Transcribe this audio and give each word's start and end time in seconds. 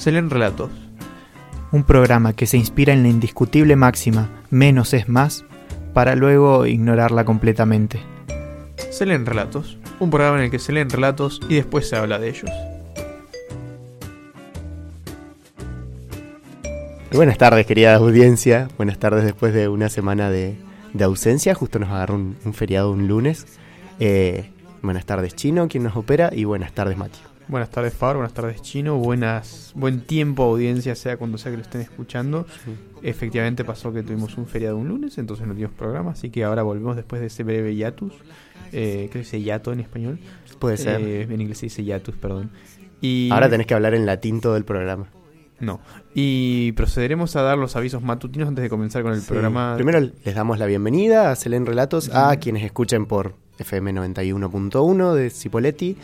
Se 0.00 0.10
leen 0.10 0.30
relatos. 0.30 0.70
Un 1.72 1.84
programa 1.84 2.32
que 2.32 2.46
se 2.46 2.56
inspira 2.56 2.94
en 2.94 3.02
la 3.02 3.10
indiscutible 3.10 3.76
máxima 3.76 4.30
menos 4.48 4.94
es 4.94 5.10
más 5.10 5.44
para 5.92 6.14
luego 6.14 6.64
ignorarla 6.64 7.26
completamente. 7.26 8.00
Se 8.90 9.04
leen 9.04 9.26
relatos. 9.26 9.76
Un 9.98 10.08
programa 10.08 10.38
en 10.38 10.44
el 10.44 10.50
que 10.50 10.58
se 10.58 10.72
leen 10.72 10.88
relatos 10.88 11.38
y 11.50 11.56
después 11.56 11.86
se 11.86 11.96
habla 11.96 12.18
de 12.18 12.30
ellos. 12.30 12.50
Buenas 17.12 17.36
tardes, 17.36 17.66
querida 17.66 17.94
audiencia. 17.96 18.68
Buenas 18.78 18.98
tardes 18.98 19.22
después 19.22 19.52
de 19.52 19.68
una 19.68 19.90
semana 19.90 20.30
de, 20.30 20.56
de 20.94 21.04
ausencia. 21.04 21.54
Justo 21.54 21.78
nos 21.78 21.90
agarró 21.90 22.14
un, 22.14 22.54
feriado 22.54 22.90
un 22.90 23.06
lunes. 23.06 23.44
Eh, 23.98 24.48
buenas 24.80 25.04
tardes, 25.04 25.34
Chino, 25.34 25.68
quien 25.68 25.82
nos 25.82 25.94
opera, 25.94 26.30
y 26.32 26.44
buenas 26.44 26.72
tardes, 26.72 26.96
Mati. 26.96 27.18
Buenas 27.50 27.70
tardes, 27.70 27.92
Fabio. 27.94 28.18
Buenas 28.18 28.32
tardes, 28.32 28.62
Chino. 28.62 28.96
Buenas, 28.96 29.72
buen 29.74 30.02
tiempo, 30.02 30.44
audiencia, 30.44 30.94
sea 30.94 31.16
cuando 31.16 31.36
sea 31.36 31.50
que 31.50 31.56
lo 31.56 31.62
estén 31.64 31.80
escuchando. 31.80 32.46
Efectivamente 33.02 33.64
pasó 33.64 33.92
que 33.92 34.04
tuvimos 34.04 34.36
un 34.38 34.46
feriado 34.46 34.76
un 34.76 34.86
lunes, 34.88 35.18
entonces 35.18 35.46
no 35.48 35.52
tuvimos 35.54 35.72
programa, 35.72 36.12
así 36.12 36.30
que 36.30 36.44
ahora 36.44 36.62
volvemos 36.62 36.94
después 36.94 37.20
de 37.20 37.26
ese 37.26 37.42
breve 37.42 37.74
hiatus. 37.74 38.12
Eh, 38.72 39.08
creo 39.10 39.10
que 39.10 39.18
dice 39.20 39.42
hiato 39.42 39.72
en 39.72 39.80
español. 39.80 40.20
Puede 40.60 40.76
ser. 40.76 41.00
Eh, 41.00 41.22
en 41.22 41.40
inglés 41.40 41.58
se 41.58 41.66
dice 41.66 41.82
hiatus, 41.82 42.14
perdón. 42.16 42.50
Y... 43.00 43.30
Ahora 43.32 43.48
tenés 43.50 43.66
que 43.66 43.74
hablar 43.74 43.94
en 43.94 44.06
latín 44.06 44.40
todo 44.40 44.56
el 44.56 44.64
programa. 44.64 45.06
No. 45.58 45.80
Y 46.14 46.70
procederemos 46.72 47.34
a 47.34 47.42
dar 47.42 47.58
los 47.58 47.74
avisos 47.74 48.00
matutinos 48.02 48.48
antes 48.48 48.62
de 48.62 48.70
comenzar 48.70 49.02
con 49.02 49.12
el 49.12 49.20
Sí. 49.20 49.26
programa. 49.28 49.74
Primero 49.74 49.98
les 50.00 50.34
damos 50.34 50.58
la 50.60 50.66
bienvenida 50.66 51.30
a 51.32 51.36
Selen 51.36 51.66
Relatos 51.66 52.10
a 52.14 52.36
quienes 52.36 52.62
escuchen 52.62 53.06
por 53.06 53.34
FM 53.58 53.92
91.1 53.92 55.14
de 55.14 55.30
Cipoletti, 55.30 55.96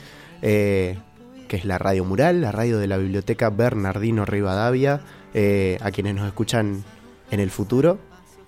eh, 0.43 0.99
que 1.47 1.57
es 1.57 1.65
la 1.65 1.79
radio 1.79 2.05
mural, 2.05 2.41
la 2.41 2.53
radio 2.53 2.79
de 2.79 2.87
la 2.87 2.97
biblioteca 2.97 3.51
Bernardino 3.51 4.25
Rivadavia, 4.25 5.01
eh, 5.35 5.79
a 5.81 5.91
quienes 5.91 6.15
nos 6.15 6.27
escuchan 6.27 6.85
en 7.31 7.41
el 7.41 7.51
futuro 7.51 7.99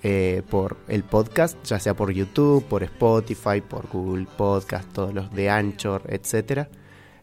eh, 0.02 0.42
por 0.48 0.76
el 0.86 1.02
podcast, 1.02 1.58
ya 1.64 1.80
sea 1.80 1.94
por 1.94 2.12
YouTube, 2.12 2.64
por 2.64 2.82
Spotify, 2.84 3.60
por 3.60 3.88
Google 3.88 4.26
Podcast, 4.36 4.92
todos 4.92 5.12
los 5.12 5.32
de 5.32 5.50
Anchor, 5.50 6.02
etcétera. 6.08 6.68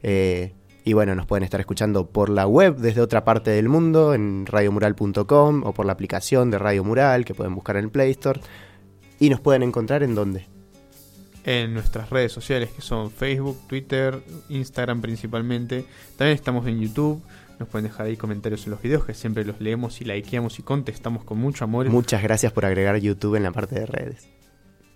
Eh, 0.04 0.54
y 0.84 0.94
bueno, 0.94 1.16
nos 1.16 1.26
pueden 1.26 1.44
estar 1.44 1.60
escuchando 1.60 2.08
por 2.08 2.30
la 2.30 2.46
web 2.46 2.76
desde 2.76 3.02
otra 3.02 3.24
parte 3.24 3.52
del 3.52 3.70
mundo, 3.70 4.14
en 4.14 4.46
radiomural.com 4.46 5.64
o 5.64 5.74
por 5.74 5.86
la 5.86 5.94
aplicación 5.94 6.52
de 6.52 6.60
Radio 6.60 6.84
Mural 6.84 7.26
que 7.26 7.34
pueden 7.34 7.56
buscar 7.56 7.78
en 7.78 7.86
el 7.86 7.92
Play 7.92 8.12
Store. 8.12 8.40
Y 9.20 9.30
nos 9.30 9.40
pueden 9.40 9.64
encontrar 9.64 10.04
en 10.04 10.14
dónde. 10.14 10.55
En 11.46 11.74
nuestras 11.74 12.10
redes 12.10 12.32
sociales 12.32 12.70
que 12.76 12.82
son 12.82 13.12
Facebook, 13.12 13.58
Twitter, 13.68 14.22
Instagram 14.50 15.02
principalmente. 15.02 15.86
También 16.18 16.36
estamos 16.36 16.66
en 16.68 16.80
YouTube. 16.82 17.22
Nos 17.60 17.70
pueden 17.70 17.88
dejar 17.88 18.08
ahí 18.08 18.18
comentarios 18.18 18.66
en 18.66 18.72
los 18.72 18.82
videos 18.82 19.06
que 19.06 19.14
siempre 19.14 19.46
los 19.46 19.62
leemos 19.62 20.02
y 20.02 20.06
likeamos 20.06 20.60
y 20.60 20.64
contestamos 20.64 21.24
con 21.24 21.38
mucho 21.38 21.64
amor. 21.64 21.88
Muchas 21.90 22.22
gracias 22.22 22.52
por 22.52 22.66
agregar 22.66 22.98
YouTube 22.98 23.36
en 23.36 23.44
la 23.44 23.52
parte 23.52 23.76
de 23.80 23.86
redes. 23.86 24.28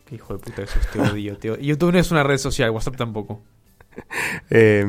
Qué 0.05 0.15
hijo 0.15 0.33
de 0.33 0.39
puta 0.39 0.63
eso, 0.63 0.79
te 0.91 0.99
odio, 0.99 1.37
te 1.37 1.51
odio. 1.51 1.61
YouTube 1.61 1.93
no 1.93 1.99
es 1.99 2.09
una 2.11 2.23
red 2.23 2.37
social, 2.37 2.71
WhatsApp 2.71 2.97
tampoco. 2.97 3.41
Eh, 4.49 4.85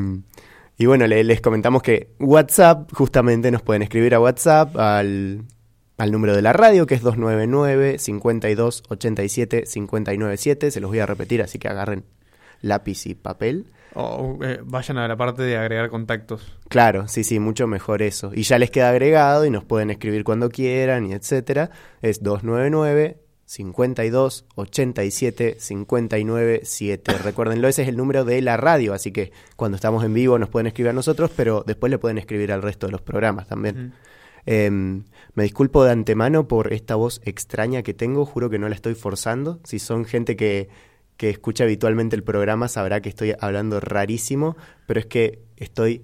y 0.77 0.85
bueno, 0.85 1.05
le- 1.05 1.23
les 1.23 1.41
comentamos 1.41 1.83
que 1.83 2.09
WhatsApp, 2.19 2.91
justamente 2.93 3.51
nos 3.51 3.61
pueden 3.61 3.81
escribir 3.83 4.15
a 4.15 4.19
WhatsApp 4.19 4.75
al, 4.77 5.43
al 5.97 6.11
número 6.11 6.35
de 6.35 6.41
la 6.41 6.53
radio, 6.53 6.85
que 6.85 6.95
es 6.95 7.01
299 7.01 7.97
52 7.99 8.83
87 8.89 9.63
597. 9.71 10.71
Se 10.71 10.79
los 10.79 10.89
voy 10.89 10.99
a 10.99 11.05
repetir, 11.05 11.41
así 11.41 11.59
que 11.59 11.67
agarren 11.67 12.05
lápiz 12.61 13.05
y 13.05 13.15
papel. 13.15 13.67
O 13.93 14.39
eh, 14.41 14.59
vayan 14.63 14.97
a 14.97 15.07
la 15.07 15.17
parte 15.17 15.43
de 15.43 15.57
agregar 15.57 15.89
contactos. 15.89 16.57
Claro, 16.69 17.07
sí, 17.07 17.23
sí, 17.23 17.39
mucho 17.39 17.67
mejor 17.67 18.01
eso. 18.01 18.31
Y 18.33 18.43
ya 18.43 18.57
les 18.57 18.71
queda 18.71 18.89
agregado 18.89 19.45
y 19.45 19.49
nos 19.49 19.65
pueden 19.65 19.89
escribir 19.91 20.23
cuando 20.23 20.49
quieran 20.49 21.05
y 21.05 21.13
etcétera. 21.13 21.71
Es 22.01 22.23
299 22.23 23.17
52 23.51 24.45
87 24.55 25.57
59 25.59 26.61
7. 26.63 27.17
Recuérdenlo, 27.17 27.67
ese 27.67 27.81
es 27.81 27.89
el 27.89 27.97
número 27.97 28.23
de 28.23 28.41
la 28.41 28.55
radio, 28.55 28.93
así 28.93 29.11
que 29.11 29.33
cuando 29.57 29.75
estamos 29.75 30.05
en 30.05 30.13
vivo 30.13 30.39
nos 30.39 30.47
pueden 30.47 30.67
escribir 30.67 30.91
a 30.91 30.93
nosotros, 30.93 31.31
pero 31.35 31.63
después 31.67 31.89
le 31.89 31.97
pueden 31.97 32.17
escribir 32.17 32.53
al 32.53 32.61
resto 32.61 32.85
de 32.85 32.93
los 32.93 33.01
programas 33.01 33.49
también. 33.49 33.87
Mm. 33.87 33.93
Em, 34.45 35.03
me 35.33 35.43
disculpo 35.43 35.83
de 35.83 35.91
antemano 35.91 36.47
por 36.47 36.73
esta 36.73 36.95
voz 36.95 37.21
extraña 37.25 37.83
que 37.83 37.93
tengo, 37.93 38.25
juro 38.25 38.49
que 38.49 38.59
no 38.59 38.69
la 38.69 38.75
estoy 38.75 38.95
forzando. 38.95 39.59
Si 39.63 39.79
son 39.79 40.05
gente 40.05 40.35
que, 40.35 40.69
que 41.17 41.29
escucha 41.29 41.63
habitualmente 41.63 42.15
el 42.15 42.23
programa 42.23 42.67
sabrá 42.67 43.01
que 43.01 43.09
estoy 43.09 43.33
hablando 43.39 43.79
rarísimo, 43.79 44.55
pero 44.87 44.99
es 44.99 45.05
que 45.05 45.39
estoy 45.57 46.03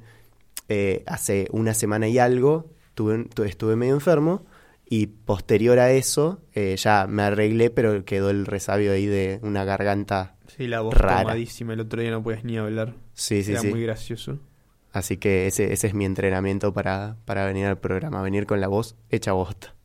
eh, 0.70 1.03
hace 1.08 1.48
una 1.52 1.74
semana 1.74 2.08
y 2.08 2.20
algo, 2.20 2.70
tuve, 2.94 3.28
estuve 3.46 3.75
medio 3.75 3.94
enfermo 3.94 4.46
y 4.90 5.08
posterior 5.08 5.80
a 5.80 5.92
eso 5.92 6.42
eh, 6.54 6.75
ya 6.78 7.08
me 7.08 7.24
arreglé, 7.24 7.69
pero 7.69 8.06
quedó 8.06 8.30
el 8.30 8.46
resabio 8.46 8.92
ahí 8.92 9.06
de 9.06 9.40
una 9.42 9.66
garganta. 9.66 10.36
Sí, 10.56 10.68
la 10.68 10.81
voz 10.81 10.94
Rara. 10.94 11.24
tomadísima. 11.24 11.74
El 11.74 11.81
otro 11.81 12.02
día 12.02 12.12
no 12.12 12.24
puedes 12.24 12.44
ni 12.44 12.58
hablar. 12.58 12.94
Sí, 13.14 13.44
sí, 13.44 13.52
Era 13.52 13.62
sí. 13.62 13.68
muy 13.68 13.81
gracioso. 13.84 14.40
Así 14.97 15.18
que 15.18 15.47
ese, 15.47 15.74
ese 15.74 15.88
es 15.88 15.94
mi 15.94 16.06
entrenamiento 16.06 16.74
para, 16.74 17.18
para 17.25 17.46
venir 17.46 17.66
al 17.66 17.78
programa, 17.78 18.22
venir 18.22 18.46
con 18.46 18.59
la 18.62 18.68
voz 18.68 18.96
hecha 19.09 19.31
bosta. 19.34 19.75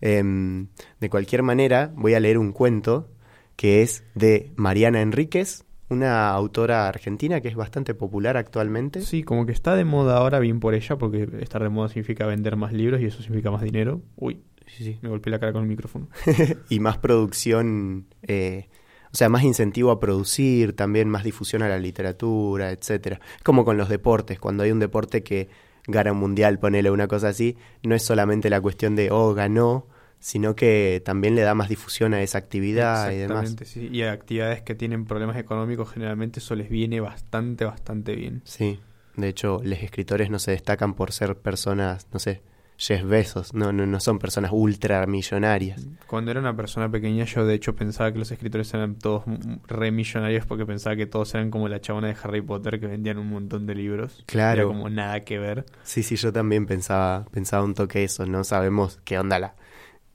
Em, 0.00 0.68
de 1.00 1.10
cualquier 1.10 1.42
manera, 1.42 1.92
voy 1.96 2.14
a 2.14 2.20
leer 2.20 2.38
un 2.38 2.52
cuento 2.52 3.08
que 3.56 3.82
es 3.82 4.04
de 4.14 4.52
Mariana 4.56 5.00
Enríquez, 5.00 5.64
una 5.88 6.30
autora 6.30 6.88
argentina 6.88 7.40
que 7.40 7.48
es 7.48 7.56
bastante 7.56 7.94
popular 7.94 8.36
actualmente. 8.36 9.00
Sí, 9.00 9.22
como 9.22 9.46
que 9.46 9.52
está 9.52 9.76
de 9.76 9.84
moda 9.84 10.16
ahora, 10.16 10.40
bien 10.40 10.60
por 10.60 10.74
ella, 10.74 10.96
porque 10.96 11.28
estar 11.40 11.62
de 11.62 11.68
moda 11.68 11.88
significa 11.88 12.26
vender 12.26 12.56
más 12.56 12.72
libros 12.72 13.00
y 13.00 13.06
eso 13.06 13.22
significa 13.22 13.50
más 13.50 13.62
dinero. 13.62 14.02
Uy, 14.16 14.42
Sí, 14.66 14.82
sí. 14.82 14.98
me 15.02 15.08
golpeé 15.08 15.30
la 15.30 15.38
cara 15.38 15.52
con 15.52 15.62
el 15.62 15.68
micrófono. 15.68 16.08
y 16.68 16.80
más 16.80 16.98
producción, 16.98 18.06
eh, 18.22 18.68
o 19.14 19.16
sea, 19.16 19.28
más 19.28 19.44
incentivo 19.44 19.92
a 19.92 20.00
producir, 20.00 20.74
también 20.74 21.08
más 21.08 21.22
difusión 21.22 21.62
a 21.62 21.68
la 21.68 21.78
literatura, 21.78 22.72
etcétera. 22.72 23.20
Es 23.36 23.44
como 23.44 23.64
con 23.64 23.76
los 23.76 23.88
deportes, 23.88 24.40
cuando 24.40 24.64
hay 24.64 24.72
un 24.72 24.80
deporte 24.80 25.22
que 25.22 25.48
gana 25.86 26.10
un 26.10 26.18
mundial, 26.18 26.58
ponele 26.58 26.90
una 26.90 27.06
cosa 27.06 27.28
así, 27.28 27.56
no 27.84 27.94
es 27.94 28.02
solamente 28.02 28.50
la 28.50 28.60
cuestión 28.60 28.96
de, 28.96 29.12
oh, 29.12 29.32
ganó, 29.32 29.86
sino 30.18 30.56
que 30.56 31.00
también 31.04 31.36
le 31.36 31.42
da 31.42 31.54
más 31.54 31.68
difusión 31.68 32.12
a 32.12 32.22
esa 32.22 32.38
actividad 32.38 33.12
y 33.12 33.18
demás. 33.18 33.52
Exactamente, 33.52 33.64
sí. 33.66 33.88
Y 33.96 34.02
a 34.02 34.10
actividades 34.10 34.62
que 34.62 34.74
tienen 34.74 35.04
problemas 35.04 35.36
económicos, 35.36 35.92
generalmente 35.92 36.40
eso 36.40 36.56
les 36.56 36.68
viene 36.68 36.98
bastante, 36.98 37.64
bastante 37.64 38.16
bien. 38.16 38.42
Sí, 38.44 38.80
de 39.14 39.28
hecho, 39.28 39.60
los 39.62 39.78
escritores 39.78 40.28
no 40.28 40.40
se 40.40 40.50
destacan 40.50 40.94
por 40.94 41.12
ser 41.12 41.36
personas, 41.36 42.08
no 42.12 42.18
sé, 42.18 42.42
Jeff 42.76 43.04
Bezos, 43.04 43.54
no, 43.54 43.72
no, 43.72 43.86
no 43.86 44.00
son 44.00 44.18
personas 44.18 44.50
ultramillonarias. 44.52 45.86
Cuando 46.06 46.30
era 46.30 46.40
una 46.40 46.56
persona 46.56 46.90
pequeña, 46.90 47.24
yo 47.24 47.46
de 47.46 47.54
hecho 47.54 47.74
pensaba 47.76 48.12
que 48.12 48.18
los 48.18 48.30
escritores 48.30 48.72
eran 48.74 48.96
todos 48.96 49.26
m- 49.26 49.60
re 49.68 49.90
millonarios 49.90 50.44
porque 50.46 50.66
pensaba 50.66 50.96
que 50.96 51.06
todos 51.06 51.34
eran 51.34 51.50
como 51.50 51.68
la 51.68 51.80
chabona 51.80 52.08
de 52.08 52.16
Harry 52.22 52.42
Potter 52.42 52.80
que 52.80 52.86
vendían 52.86 53.18
un 53.18 53.28
montón 53.30 53.66
de 53.66 53.74
libros. 53.74 54.24
Claro. 54.26 54.62
Era 54.62 54.68
como 54.68 54.88
nada 54.90 55.20
que 55.20 55.38
ver. 55.38 55.66
Sí, 55.84 56.02
sí, 56.02 56.16
yo 56.16 56.32
también 56.32 56.66
pensaba, 56.66 57.24
pensaba 57.30 57.62
un 57.64 57.74
toque 57.74 58.04
eso, 58.04 58.26
no 58.26 58.42
sabemos 58.44 58.98
qué 59.04 59.18
onda 59.18 59.38
la 59.38 59.54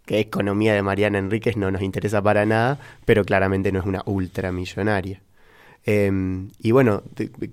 qué 0.06 0.20
economía 0.20 0.74
de 0.74 0.82
Mariana 0.82 1.20
Enríquez 1.20 1.56
no 1.56 1.70
nos 1.70 1.84
interesa 1.84 2.22
para 2.22 2.44
nada, 2.46 2.80
pero 3.06 3.24
claramente 3.24 3.72
no 3.72 3.80
es 3.80 3.86
una 3.86 4.02
ultramillonaria. 4.06 5.22
Eh, 5.86 6.12
y 6.60 6.72
bueno, 6.72 7.04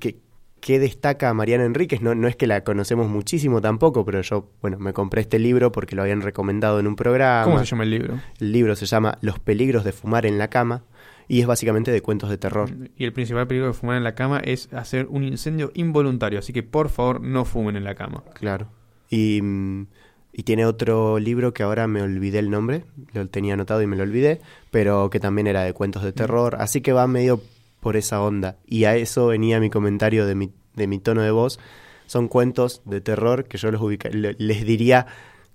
¿qué, 0.00 0.16
qué 0.66 0.80
destaca 0.80 1.32
Mariana 1.32 1.64
Enríquez? 1.64 2.00
No, 2.00 2.16
no 2.16 2.26
es 2.26 2.34
que 2.34 2.48
la 2.48 2.64
conocemos 2.64 3.08
muchísimo 3.08 3.60
tampoco, 3.60 4.04
pero 4.04 4.20
yo, 4.22 4.50
bueno, 4.60 4.80
me 4.80 4.92
compré 4.92 5.20
este 5.20 5.38
libro 5.38 5.70
porque 5.70 5.94
lo 5.94 6.02
habían 6.02 6.22
recomendado 6.22 6.80
en 6.80 6.88
un 6.88 6.96
programa. 6.96 7.44
¿Cómo 7.44 7.60
se 7.60 7.66
llama 7.66 7.84
el 7.84 7.90
libro? 7.90 8.20
El 8.40 8.50
libro 8.50 8.74
se 8.74 8.84
llama 8.84 9.16
Los 9.20 9.38
peligros 9.38 9.84
de 9.84 9.92
fumar 9.92 10.26
en 10.26 10.38
la 10.38 10.48
cama 10.48 10.82
y 11.28 11.40
es 11.40 11.46
básicamente 11.46 11.92
de 11.92 12.02
cuentos 12.02 12.30
de 12.30 12.38
terror. 12.38 12.68
Y 12.96 13.04
el 13.04 13.12
principal 13.12 13.46
peligro 13.46 13.68
de 13.68 13.74
fumar 13.74 13.96
en 13.96 14.02
la 14.02 14.16
cama 14.16 14.40
es 14.40 14.68
hacer 14.72 15.06
un 15.08 15.22
incendio 15.22 15.70
involuntario. 15.74 16.40
Así 16.40 16.52
que 16.52 16.64
por 16.64 16.88
favor 16.88 17.20
no 17.20 17.44
fumen 17.44 17.76
en 17.76 17.84
la 17.84 17.94
cama. 17.94 18.24
Claro. 18.34 18.66
Y, 19.08 19.40
mm, 19.40 19.86
y 20.32 20.42
tiene 20.42 20.66
otro 20.66 21.20
libro 21.20 21.54
que 21.54 21.62
ahora 21.62 21.86
me 21.86 22.02
olvidé 22.02 22.40
el 22.40 22.50
nombre, 22.50 22.86
lo 23.12 23.28
tenía 23.28 23.54
anotado 23.54 23.82
y 23.82 23.86
me 23.86 23.94
lo 23.94 24.02
olvidé, 24.02 24.40
pero 24.72 25.10
que 25.10 25.20
también 25.20 25.46
era 25.46 25.62
de 25.62 25.74
cuentos 25.74 26.02
de 26.02 26.12
terror, 26.12 26.56
así 26.58 26.80
que 26.80 26.92
va 26.92 27.06
medio 27.06 27.40
por 27.86 27.96
esa 27.96 28.20
onda. 28.20 28.56
Y 28.66 28.82
a 28.82 28.96
eso 28.96 29.28
venía 29.28 29.60
mi 29.60 29.70
comentario 29.70 30.26
de 30.26 30.34
mi, 30.34 30.50
de 30.76 30.86
mi 30.86 30.98
tono 30.98 31.22
de 31.22 31.30
voz. 31.30 31.58
Son 32.06 32.28
cuentos 32.28 32.82
de 32.84 33.00
terror 33.00 33.44
que 33.44 33.58
yo 33.58 33.70
los 33.72 33.80
ubica- 33.80 34.10
le- 34.10 34.36
les 34.38 34.64
diría 34.64 35.06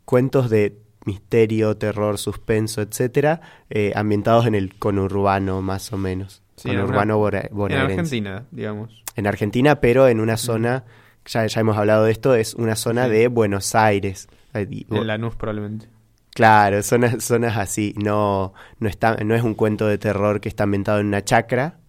cuentos 0.03 0.50
de 0.50 0.77
misterio, 1.06 1.77
terror, 1.77 2.18
suspenso, 2.18 2.81
etcétera, 2.81 3.41
eh, 3.69 3.94
ambientados 3.95 4.45
en 4.45 4.56
el 4.56 4.75
conurbano 4.77 5.62
más 5.62 5.94
o 5.94 5.97
menos. 5.97 6.41
Sí, 6.57 6.69
conurbano 6.69 7.18
una- 7.19 7.39
En 7.41 7.73
Argentina, 7.73 8.45
digamos. 8.51 9.03
en 9.15 9.25
Argentina, 9.27 9.79
pero 9.79 10.07
en 10.07 10.19
una 10.19 10.38
zona, 10.38 10.83
ya, 11.25 11.45
ya 11.47 11.62
hemos 11.62 11.77
hablado 11.77 12.03
de 12.06 12.12
esto, 12.12 12.35
es 12.35 12.53
una 12.53 12.75
zona 12.75 13.06
Sí. 13.06 13.12
de 13.12 13.27
Buenos 13.29 13.73
Aires. 13.73 14.27
En 14.53 15.07
Lanús 15.07 15.35
probablemente. 15.35 15.88
Claro, 16.33 16.83
zonas, 16.83 17.23
zonas 17.23 17.57
así. 17.57 17.94
No, 17.97 18.53
no, 18.79 18.88
está, 18.89 19.15
no 19.23 19.33
es 19.35 19.41
un 19.44 19.53
cuento 19.56 19.88
de 19.88 19.97
terror 19.97 20.39
que 20.39 20.50
está 20.50 20.63
ambientado 20.65 21.00
en 21.00 21.07
una 21.07 21.23
chacra, 21.23 21.79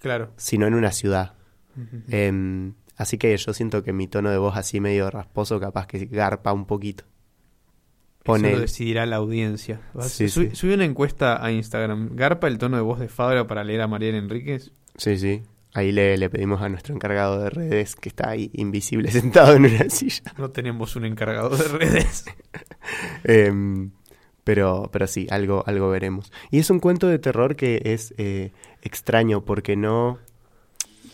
Claro. 0.00 0.30
sino 0.36 0.66
en 0.66 0.74
una 0.74 0.90
ciudad. 0.92 1.34
Em, 2.08 2.74
así 2.96 3.18
que 3.18 3.36
yo 3.36 3.52
siento 3.52 3.82
que 3.82 3.92
mi 3.92 4.06
tono 4.06 4.30
de 4.30 4.38
voz 4.38 4.56
así 4.56 4.80
medio 4.80 5.10
rasposo 5.10 5.60
capaz 5.60 5.86
que 5.86 6.06
garpa 6.06 6.52
un 6.52 6.66
poquito. 6.66 7.04
Pone... 8.22 8.48
Eso 8.48 8.56
lo 8.56 8.62
decidirá 8.62 9.04
la 9.06 9.16
audiencia. 9.16 9.80
Sí, 10.00 10.28
subí, 10.28 10.72
una 10.72 10.84
encuesta 10.84 11.44
a 11.44 11.52
Instagram. 11.52 12.16
¿Garpa 12.16 12.48
el 12.48 12.56
tono 12.56 12.76
de 12.76 12.82
voz 12.82 12.98
de 12.98 13.08
Fabra 13.08 13.46
para 13.46 13.64
leer 13.64 13.82
a 13.82 13.86
Mariela 13.86 14.16
Enríquez? 14.16 14.72
Sí, 14.96 15.18
sí. 15.18 15.42
Ahí 15.74 15.90
le, 15.90 16.16
le, 16.16 16.30
pedimos 16.30 16.62
a 16.62 16.68
nuestro 16.68 16.94
encargado 16.94 17.40
de 17.40 17.50
redes, 17.50 17.96
que 17.96 18.08
está 18.08 18.30
ahí 18.30 18.50
invisible 18.54 19.10
sentado 19.12 19.54
en 19.54 19.66
una 19.66 19.90
silla. 19.90 20.32
No 20.38 20.50
tenemos 20.50 20.96
un 20.96 21.04
encargado 21.04 21.50
de 21.56 21.68
redes. 21.68 22.24
Em, 23.24 23.90
pero, 24.44 24.90
pero 24.92 25.06
sí, 25.06 25.26
algo, 25.30 25.64
algo 25.66 25.88
veremos. 25.88 26.30
Y 26.50 26.58
es 26.58 26.70
un 26.70 26.78
cuento 26.78 27.08
de 27.08 27.18
terror 27.18 27.56
que 27.56 27.80
es 27.84 28.14
eh, 28.18 28.52
extraño 28.82 29.44
porque 29.44 29.74
no, 29.74 30.18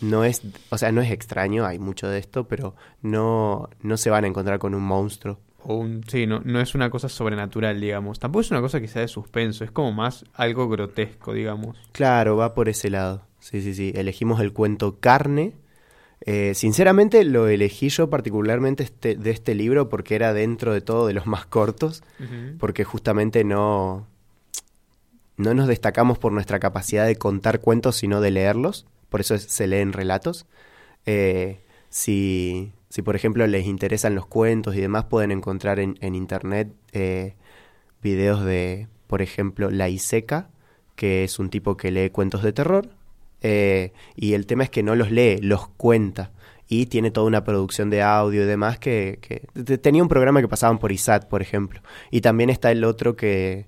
no 0.01 0.23
es, 0.23 0.41
o 0.69 0.77
sea, 0.77 0.91
no 0.91 1.01
es 1.01 1.11
extraño, 1.11 1.65
hay 1.65 1.79
mucho 1.79 2.07
de 2.07 2.19
esto, 2.19 2.47
pero 2.47 2.75
no, 3.01 3.69
no 3.81 3.97
se 3.97 4.09
van 4.09 4.25
a 4.25 4.27
encontrar 4.27 4.59
con 4.59 4.75
un 4.75 4.83
monstruo. 4.83 5.39
O 5.63 5.75
un, 5.75 6.03
sí, 6.07 6.25
no, 6.25 6.41
no 6.43 6.59
es 6.59 6.73
una 6.73 6.89
cosa 6.89 7.07
sobrenatural, 7.07 7.79
digamos. 7.79 8.19
Tampoco 8.19 8.41
es 8.41 8.51
una 8.51 8.61
cosa 8.61 8.81
que 8.81 8.87
sea 8.87 9.03
de 9.03 9.07
suspenso, 9.07 9.63
es 9.63 9.71
como 9.71 9.91
más 9.91 10.25
algo 10.33 10.67
grotesco, 10.67 11.33
digamos. 11.33 11.77
Claro, 11.91 12.35
va 12.35 12.53
por 12.53 12.67
ese 12.67 12.89
lado. 12.89 13.21
Sí, 13.39 13.61
sí, 13.61 13.73
sí. 13.73 13.91
Elegimos 13.95 14.41
el 14.41 14.53
cuento 14.53 14.99
Carne. 14.99 15.53
Eh, 16.23 16.53
sinceramente 16.53 17.23
lo 17.25 17.47
elegí 17.47 17.89
yo 17.89 18.09
particularmente 18.09 18.83
este, 18.83 19.15
de 19.15 19.31
este 19.31 19.55
libro 19.55 19.89
porque 19.89 20.13
era 20.13 20.33
dentro 20.33 20.71
de 20.71 20.81
todo 20.81 21.07
de 21.07 21.13
los 21.13 21.25
más 21.25 21.47
cortos, 21.47 22.03
porque 22.59 22.83
justamente 22.83 23.43
no, 23.43 24.05
no 25.37 25.55
nos 25.55 25.67
destacamos 25.67 26.19
por 26.19 26.31
nuestra 26.31 26.59
capacidad 26.59 27.07
de 27.07 27.15
contar 27.15 27.59
cuentos, 27.59 27.95
sino 27.95 28.21
de 28.21 28.29
leerlos, 28.29 28.85
por 29.11 29.19
eso 29.21 29.37
se 29.37 29.67
leen 29.67 29.93
relatos. 29.93 30.47
Eh, 31.05 31.59
si, 31.89 32.71
si, 32.89 33.01
por 33.01 33.17
ejemplo, 33.17 33.45
les 33.45 33.67
interesan 33.67 34.15
los 34.15 34.25
cuentos 34.25 34.75
y 34.75 34.81
demás, 34.81 35.05
pueden 35.05 35.31
encontrar 35.31 35.79
en, 35.79 36.15
internet 36.15 36.69
eh, 36.93 37.35
videos 38.01 38.43
de, 38.45 38.87
por 39.07 39.21
ejemplo, 39.21 39.69
La 39.69 39.89
Iseca, 39.89 40.49
que 40.95 41.25
es 41.25 41.39
un 41.39 41.49
tipo 41.49 41.75
que 41.75 41.91
lee 41.91 42.09
cuentos 42.09 42.41
de 42.41 42.53
terror, 42.53 42.89
eh, 43.41 43.91
y 44.15 44.33
el 44.33 44.45
tema 44.45 44.63
es 44.63 44.69
que 44.69 44.81
no 44.81 44.95
los 44.95 45.11
lee, 45.11 45.39
los 45.41 45.67
cuenta. 45.67 46.31
Y 46.69 46.85
tiene 46.85 47.11
toda 47.11 47.27
una 47.27 47.43
producción 47.43 47.89
de 47.89 48.01
audio 48.01 48.43
y 48.43 48.45
demás 48.45 48.79
que, 48.79 49.19
tenía 49.81 50.01
un 50.01 50.07
programa 50.07 50.39
que 50.39 50.47
pasaban 50.47 50.79
por 50.79 50.93
ISAT, 50.93 51.27
por 51.27 51.41
ejemplo. 51.41 51.81
Y 52.11 52.21
también 52.21 52.49
está 52.49 52.71
el 52.71 52.85
otro 52.85 53.17
que, 53.17 53.65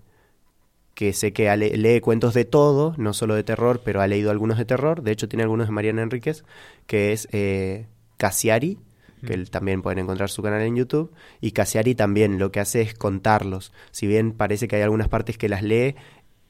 que 0.93 1.13
sé 1.13 1.33
que 1.33 1.55
lee 1.57 1.99
cuentos 2.01 2.33
de 2.33 2.45
todo, 2.45 2.93
no 2.97 3.13
solo 3.13 3.35
de 3.35 3.43
terror, 3.43 3.81
pero 3.83 4.01
ha 4.01 4.07
leído 4.07 4.31
algunos 4.31 4.57
de 4.57 4.65
terror. 4.65 5.01
De 5.01 5.11
hecho, 5.11 5.27
tiene 5.27 5.43
algunos 5.43 5.67
de 5.67 5.73
Mariana 5.73 6.03
Enríquez, 6.03 6.43
que 6.85 7.13
es 7.13 7.27
eh, 7.31 7.87
Casiari, 8.17 8.77
que 9.25 9.37
también 9.45 9.81
pueden 9.81 9.99
encontrar 9.99 10.29
su 10.29 10.43
canal 10.43 10.61
en 10.61 10.75
YouTube. 10.75 11.11
Y 11.41 11.51
Casiari 11.51 11.95
también 11.95 12.37
lo 12.37 12.51
que 12.51 12.59
hace 12.59 12.81
es 12.81 12.93
contarlos. 12.93 13.71
Si 13.91 14.05
bien 14.05 14.33
parece 14.33 14.67
que 14.67 14.75
hay 14.75 14.81
algunas 14.83 15.07
partes 15.07 15.37
que 15.37 15.49
las 15.49 15.63
lee, 15.63 15.95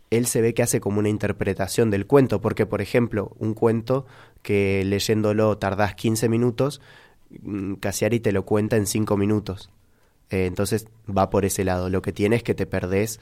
él 0.10 0.26
se 0.26 0.42
ve 0.42 0.54
que 0.54 0.64
hace 0.64 0.82
como 0.82 1.00
una 1.00 1.10
interpretación 1.10 1.90
del 1.90 2.06
cuento, 2.06 2.42
porque 2.42 2.66
por 2.66 2.82
ejemplo, 2.82 3.32
un 3.40 3.54
cuento 3.54 4.06
que 4.42 4.84
leyéndolo 4.86 5.58
tardás 5.58 5.96
15 5.96 6.28
minutos, 6.30 6.82
mm, 7.42 7.76
Casiari 7.76 8.20
te 8.20 8.32
lo 8.32 8.44
cuenta 8.46 8.76
en 8.76 8.88
5 8.88 9.16
minutos. 9.18 9.70
Eh, 10.30 10.46
entonces 10.48 10.88
va 11.06 11.30
por 11.30 11.46
ese 11.46 11.64
lado. 11.64 11.90
Lo 11.90 12.02
que 12.02 12.12
tiene 12.12 12.36
es 12.36 12.44
que 12.44 12.56
te 12.56 12.66
perdés 12.66 13.20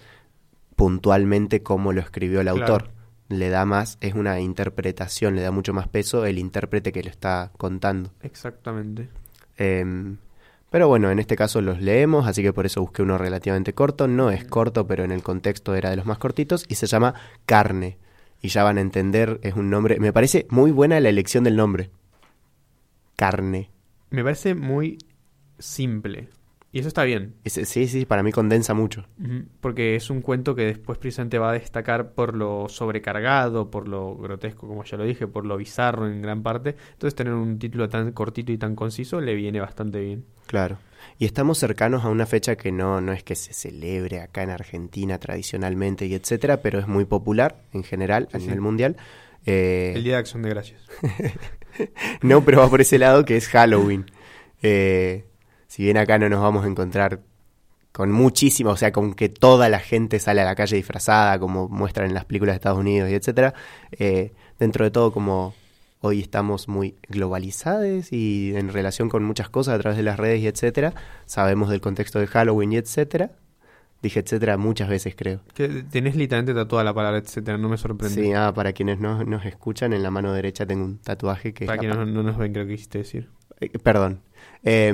puntualmente 0.81 1.61
cómo 1.61 1.93
lo 1.93 2.01
escribió 2.01 2.41
el 2.41 2.47
autor. 2.47 2.89
Le 3.29 3.49
da 3.49 3.65
más, 3.65 3.99
es 4.01 4.15
una 4.15 4.39
interpretación, 4.39 5.35
le 5.35 5.43
da 5.43 5.51
mucho 5.51 5.73
más 5.73 5.87
peso 5.87 6.25
el 6.25 6.39
intérprete 6.39 6.91
que 6.91 7.03
lo 7.03 7.11
está 7.11 7.51
contando. 7.55 8.09
Exactamente. 8.23 9.07
Em, 9.57 10.17
pero 10.71 10.87
bueno, 10.87 11.11
en 11.11 11.19
este 11.19 11.35
caso 11.35 11.61
los 11.61 11.79
leemos, 11.81 12.25
así 12.25 12.41
que 12.41 12.51
por 12.51 12.65
eso 12.65 12.81
busqué 12.81 13.03
uno 13.03 13.19
relativamente 13.19 13.73
corto. 13.73 14.07
No 14.07 14.31
es 14.31 14.43
corto, 14.43 14.87
pero 14.87 15.03
en 15.03 15.11
el 15.11 15.21
contexto 15.21 15.75
era 15.75 15.91
de 15.91 15.97
los 15.97 16.07
más 16.07 16.17
cortitos 16.17 16.65
y 16.67 16.73
se 16.73 16.87
llama 16.87 17.13
Carne. 17.45 17.99
Y 18.41 18.47
ya 18.47 18.63
van 18.63 18.79
a 18.79 18.81
entender, 18.81 19.39
es 19.43 19.53
un 19.53 19.69
nombre. 19.69 19.99
Me 19.99 20.11
parece 20.11 20.47
muy 20.49 20.71
buena 20.71 20.99
la 20.99 21.09
elección 21.09 21.43
del 21.43 21.57
nombre. 21.57 21.91
Carne. 23.17 23.69
Me 24.09 24.23
parece 24.23 24.55
muy 24.55 24.97
simple. 25.59 26.29
Y 26.73 26.79
eso 26.79 26.87
está 26.87 27.03
bien. 27.03 27.35
sí, 27.45 27.87
sí, 27.87 28.05
para 28.05 28.23
mí 28.23 28.31
condensa 28.31 28.73
mucho. 28.73 29.05
Porque 29.59 29.95
es 29.97 30.09
un 30.09 30.21
cuento 30.21 30.55
que 30.55 30.63
después 30.63 30.97
precisamente 30.97 31.37
va 31.37 31.49
a 31.49 31.53
destacar 31.53 32.13
por 32.13 32.35
lo 32.35 32.69
sobrecargado, 32.69 33.69
por 33.69 33.89
lo 33.89 34.15
grotesco, 34.15 34.67
como 34.67 34.85
ya 34.85 34.95
lo 34.95 35.03
dije, 35.03 35.27
por 35.27 35.45
lo 35.45 35.57
bizarro 35.57 36.07
en 36.07 36.21
gran 36.21 36.43
parte. 36.43 36.77
Entonces 36.93 37.15
tener 37.15 37.33
un 37.33 37.59
título 37.59 37.89
tan 37.89 38.13
cortito 38.13 38.53
y 38.53 38.57
tan 38.57 38.75
conciso 38.75 39.19
le 39.19 39.35
viene 39.35 39.59
bastante 39.59 39.99
bien. 39.99 40.23
Claro. 40.47 40.77
Y 41.19 41.25
estamos 41.25 41.57
cercanos 41.57 42.05
a 42.05 42.09
una 42.09 42.25
fecha 42.25 42.55
que 42.55 42.71
no, 42.71 43.01
no 43.01 43.11
es 43.11 43.23
que 43.23 43.35
se 43.35 43.53
celebre 43.53 44.21
acá 44.21 44.43
en 44.43 44.51
Argentina 44.51 45.17
tradicionalmente 45.17 46.05
y 46.05 46.13
etcétera, 46.13 46.61
pero 46.61 46.79
es 46.79 46.87
muy 46.87 47.03
popular 47.03 47.57
en 47.73 47.83
general 47.83 48.29
a 48.31 48.37
nivel 48.37 48.61
mundial. 48.61 48.95
Eh, 49.45 49.91
El 49.95 50.03
Día 50.03 50.13
de 50.13 50.19
Acción 50.19 50.41
de 50.41 50.49
Gracias. 50.49 50.81
no, 52.21 52.45
pero 52.45 52.59
va 52.59 52.69
por 52.69 52.79
ese 52.79 52.97
lado 52.97 53.25
que 53.25 53.35
es 53.35 53.49
Halloween. 53.49 54.05
Eh, 54.61 55.25
si 55.71 55.83
bien 55.83 55.95
acá 55.95 56.19
no 56.19 56.27
nos 56.27 56.41
vamos 56.41 56.65
a 56.65 56.67
encontrar 56.67 57.21
con 57.93 58.11
muchísimo, 58.11 58.71
o 58.71 58.75
sea, 58.75 58.91
con 58.91 59.13
que 59.13 59.29
toda 59.29 59.69
la 59.69 59.79
gente 59.79 60.19
sale 60.19 60.41
a 60.41 60.43
la 60.43 60.53
calle 60.53 60.75
disfrazada, 60.75 61.39
como 61.39 61.69
muestran 61.69 62.07
en 62.09 62.13
las 62.13 62.25
películas 62.25 62.55
de 62.55 62.57
Estados 62.57 62.77
Unidos 62.77 63.09
y 63.09 63.13
etcétera, 63.13 63.53
eh, 63.93 64.33
dentro 64.59 64.83
de 64.83 64.91
todo 64.91 65.13
como 65.13 65.53
hoy 66.01 66.19
estamos 66.19 66.67
muy 66.67 66.95
globalizados 67.07 68.11
y 68.11 68.51
en 68.53 68.67
relación 68.73 69.07
con 69.07 69.23
muchas 69.23 69.47
cosas 69.47 69.75
a 69.75 69.79
través 69.79 69.95
de 69.95 70.03
las 70.03 70.19
redes 70.19 70.41
y 70.41 70.47
etcétera, 70.47 70.93
sabemos 71.25 71.69
del 71.69 71.79
contexto 71.79 72.19
de 72.19 72.27
Halloween 72.27 72.73
y 72.73 72.75
etcétera. 72.75 73.31
Dije 74.01 74.19
etcétera 74.19 74.57
muchas 74.57 74.89
veces, 74.89 75.15
creo. 75.15 75.39
Que 75.53 75.69
tenés 75.89 76.17
literalmente 76.17 76.53
tatuada 76.53 76.83
la 76.83 76.93
palabra 76.93 77.19
etcétera, 77.19 77.57
no 77.57 77.69
me 77.69 77.77
sorprende. 77.77 78.21
Sí, 78.21 78.33
ah, 78.33 78.51
para 78.53 78.73
quienes 78.73 78.99
no 78.99 79.23
nos 79.23 79.45
escuchan, 79.45 79.93
en 79.93 80.03
la 80.03 80.11
mano 80.11 80.33
derecha 80.33 80.65
tengo 80.65 80.83
un 80.83 80.97
tatuaje 80.97 81.53
que... 81.53 81.65
Para 81.65 81.77
quienes 81.77 81.95
no, 81.95 82.23
nos 82.23 82.37
ven, 82.37 82.51
creo 82.51 82.65
que 82.65 82.73
quisiste 82.73 82.97
decir. 82.97 83.29
Eh, 83.61 83.69
perdón. 83.79 84.19
Eh, 84.63 84.91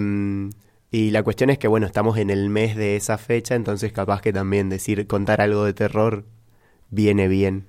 y 0.89 1.11
la 1.11 1.23
cuestión 1.23 1.49
es 1.49 1.57
que, 1.57 1.67
bueno, 1.67 1.85
estamos 1.85 2.17
en 2.17 2.29
el 2.29 2.49
mes 2.49 2.75
de 2.75 2.95
esa 2.95 3.17
fecha, 3.17 3.55
entonces 3.55 3.91
capaz 3.91 4.21
que 4.21 4.31
también 4.31 4.69
decir, 4.69 5.05
contar 5.07 5.41
algo 5.41 5.65
de 5.65 5.73
terror 5.73 6.23
viene 6.89 7.27
bien. 7.27 7.67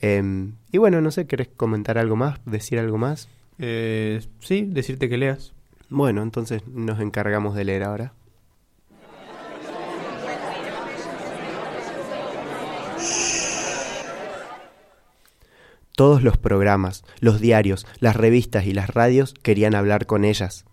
Em, 0.00 0.54
y 0.72 0.78
bueno, 0.78 1.00
no 1.00 1.10
sé, 1.10 1.26
¿querés 1.26 1.48
comentar 1.48 1.98
algo 1.98 2.16
más? 2.16 2.40
¿Decir 2.44 2.78
algo 2.78 2.98
más? 2.98 3.28
Eh, 3.58 4.20
sí, 4.40 4.66
decirte 4.68 5.08
que 5.08 5.16
leas. 5.16 5.52
Bueno, 5.88 6.22
entonces 6.22 6.66
nos 6.66 7.00
encargamos 7.00 7.54
de 7.54 7.64
leer 7.64 7.84
ahora. 7.84 8.12
Todos 15.94 16.22
los 16.22 16.36
programas, 16.36 17.04
los 17.20 17.40
diarios, 17.40 17.86
las 18.00 18.16
revistas 18.16 18.66
y 18.66 18.74
las 18.74 18.90
radios 18.90 19.32
querían 19.32 19.74
hablar 19.74 20.04
con 20.04 20.26
ellas. 20.26 20.66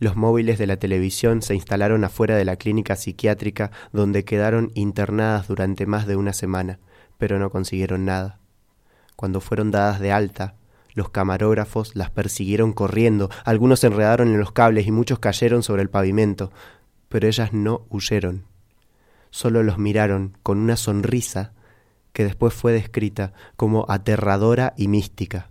Los 0.00 0.16
móviles 0.16 0.58
de 0.58 0.66
la 0.66 0.78
televisión 0.78 1.42
se 1.42 1.54
instalaron 1.54 2.04
afuera 2.04 2.34
de 2.34 2.46
la 2.46 2.56
clínica 2.56 2.96
psiquiátrica 2.96 3.70
donde 3.92 4.24
quedaron 4.24 4.72
internadas 4.74 5.46
durante 5.46 5.84
más 5.84 6.06
de 6.06 6.16
una 6.16 6.32
semana, 6.32 6.78
pero 7.18 7.38
no 7.38 7.50
consiguieron 7.50 8.06
nada. 8.06 8.40
Cuando 9.14 9.42
fueron 9.42 9.70
dadas 9.70 10.00
de 10.00 10.10
alta, 10.10 10.54
los 10.94 11.10
camarógrafos 11.10 11.94
las 11.94 12.10
persiguieron 12.10 12.72
corriendo, 12.72 13.28
algunos 13.44 13.80
se 13.80 13.88
enredaron 13.88 14.28
en 14.28 14.40
los 14.40 14.52
cables 14.52 14.86
y 14.86 14.90
muchos 14.90 15.18
cayeron 15.18 15.62
sobre 15.62 15.82
el 15.82 15.90
pavimento, 15.90 16.50
pero 17.10 17.28
ellas 17.28 17.52
no 17.52 17.86
huyeron. 17.90 18.46
Solo 19.28 19.62
los 19.62 19.76
miraron 19.76 20.38
con 20.42 20.56
una 20.56 20.76
sonrisa 20.76 21.52
que 22.14 22.24
después 22.24 22.54
fue 22.54 22.72
descrita 22.72 23.34
como 23.56 23.84
aterradora 23.86 24.72
y 24.78 24.88
mística, 24.88 25.50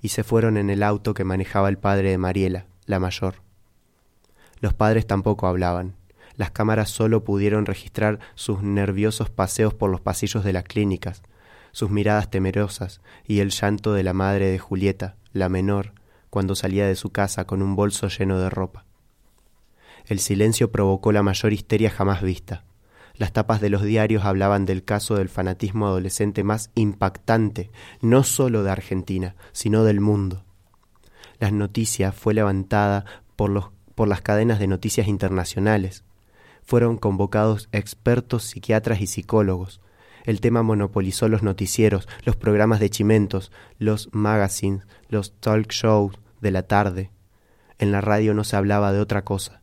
y 0.00 0.08
se 0.08 0.24
fueron 0.24 0.56
en 0.56 0.70
el 0.70 0.82
auto 0.82 1.12
que 1.12 1.24
manejaba 1.24 1.68
el 1.68 1.76
padre 1.76 2.08
de 2.08 2.16
Mariela, 2.16 2.66
la 2.86 2.98
mayor. 2.98 3.49
Los 4.60 4.74
padres 4.74 5.06
tampoco 5.06 5.46
hablaban. 5.46 5.96
Las 6.36 6.50
cámaras 6.50 6.90
solo 6.90 7.24
pudieron 7.24 7.66
registrar 7.66 8.18
sus 8.34 8.62
nerviosos 8.62 9.30
paseos 9.30 9.74
por 9.74 9.90
los 9.90 10.00
pasillos 10.00 10.44
de 10.44 10.52
las 10.52 10.64
clínicas, 10.64 11.22
sus 11.72 11.90
miradas 11.90 12.30
temerosas 12.30 13.00
y 13.26 13.40
el 13.40 13.50
llanto 13.50 13.92
de 13.92 14.02
la 14.02 14.12
madre 14.12 14.50
de 14.50 14.58
Julieta, 14.58 15.16
la 15.32 15.48
menor, 15.48 15.92
cuando 16.30 16.54
salía 16.54 16.86
de 16.86 16.96
su 16.96 17.10
casa 17.10 17.46
con 17.46 17.62
un 17.62 17.76
bolso 17.76 18.08
lleno 18.08 18.38
de 18.38 18.50
ropa. 18.50 18.84
El 20.06 20.18
silencio 20.18 20.70
provocó 20.70 21.12
la 21.12 21.22
mayor 21.22 21.52
histeria 21.52 21.90
jamás 21.90 22.22
vista. 22.22 22.64
Las 23.14 23.32
tapas 23.32 23.60
de 23.60 23.68
los 23.68 23.82
diarios 23.82 24.24
hablaban 24.24 24.64
del 24.64 24.84
caso 24.84 25.16
del 25.16 25.28
fanatismo 25.28 25.86
adolescente 25.86 26.42
más 26.42 26.70
impactante, 26.74 27.70
no 28.00 28.22
solo 28.24 28.62
de 28.62 28.70
Argentina, 28.70 29.36
sino 29.52 29.84
del 29.84 30.00
mundo. 30.00 30.44
La 31.38 31.50
noticia 31.50 32.12
fue 32.12 32.34
levantada 32.34 33.04
por 33.36 33.50
los 33.50 33.70
por 34.00 34.08
las 34.08 34.22
cadenas 34.22 34.58
de 34.58 34.66
noticias 34.66 35.08
internacionales. 35.08 36.04
Fueron 36.62 36.96
convocados 36.96 37.68
expertos 37.70 38.44
psiquiatras 38.44 39.02
y 39.02 39.06
psicólogos. 39.06 39.82
El 40.24 40.40
tema 40.40 40.62
monopolizó 40.62 41.28
los 41.28 41.42
noticieros, 41.42 42.08
los 42.24 42.34
programas 42.34 42.80
de 42.80 42.88
chimentos, 42.88 43.52
los 43.78 44.08
magazines, 44.12 44.86
los 45.10 45.38
talk 45.40 45.70
shows 45.70 46.18
de 46.40 46.50
la 46.50 46.62
tarde. 46.62 47.10
En 47.78 47.92
la 47.92 48.00
radio 48.00 48.32
no 48.32 48.42
se 48.42 48.56
hablaba 48.56 48.90
de 48.94 49.00
otra 49.00 49.22
cosa. 49.22 49.60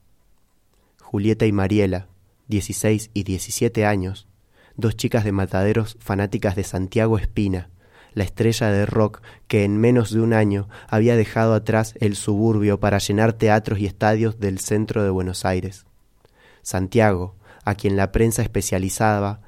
Julieta 1.01 1.47
y 1.47 1.51
Mariela, 1.51 2.05
16 2.47 3.09
y 3.15 3.23
17 3.23 3.87
años, 3.87 4.27
dos 4.75 4.95
chicas 4.95 5.23
de 5.23 5.31
mataderos 5.31 5.97
fanáticas 5.99 6.55
de 6.55 6.63
Santiago 6.63 7.17
Espina, 7.17 7.71
la 8.17 8.23
estrella 8.23 8.71
de 8.71 8.87
rock 8.87 9.21
que 9.47 9.63
en 9.63 9.77
menos 9.77 10.11
de 10.11 10.21
un 10.21 10.33
año 10.33 10.67
había 10.87 11.15
dejado 11.15 11.53
atrás 11.53 11.93
el 11.99 12.15
suburbio 12.15 12.79
para 12.79 12.97
llenar 12.97 13.33
teatros 13.33 13.77
y 13.77 13.85
estadios 13.85 14.39
del 14.39 14.57
centro 14.57 15.03
de 15.03 15.11
Buenos 15.11 15.45
Aires. 15.45 15.85
Santiago, 16.63 17.35
a 17.63 17.75
quien 17.75 17.95
la 17.95 18.11
prensa 18.11 18.41
especializada 18.41 19.41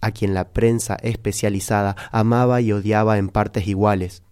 a 0.00 0.12
quien 0.12 0.32
la 0.32 0.52
prensa 0.52 0.94
especializada 1.02 1.96
amaba 2.12 2.60
y 2.60 2.70
odiaba 2.70 3.18
en 3.18 3.28
partes 3.28 3.66
iguales. 3.66 4.22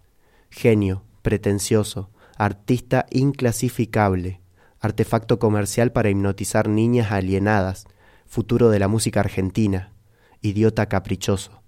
Genio, 0.49 1.03
pretencioso, 1.23 2.11
artista 2.37 3.07
inclasificable, 3.11 4.41
artefacto 4.81 5.41
comercial 5.41 5.91
para 5.91 6.09
hipnotizar 6.09 6.69
niñas 6.69 7.11
alienadas, 7.11 7.87
futuro 8.27 8.71
de 8.71 8.79
la 8.79 8.87
música 8.87 9.19
argentina, 9.19 9.93
idiota 10.41 10.87
caprichoso. 10.87 11.59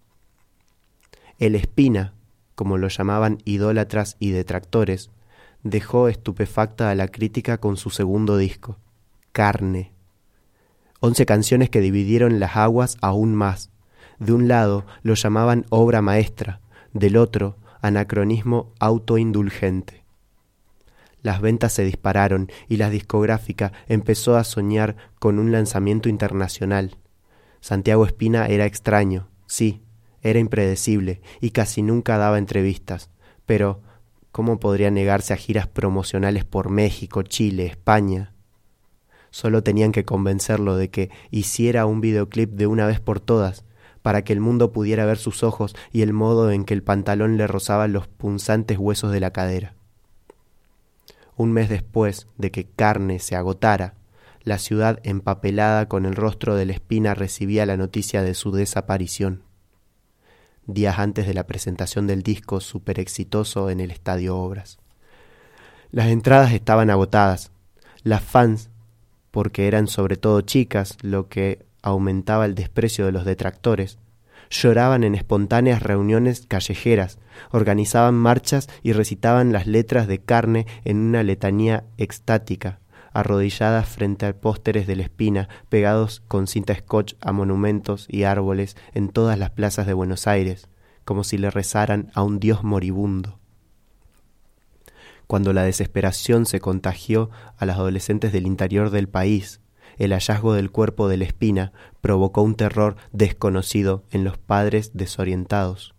El 1.40 1.54
Espina, 1.54 2.12
como 2.54 2.76
lo 2.76 2.88
llamaban 2.88 3.38
idólatras 3.46 4.16
y 4.18 4.30
detractores, 4.30 5.10
dejó 5.62 6.08
estupefacta 6.08 6.90
a 6.90 6.94
la 6.94 7.08
crítica 7.08 7.56
con 7.56 7.78
su 7.78 7.88
segundo 7.88 8.36
disco, 8.36 8.76
Carne. 9.32 9.94
Once 11.00 11.24
canciones 11.24 11.70
que 11.70 11.80
dividieron 11.80 12.40
las 12.40 12.58
aguas 12.58 12.98
aún 13.00 13.34
más. 13.34 13.70
De 14.18 14.34
un 14.34 14.48
lado 14.48 14.84
lo 15.02 15.14
llamaban 15.14 15.64
obra 15.70 16.02
maestra, 16.02 16.60
del 16.92 17.16
otro 17.16 17.56
anacronismo 17.80 18.74
autoindulgente. 18.78 20.04
Las 21.22 21.40
ventas 21.40 21.72
se 21.72 21.84
dispararon 21.84 22.50
y 22.68 22.76
la 22.76 22.90
discográfica 22.90 23.72
empezó 23.88 24.36
a 24.36 24.44
soñar 24.44 24.96
con 25.18 25.38
un 25.38 25.52
lanzamiento 25.52 26.10
internacional. 26.10 26.98
Santiago 27.62 28.04
Espina 28.04 28.44
era 28.46 28.66
extraño, 28.66 29.28
sí, 29.46 29.80
era 30.22 30.38
impredecible 30.38 31.20
y 31.40 31.50
casi 31.50 31.82
nunca 31.82 32.18
daba 32.18 32.38
entrevistas, 32.38 33.10
pero 33.46 33.80
¿cómo 34.32 34.60
podría 34.60 34.90
negarse 34.90 35.32
a 35.32 35.36
giras 35.36 35.66
promocionales 35.66 36.44
por 36.44 36.70
México, 36.70 37.22
Chile, 37.22 37.66
España? 37.66 38.32
Solo 39.30 39.62
tenían 39.62 39.92
que 39.92 40.04
convencerlo 40.04 40.76
de 40.76 40.90
que 40.90 41.10
hiciera 41.30 41.86
un 41.86 42.00
videoclip 42.00 42.50
de 42.50 42.66
una 42.66 42.86
vez 42.86 43.00
por 43.00 43.20
todas, 43.20 43.64
para 44.02 44.24
que 44.24 44.32
el 44.32 44.40
mundo 44.40 44.72
pudiera 44.72 45.04
ver 45.04 45.18
sus 45.18 45.42
ojos 45.42 45.76
y 45.92 46.02
el 46.02 46.12
modo 46.12 46.50
en 46.50 46.64
que 46.64 46.74
el 46.74 46.82
pantalón 46.82 47.36
le 47.36 47.46
rozaba 47.46 47.86
los 47.86 48.08
punzantes 48.08 48.78
huesos 48.78 49.12
de 49.12 49.20
la 49.20 49.30
cadera. 49.30 49.74
Un 51.36 51.52
mes 51.52 51.68
después 51.68 52.26
de 52.36 52.50
que 52.50 52.64
carne 52.64 53.18
se 53.18 53.36
agotara, 53.36 53.94
la 54.42 54.58
ciudad 54.58 55.00
empapelada 55.04 55.86
con 55.86 56.06
el 56.06 56.16
rostro 56.16 56.56
de 56.56 56.64
la 56.66 56.72
espina 56.72 57.14
recibía 57.14 57.66
la 57.66 57.76
noticia 57.76 58.22
de 58.22 58.34
su 58.34 58.52
desaparición 58.52 59.42
días 60.72 60.98
antes 60.98 61.26
de 61.26 61.34
la 61.34 61.46
presentación 61.46 62.06
del 62.06 62.22
disco 62.22 62.60
super 62.60 62.98
exitoso 63.00 63.70
en 63.70 63.80
el 63.80 63.90
Estadio 63.90 64.36
Obras. 64.36 64.78
Las 65.90 66.06
entradas 66.06 66.52
estaban 66.52 66.90
agotadas. 66.90 67.50
Las 68.02 68.22
fans, 68.22 68.70
porque 69.30 69.66
eran 69.66 69.88
sobre 69.88 70.16
todo 70.16 70.40
chicas, 70.40 70.96
lo 71.02 71.28
que 71.28 71.64
aumentaba 71.82 72.46
el 72.46 72.54
desprecio 72.54 73.06
de 73.06 73.12
los 73.12 73.24
detractores, 73.24 73.98
lloraban 74.50 75.04
en 75.04 75.14
espontáneas 75.14 75.82
reuniones 75.82 76.46
callejeras, 76.46 77.18
organizaban 77.50 78.14
marchas 78.14 78.68
y 78.82 78.92
recitaban 78.92 79.52
las 79.52 79.66
letras 79.66 80.06
de 80.08 80.18
carne 80.18 80.66
en 80.84 80.98
una 80.98 81.22
letanía 81.22 81.84
extática, 81.96 82.80
arrodilladas 83.12 83.88
frente 83.88 84.26
a 84.26 84.32
pósteres 84.38 84.86
de 84.86 84.96
la 84.96 85.02
espina 85.02 85.48
pegados 85.68 86.22
con 86.28 86.46
cinta 86.46 86.74
scotch 86.74 87.14
a 87.20 87.32
monumentos 87.32 88.06
y 88.08 88.24
árboles 88.24 88.76
en 88.94 89.08
todas 89.08 89.38
las 89.38 89.50
plazas 89.50 89.86
de 89.86 89.94
Buenos 89.94 90.26
Aires, 90.26 90.68
como 91.04 91.24
si 91.24 91.38
le 91.38 91.50
rezaran 91.50 92.10
a 92.14 92.22
un 92.22 92.40
dios 92.40 92.62
moribundo. 92.62 93.38
Cuando 95.26 95.52
la 95.52 95.62
desesperación 95.62 96.46
se 96.46 96.60
contagió 96.60 97.30
a 97.56 97.66
las 97.66 97.76
adolescentes 97.76 98.32
del 98.32 98.46
interior 98.46 98.90
del 98.90 99.08
país, 99.08 99.60
el 99.96 100.12
hallazgo 100.12 100.54
del 100.54 100.70
cuerpo 100.70 101.08
de 101.08 101.18
la 101.18 101.24
espina 101.24 101.72
provocó 102.00 102.42
un 102.42 102.54
terror 102.54 102.96
desconocido 103.12 104.04
en 104.10 104.24
los 104.24 104.38
padres 104.38 104.92
desorientados. 104.94 105.94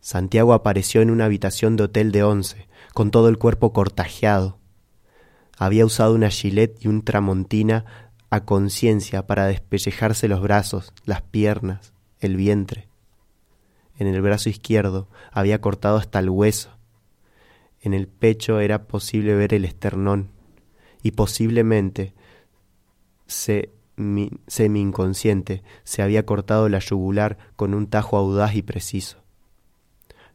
Santiago 0.00 0.54
apareció 0.54 1.02
en 1.02 1.10
una 1.10 1.24
habitación 1.24 1.76
de 1.76 1.84
hotel 1.84 2.12
de 2.12 2.22
once, 2.22 2.68
con 2.94 3.10
todo 3.10 3.28
el 3.28 3.38
cuerpo 3.38 3.72
cortajeado, 3.72 4.58
había 5.56 5.86
usado 5.86 6.14
una 6.14 6.30
gilet 6.30 6.76
y 6.84 6.88
un 6.88 7.02
tramontina 7.02 7.84
a 8.30 8.44
conciencia 8.44 9.26
para 9.26 9.46
despellejarse 9.46 10.28
los 10.28 10.40
brazos, 10.40 10.92
las 11.04 11.22
piernas, 11.22 11.92
el 12.20 12.36
vientre. 12.36 12.88
En 13.98 14.06
el 14.06 14.20
brazo 14.20 14.50
izquierdo 14.50 15.08
había 15.32 15.60
cortado 15.60 15.96
hasta 15.96 16.18
el 16.18 16.28
hueso. 16.28 16.76
En 17.80 17.94
el 17.94 18.08
pecho 18.08 18.60
era 18.60 18.86
posible 18.86 19.34
ver 19.34 19.54
el 19.54 19.64
esternón 19.64 20.30
y 21.02 21.12
posiblemente 21.12 22.14
semi 23.26 24.30
inconsciente 24.80 25.62
se 25.84 26.02
había 26.02 26.26
cortado 26.26 26.68
la 26.68 26.80
yugular 26.80 27.38
con 27.56 27.72
un 27.74 27.86
tajo 27.86 28.18
audaz 28.18 28.54
y 28.54 28.62
preciso. 28.62 29.22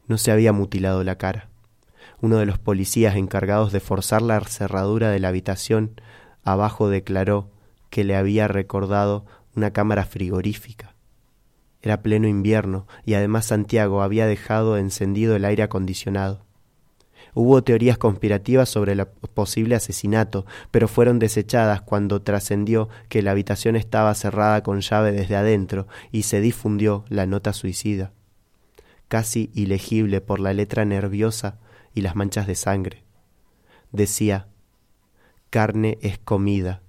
No 0.08 0.18
se 0.18 0.32
había 0.32 0.54
mutilado 0.54 1.04
la 1.04 1.18
cara 1.18 1.50
uno 2.22 2.38
de 2.38 2.46
los 2.46 2.60
policías 2.60 3.16
encargados 3.16 3.72
de 3.72 3.80
forzar 3.80 4.22
la 4.22 4.40
cerradura 4.42 5.10
de 5.10 5.20
la 5.20 5.30
habitación 5.30 6.00
abajo 6.44 6.90
declaró 6.90 7.50
que 7.90 8.04
le 8.04 8.16
había 8.16 8.48
recordado 8.48 9.25
una 9.56 9.72
cámara 9.72 10.06
frigorífica. 10.06 10.96
Era 11.82 12.01
pleno 12.01 12.28
invierno 12.28 12.88
y 13.06 13.16
además 13.16 13.46
Santiago 13.46 14.04
había 14.04 14.28
dejado 14.28 14.78
encendido 14.78 15.36
el 15.36 15.46
aire 15.46 15.63
acondicionado. 15.63 16.46
Hubo 17.34 17.63
teorías 17.63 17.98
conspirativas 17.98 18.70
sobre 18.70 18.92
el 18.92 19.06
posible 19.06 19.75
asesinato, 19.75 20.46
pero 20.70 20.88
fueron 20.88 21.18
desechadas 21.18 21.82
cuando 21.82 22.22
trascendió 22.22 22.90
que 23.10 23.22
la 23.22 23.32
habitación 23.32 23.75
estaba 23.75 24.13
cerrada 24.16 24.62
con 24.63 24.82
llave 24.82 25.12
desde 25.12 25.38
adentro 25.38 25.88
y 26.12 26.24
se 26.24 26.42
difundió 26.42 27.06
la 27.10 27.25
nota 27.25 27.54
suicida. 27.54 28.12
Casi 29.08 29.50
ilegible 29.54 30.22
por 30.22 30.40
la 30.40 30.54
letra 30.54 30.86
nerviosa 30.86 31.58
y 31.93 32.01
las 32.01 32.15
manchas 32.15 32.48
de 32.48 32.55
sangre. 32.55 33.03
Decía, 33.91 34.48
carne 35.50 35.98
es 36.01 36.17
comida, 36.17 36.81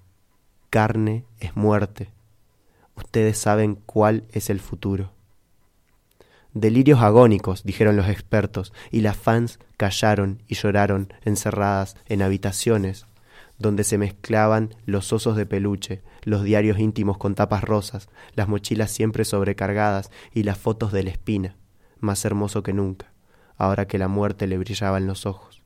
carne 0.71 1.25
es 1.41 1.57
muerte. 1.57 2.11
Ustedes 2.97 3.39
saben 3.39 3.77
cuál 3.87 4.25
es 4.33 4.51
el 4.51 4.61
futuro. 4.61 5.13
Delirios 6.55 7.01
agónicos, 7.01 7.65
dijeron 7.65 7.97
los 7.97 8.09
expertos, 8.09 8.73
y 8.91 9.01
las 9.01 9.17
fans 9.17 9.59
callaron 9.77 10.43
y 10.47 10.55
lloraron 10.55 11.13
encerradas 11.25 11.97
en 12.07 12.23
habitaciones 12.23 13.07
donde 13.59 13.85
se 13.85 13.97
mezclaban 13.97 14.75
los 14.87 15.13
osos 15.13 15.37
de 15.37 15.47
peluche, 15.47 16.03
los 16.23 16.43
diarios 16.43 16.81
íntimos 16.81 17.17
con 17.17 17.37
tapas 17.37 17.63
rosas, 17.63 18.09
las 18.35 18.49
mochilas 18.49 18.91
siempre 18.91 19.25
sobrecargadas 19.25 20.11
y 20.35 20.43
las 20.43 20.59
fotos 20.59 20.91
de 20.91 21.05
la 21.05 21.11
espina, 21.11 21.57
más 22.01 22.25
hermoso 22.25 22.65
que 22.65 22.73
nunca 22.73 23.12
ahora 23.63 23.87
que 23.87 23.97
la 23.97 24.09
muerte 24.09 24.49
le 24.49 24.59
brillaba 24.59 24.99
en 24.99 25.07
los 25.07 25.25
ojos. 25.25 25.63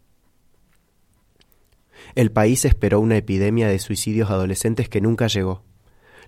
El 2.14 2.30
país 2.30 2.66
esperó 2.66 3.00
una 3.00 3.16
epidemia 3.16 3.68
de 3.68 3.78
suicidios 3.78 4.30
adolescentes 4.30 4.90
que 4.90 5.00
nunca 5.00 5.28
llegó. 5.28 5.62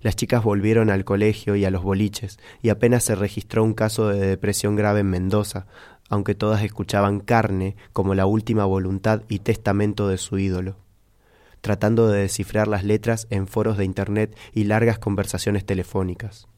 Las 0.01 0.17
chicas 0.17 0.43
volvieron 0.43 0.89
al 0.89 1.05
colegio 1.05 1.57
y 1.57 1.67
a 1.67 1.71
los 1.71 1.83
boliches, 1.83 2.39
y 2.63 2.71
apenas 2.71 3.05
se 3.05 3.15
registró 3.15 3.65
un 3.65 3.75
caso 3.75 4.09
de 4.09 4.19
depresión 4.19 4.77
grave 4.77 5.01
en 5.01 5.11
Mendoza, 5.11 5.67
aunque 6.09 6.35
todas 6.35 6.63
escuchaban 6.63 7.21
carne 7.21 7.77
como 7.93 8.15
la 8.15 8.25
última 8.25 8.65
voluntad 8.65 9.25
y 9.29 9.41
testamento 9.41 10.09
de 10.09 10.17
su 10.17 10.39
ídolo, 10.39 10.77
tratando 11.61 12.09
de 12.09 12.21
descifrar 12.21 12.67
las 12.67 12.83
letras 12.83 13.27
en 13.29 13.47
foros 13.47 13.77
de 13.77 13.85
Internet 13.85 14.35
y 14.55 14.65
largas 14.65 14.99
conversaciones 14.99 15.67
telefónicas. 15.67 16.49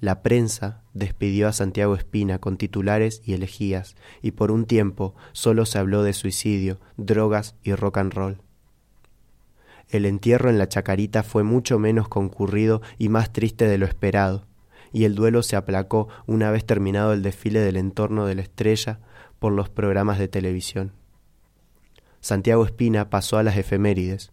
La 0.00 0.22
prensa 0.22 0.82
despidió 0.94 1.48
a 1.48 1.52
Santiago 1.52 1.96
Espina 1.96 2.38
con 2.38 2.56
titulares 2.56 3.20
y 3.24 3.32
elegías, 3.32 3.96
y 4.22 4.30
por 4.30 4.52
un 4.52 4.64
tiempo 4.64 5.14
solo 5.32 5.66
se 5.66 5.78
habló 5.78 6.04
de 6.04 6.12
suicidio, 6.12 6.78
drogas 6.96 7.56
y 7.64 7.74
rock 7.74 7.98
and 7.98 8.14
roll. 8.14 8.38
El 9.88 10.06
entierro 10.06 10.50
en 10.50 10.58
la 10.58 10.68
Chacarita 10.68 11.24
fue 11.24 11.42
mucho 11.42 11.80
menos 11.80 12.08
concurrido 12.08 12.80
y 12.96 13.08
más 13.08 13.32
triste 13.32 13.66
de 13.66 13.78
lo 13.78 13.86
esperado, 13.86 14.46
y 14.92 15.04
el 15.04 15.16
duelo 15.16 15.42
se 15.42 15.56
aplacó 15.56 16.08
una 16.26 16.50
vez 16.52 16.64
terminado 16.64 17.12
el 17.12 17.22
desfile 17.22 17.60
del 17.60 17.76
entorno 17.76 18.26
de 18.26 18.36
la 18.36 18.42
estrella 18.42 19.00
por 19.40 19.52
los 19.52 19.68
programas 19.68 20.18
de 20.18 20.28
televisión. 20.28 20.92
Santiago 22.20 22.64
Espina 22.64 23.10
pasó 23.10 23.36
a 23.38 23.42
las 23.42 23.56
efemérides, 23.56 24.30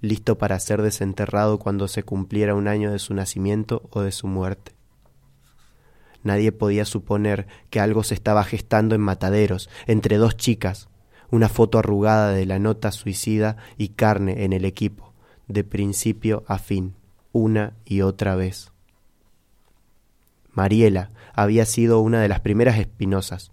listo 0.00 0.38
para 0.38 0.60
ser 0.60 0.80
desenterrado 0.82 1.58
cuando 1.58 1.88
se 1.88 2.04
cumpliera 2.04 2.54
un 2.54 2.68
año 2.68 2.92
de 2.92 2.98
su 2.98 3.14
nacimiento 3.14 3.88
o 3.90 4.02
de 4.02 4.12
su 4.12 4.28
muerte. 4.28 4.72
Nadie 6.22 6.52
podía 6.52 6.84
suponer 6.84 7.46
que 7.70 7.80
algo 7.80 8.04
se 8.04 8.14
estaba 8.14 8.44
gestando 8.44 8.94
en 8.94 9.00
Mataderos, 9.00 9.68
entre 9.86 10.16
dos 10.16 10.36
chicas, 10.36 10.88
una 11.30 11.48
foto 11.48 11.78
arrugada 11.78 12.30
de 12.32 12.46
la 12.46 12.58
nota 12.58 12.92
suicida 12.92 13.56
y 13.76 13.88
carne 13.88 14.44
en 14.44 14.52
el 14.52 14.64
equipo, 14.64 15.12
de 15.48 15.64
principio 15.64 16.44
a 16.46 16.58
fin, 16.58 16.94
una 17.32 17.72
y 17.84 18.02
otra 18.02 18.36
vez. 18.36 18.70
Mariela 20.52 21.10
había 21.34 21.64
sido 21.64 22.00
una 22.00 22.20
de 22.20 22.28
las 22.28 22.40
primeras 22.40 22.78
espinosas, 22.78 23.50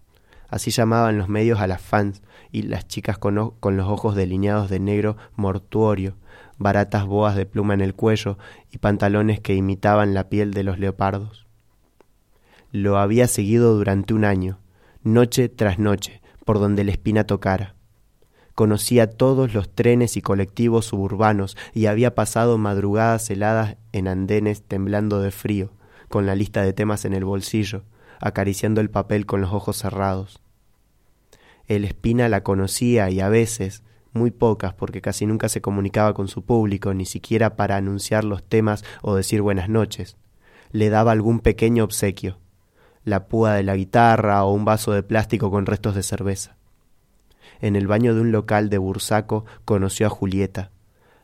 así 0.50 0.72
llamaban 0.72 1.18
los 1.18 1.30
medios 1.30 1.60
a 1.60 1.68
las 1.68 1.82
fans 1.82 2.22
y 2.52 2.64
las 2.64 2.88
chicas 2.88 3.18
con, 3.18 3.52
con, 3.60 3.78
los 3.78 3.88
ojos 3.88 4.16
delineados 4.16 4.70
de 4.70 4.80
negro 4.80 5.16
mortuorio, 5.36 6.18
baratas 6.58 7.06
boas 7.06 7.36
de 7.36 7.46
pluma 7.46 7.74
en 7.74 7.82
el 7.82 7.96
cuello 7.96 8.38
y 8.72 8.80
pantalones 8.80 9.40
que 9.40 9.56
imitaban 9.56 10.14
la 10.14 10.28
piel 10.28 10.54
de 10.54 10.64
los 10.64 10.80
leopardos. 10.80 11.49
Lo 12.72 13.00
había 13.00 13.28
seguido 13.28 13.76
durante 13.76 14.14
un 14.14 14.24
año, 14.24 14.60
noche 15.02 15.50
tras 15.50 15.80
noche, 15.80 16.22
por 16.46 16.60
donde 16.60 16.84
la 16.84 16.92
espina 16.92 17.24
tocara. 17.24 17.74
Conocía 18.54 19.10
todos 19.10 19.56
los 19.56 19.74
trenes 19.74 20.18
y 20.18 20.22
colectivos 20.22 20.86
suburbanos 20.86 21.58
y 21.74 21.88
había 21.88 22.14
pasado 22.14 22.60
madrugadas 22.60 23.28
heladas 23.32 23.78
en 23.92 24.08
andenes 24.08 24.62
temblando 24.62 25.20
de 25.20 25.32
frío, 25.32 25.72
con 26.10 26.28
la 26.28 26.36
lista 26.36 26.62
de 26.62 26.74
temas 26.74 27.06
en 27.06 27.16
el 27.16 27.26
bolsillo, 27.26 27.86
acariciando 28.20 28.82
el 28.82 28.92
papel 28.92 29.26
con 29.26 29.42
los 29.42 29.52
ojos 29.52 29.78
cerrados. 29.78 30.40
El 31.66 31.86
Espina 31.86 32.30
la 32.30 32.44
conocía 32.44 33.10
y 33.10 33.20
a 33.20 33.30
veces, 33.30 33.82
muy 34.14 34.30
pocas 34.30 34.76
porque 34.76 35.02
casi 35.02 35.26
nunca 35.26 35.50
se 35.50 35.62
comunicaba 35.62 36.14
con 36.14 36.28
su 36.28 36.46
público, 36.46 36.94
ni 36.94 37.06
siquiera 37.06 37.56
para 37.56 37.78
anunciar 37.78 38.26
los 38.26 38.44
temas 38.44 38.84
o 39.02 39.16
decir 39.16 39.42
buenas 39.42 39.70
noches. 39.70 40.18
Le 40.72 40.90
daba 40.90 41.14
algún 41.14 41.40
pequeño 41.40 41.84
obsequio, 41.84 42.38
la 43.04 43.28
púa 43.28 43.54
de 43.54 43.64
la 43.64 43.76
guitarra 43.76 44.44
o 44.44 44.54
un 44.54 44.66
vaso 44.66 44.92
de 44.92 45.04
plástico 45.04 45.52
con 45.52 45.66
restos 45.66 45.96
de 45.96 46.04
cerveza. 46.04 46.56
En 47.62 47.76
el 47.76 47.88
baño 47.88 48.16
de 48.16 48.22
un 48.22 48.32
local 48.32 48.70
de 48.70 48.78
Bursaco 48.78 49.46
conoció 49.66 50.08
a 50.08 50.10
Julieta, 50.10 50.72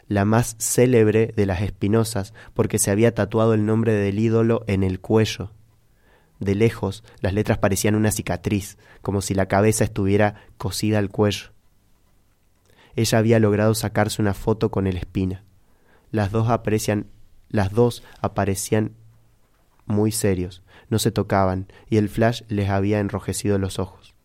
la 0.07 0.25
más 0.25 0.55
célebre 0.59 1.33
de 1.35 1.45
las 1.45 1.61
espinosas, 1.61 2.33
porque 2.53 2.79
se 2.79 2.91
había 2.91 3.13
tatuado 3.13 3.53
el 3.53 3.65
nombre 3.65 3.93
del 3.93 4.19
ídolo 4.19 4.63
en 4.67 4.83
el 4.83 4.99
cuello. 4.99 5.51
De 6.39 6.55
lejos 6.55 7.03
las 7.21 7.33
letras 7.33 7.57
parecían 7.57 7.95
una 7.95 8.11
cicatriz, 8.11 8.77
como 9.01 9.21
si 9.21 9.33
la 9.33 9.47
cabeza 9.47 9.83
estuviera 9.83 10.35
cosida 10.57 10.99
al 10.99 11.09
cuello. 11.09 11.51
Ella 12.95 13.17
había 13.17 13.39
logrado 13.39 13.73
sacarse 13.73 14.21
una 14.21 14.33
foto 14.33 14.69
con 14.71 14.87
el 14.87 14.97
espina. 14.97 15.43
Las 16.11 16.31
dos 16.31 16.49
aprecian, 16.49 17.07
las 17.49 17.71
dos 17.71 18.03
aparecían 18.21 18.93
muy 19.85 20.11
serios, 20.11 20.63
no 20.89 20.99
se 20.99 21.11
tocaban, 21.11 21.67
y 21.89 21.97
el 21.97 22.09
flash 22.09 22.41
les 22.47 22.69
había 22.69 22.99
enrojecido 22.99 23.57
los 23.57 23.79
ojos. 23.79 24.15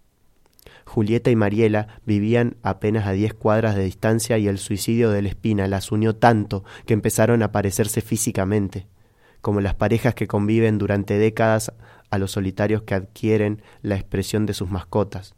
Julieta 0.85 1.31
y 1.31 1.37
Mariela 1.37 2.01
vivían 2.05 2.57
apenas 2.63 3.07
a 3.07 3.13
diez 3.13 3.33
cuadras 3.33 3.77
de 3.77 3.85
distancia 3.85 4.39
y 4.39 4.49
el 4.49 4.59
suicidio 4.59 5.11
del 5.11 5.27
Espina 5.27 5.69
las 5.69 5.93
unió 5.93 6.17
tanto 6.17 6.65
que 6.85 6.95
empezaron 6.95 7.43
a 7.45 7.53
parecerse 7.53 8.01
físicamente, 8.01 8.89
como 9.41 9.61
las 9.61 9.75
parejas 9.75 10.15
que 10.15 10.27
conviven 10.27 10.79
durante 10.79 11.17
décadas 11.17 11.73
a 12.11 12.19
los 12.19 12.33
solitarios 12.33 12.83
que 12.83 12.95
adquieren 12.95 13.63
la 13.83 13.95
expresión 13.95 14.47
de 14.47 14.55
sus 14.55 14.69
mascotas. 14.69 15.35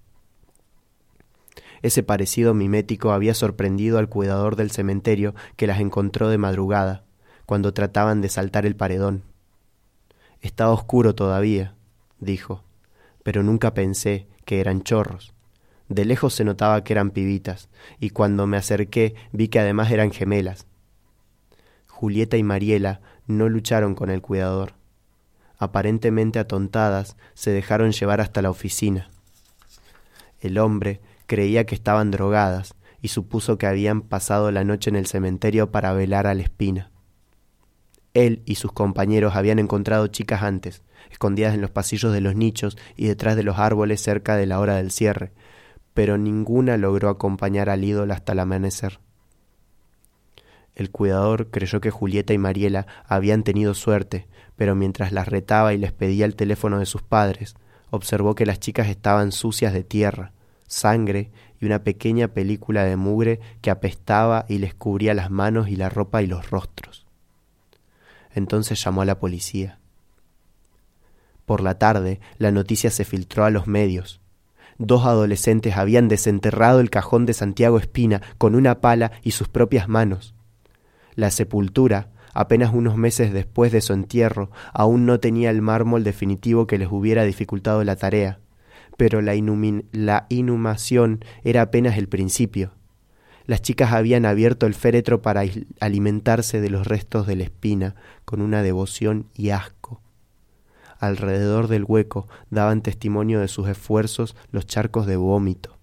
Ese 1.82 2.02
parecido 2.02 2.54
mimético 2.54 3.12
había 3.12 3.34
sorprendido 3.34 3.98
al 3.98 4.08
cuidador 4.08 4.56
del 4.56 4.70
cementerio 4.70 5.34
que 5.56 5.66
las 5.66 5.80
encontró 5.80 6.28
de 6.28 6.38
madrugada, 6.38 7.04
cuando 7.44 7.74
trataban 7.74 8.22
de 8.22 8.28
saltar 8.28 8.64
el 8.64 8.76
paredón. 8.76 9.24
Está 10.42 10.70
oscuro 10.70 11.14
todavía, 11.14 11.76
dijo, 12.18 12.64
pero 13.22 13.44
nunca 13.44 13.74
pensé 13.74 14.26
que 14.44 14.60
eran 14.60 14.82
chorros. 14.82 15.32
De 15.88 16.04
lejos 16.04 16.34
se 16.34 16.44
notaba 16.44 16.82
que 16.82 16.92
eran 16.92 17.10
pibitas, 17.10 17.68
y 18.00 18.10
cuando 18.10 18.46
me 18.46 18.56
acerqué 18.56 19.14
vi 19.30 19.48
que 19.48 19.60
además 19.60 19.92
eran 19.92 20.10
gemelas. 20.10 20.66
Julieta 21.86 22.36
y 22.36 22.42
Mariela 22.42 23.00
no 23.26 23.48
lucharon 23.48 23.94
con 23.94 24.10
el 24.10 24.20
cuidador. 24.20 24.74
Aparentemente 25.58 26.40
atontadas, 26.40 27.16
se 27.34 27.52
dejaron 27.52 27.92
llevar 27.92 28.20
hasta 28.20 28.42
la 28.42 28.50
oficina. 28.50 29.10
El 30.40 30.58
hombre 30.58 31.00
creía 31.26 31.66
que 31.66 31.76
estaban 31.76 32.10
drogadas 32.10 32.74
y 33.00 33.08
supuso 33.08 33.58
que 33.58 33.66
habían 33.68 34.02
pasado 34.02 34.50
la 34.50 34.64
noche 34.64 34.90
en 34.90 34.96
el 34.96 35.06
cementerio 35.06 35.70
para 35.70 35.92
velar 35.92 36.26
a 36.26 36.34
la 36.34 36.42
espina. 36.42 36.91
Él 38.14 38.42
y 38.44 38.56
sus 38.56 38.72
compañeros 38.72 39.36
habían 39.36 39.58
encontrado 39.58 40.06
chicas 40.06 40.42
antes, 40.42 40.82
escondidas 41.10 41.54
en 41.54 41.60
los 41.60 41.70
pasillos 41.70 42.12
de 42.12 42.20
los 42.20 42.34
nichos 42.34 42.76
y 42.96 43.06
detrás 43.06 43.36
de 43.36 43.42
los 43.42 43.58
árboles 43.58 44.02
cerca 44.02 44.36
de 44.36 44.46
la 44.46 44.60
hora 44.60 44.76
del 44.76 44.90
cierre, 44.90 45.32
pero 45.94 46.18
ninguna 46.18 46.76
logró 46.76 47.08
acompañar 47.08 47.70
al 47.70 47.84
ídolo 47.84 48.12
hasta 48.12 48.32
el 48.32 48.40
amanecer. 48.40 49.00
El 50.74 50.90
cuidador 50.90 51.50
creyó 51.50 51.80
que 51.80 51.90
Julieta 51.90 52.32
y 52.32 52.38
Mariela 52.38 52.86
habían 53.06 53.42
tenido 53.42 53.74
suerte, 53.74 54.26
pero 54.56 54.74
mientras 54.74 55.12
las 55.12 55.28
retaba 55.28 55.74
y 55.74 55.78
les 55.78 55.92
pedía 55.92 56.24
el 56.24 56.34
teléfono 56.34 56.78
de 56.78 56.86
sus 56.86 57.02
padres, 57.02 57.54
observó 57.90 58.34
que 58.34 58.46
las 58.46 58.58
chicas 58.58 58.88
estaban 58.88 59.32
sucias 59.32 59.74
de 59.74 59.84
tierra, 59.84 60.32
sangre 60.66 61.30
y 61.60 61.66
una 61.66 61.84
pequeña 61.84 62.28
película 62.28 62.84
de 62.84 62.96
mugre 62.96 63.40
que 63.60 63.70
apestaba 63.70 64.46
y 64.48 64.58
les 64.58 64.74
cubría 64.74 65.12
las 65.12 65.30
manos 65.30 65.68
y 65.68 65.76
la 65.76 65.90
ropa 65.90 66.22
y 66.22 66.26
los 66.26 66.50
rostros. 66.50 67.01
Entonces 68.34 68.82
llamó 68.82 69.02
a 69.02 69.06
la 69.06 69.18
policía. 69.18 69.78
Por 71.44 71.60
la 71.60 71.78
tarde 71.78 72.20
la 72.38 72.50
noticia 72.50 72.90
se 72.90 73.04
filtró 73.04 73.44
a 73.44 73.50
los 73.50 73.66
medios, 73.66 74.22
dos 74.78 75.04
adolescentes 75.04 75.76
habían 75.76 76.08
desenterrado 76.08 76.80
el 76.80 76.90
cajón 76.90 77.26
de 77.26 77.34
Santiago 77.34 77.78
Espina 77.78 78.22
con 78.38 78.54
una 78.54 78.80
pala 78.80 79.12
y 79.22 79.32
sus 79.32 79.48
propias 79.48 79.88
manos. 79.88 80.34
La 81.14 81.30
sepultura, 81.30 82.08
apenas 82.32 82.72
unos 82.72 82.96
meses 82.96 83.32
después 83.32 83.72
de 83.72 83.80
su 83.80 83.92
entierro, 83.92 84.50
aún 84.72 85.06
no 85.06 85.20
tenía 85.20 85.50
el 85.50 85.62
mármol 85.62 86.04
definitivo 86.04 86.66
que 86.66 86.78
les 86.78 86.90
hubiera 86.90 87.24
dificultado 87.24 87.84
la 87.84 87.96
tarea, 87.96 88.40
pero 88.96 89.20
la, 89.20 89.34
inhumación 90.28 91.24
era 91.44 91.62
apenas 91.62 91.98
el 91.98 92.08
principio. 92.08 92.72
Las 93.46 93.62
chicas 93.62 93.92
habían 93.92 94.26
abierto 94.26 94.66
el 94.66 94.74
féretro 94.74 95.22
para 95.22 95.42
alimentarse 95.80 96.60
de 96.60 96.70
los 96.70 96.86
restos 96.86 97.26
de 97.26 97.36
la 97.36 97.44
espina 97.44 97.94
con 98.24 98.40
una 98.40 98.62
devoción 98.62 99.26
y 99.34 99.50
asco 99.50 100.02
alrededor 101.02 101.66
del 101.66 101.84
hueco 101.84 102.28
daban 102.48 102.80
testimonio 102.80 103.40
de 103.40 103.48
sus 103.48 103.68
esfuerzos 103.68 104.36
los 104.52 104.66
charcos 104.66 105.04
de 105.04 105.16
vómito. 105.16 105.76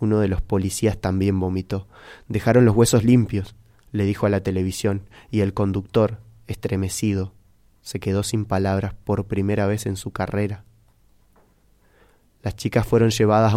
Uno 0.00 0.18
de 0.18 0.26
los 0.26 0.42
policías 0.42 1.00
también 1.00 1.38
vomitó. 1.38 1.86
Dejaron 2.26 2.64
los 2.64 2.74
huesos 2.74 3.04
limpios, 3.04 3.54
le 3.92 4.04
dijo 4.04 4.26
a 4.26 4.28
la 4.28 4.42
televisión, 4.42 5.02
y 5.30 5.40
el 5.40 5.54
conductor, 5.54 6.18
estremecido, 6.48 7.32
se 7.80 8.00
quedó 8.00 8.24
sin 8.24 8.44
palabras 8.44 8.94
por 9.04 9.26
primera 9.26 9.68
vez 9.68 9.86
en 9.86 9.94
su 9.96 10.10
carrera. 10.10 10.64
Las 12.42 12.56
chicas 12.56 12.84
fueron 12.84 13.10
llevadas 13.10 13.54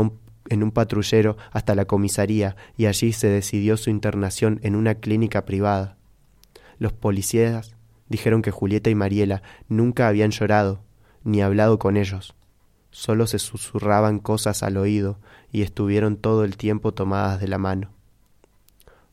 en 0.49 0.63
un 0.63 0.71
patrullero 0.71 1.37
hasta 1.51 1.75
la 1.75 1.85
comisaría 1.85 2.55
y 2.77 2.85
allí 2.85 3.13
se 3.13 3.27
decidió 3.27 3.77
su 3.77 3.89
internación 3.89 4.59
en 4.63 4.75
una 4.75 4.95
clínica 4.95 5.45
privada. 5.45 5.97
Los 6.79 6.93
policías 6.93 7.75
dijeron 8.09 8.41
que 8.41 8.51
Julieta 8.51 8.89
y 8.89 8.95
Mariela 8.95 9.41
nunca 9.67 10.07
habían 10.07 10.31
llorado 10.31 10.81
ni 11.23 11.41
hablado 11.41 11.79
con 11.79 11.97
ellos. 11.97 12.35
Solo 12.91 13.25
se 13.25 13.39
susurraban 13.39 14.19
cosas 14.19 14.61
al 14.61 14.77
oído 14.77 15.17
y 15.51 15.61
estuvieron 15.61 16.17
todo 16.17 16.43
el 16.43 16.57
tiempo 16.57 16.93
tomadas 16.93 17.39
de 17.39 17.47
la 17.47 17.57
mano. 17.57 17.89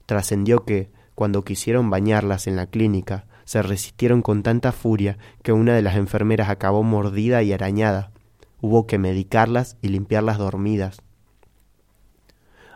Trascendió 0.06 0.64
que, 0.64 0.90
cuando 1.14 1.44
quisieron 1.44 1.88
bañarlas 1.88 2.46
en 2.46 2.56
la 2.56 2.66
clínica, 2.66 3.26
se 3.44 3.62
resistieron 3.62 4.22
con 4.22 4.42
tanta 4.42 4.72
furia 4.72 5.18
que 5.42 5.52
una 5.52 5.74
de 5.74 5.82
las 5.82 5.96
enfermeras 5.96 6.50
acabó 6.50 6.82
mordida 6.82 7.42
y 7.42 7.52
arañada. 7.52 8.12
Hubo 8.60 8.86
que 8.86 8.98
medicarlas 8.98 9.76
y 9.80 9.88
limpiarlas 9.88 10.38
dormidas. 10.38 11.02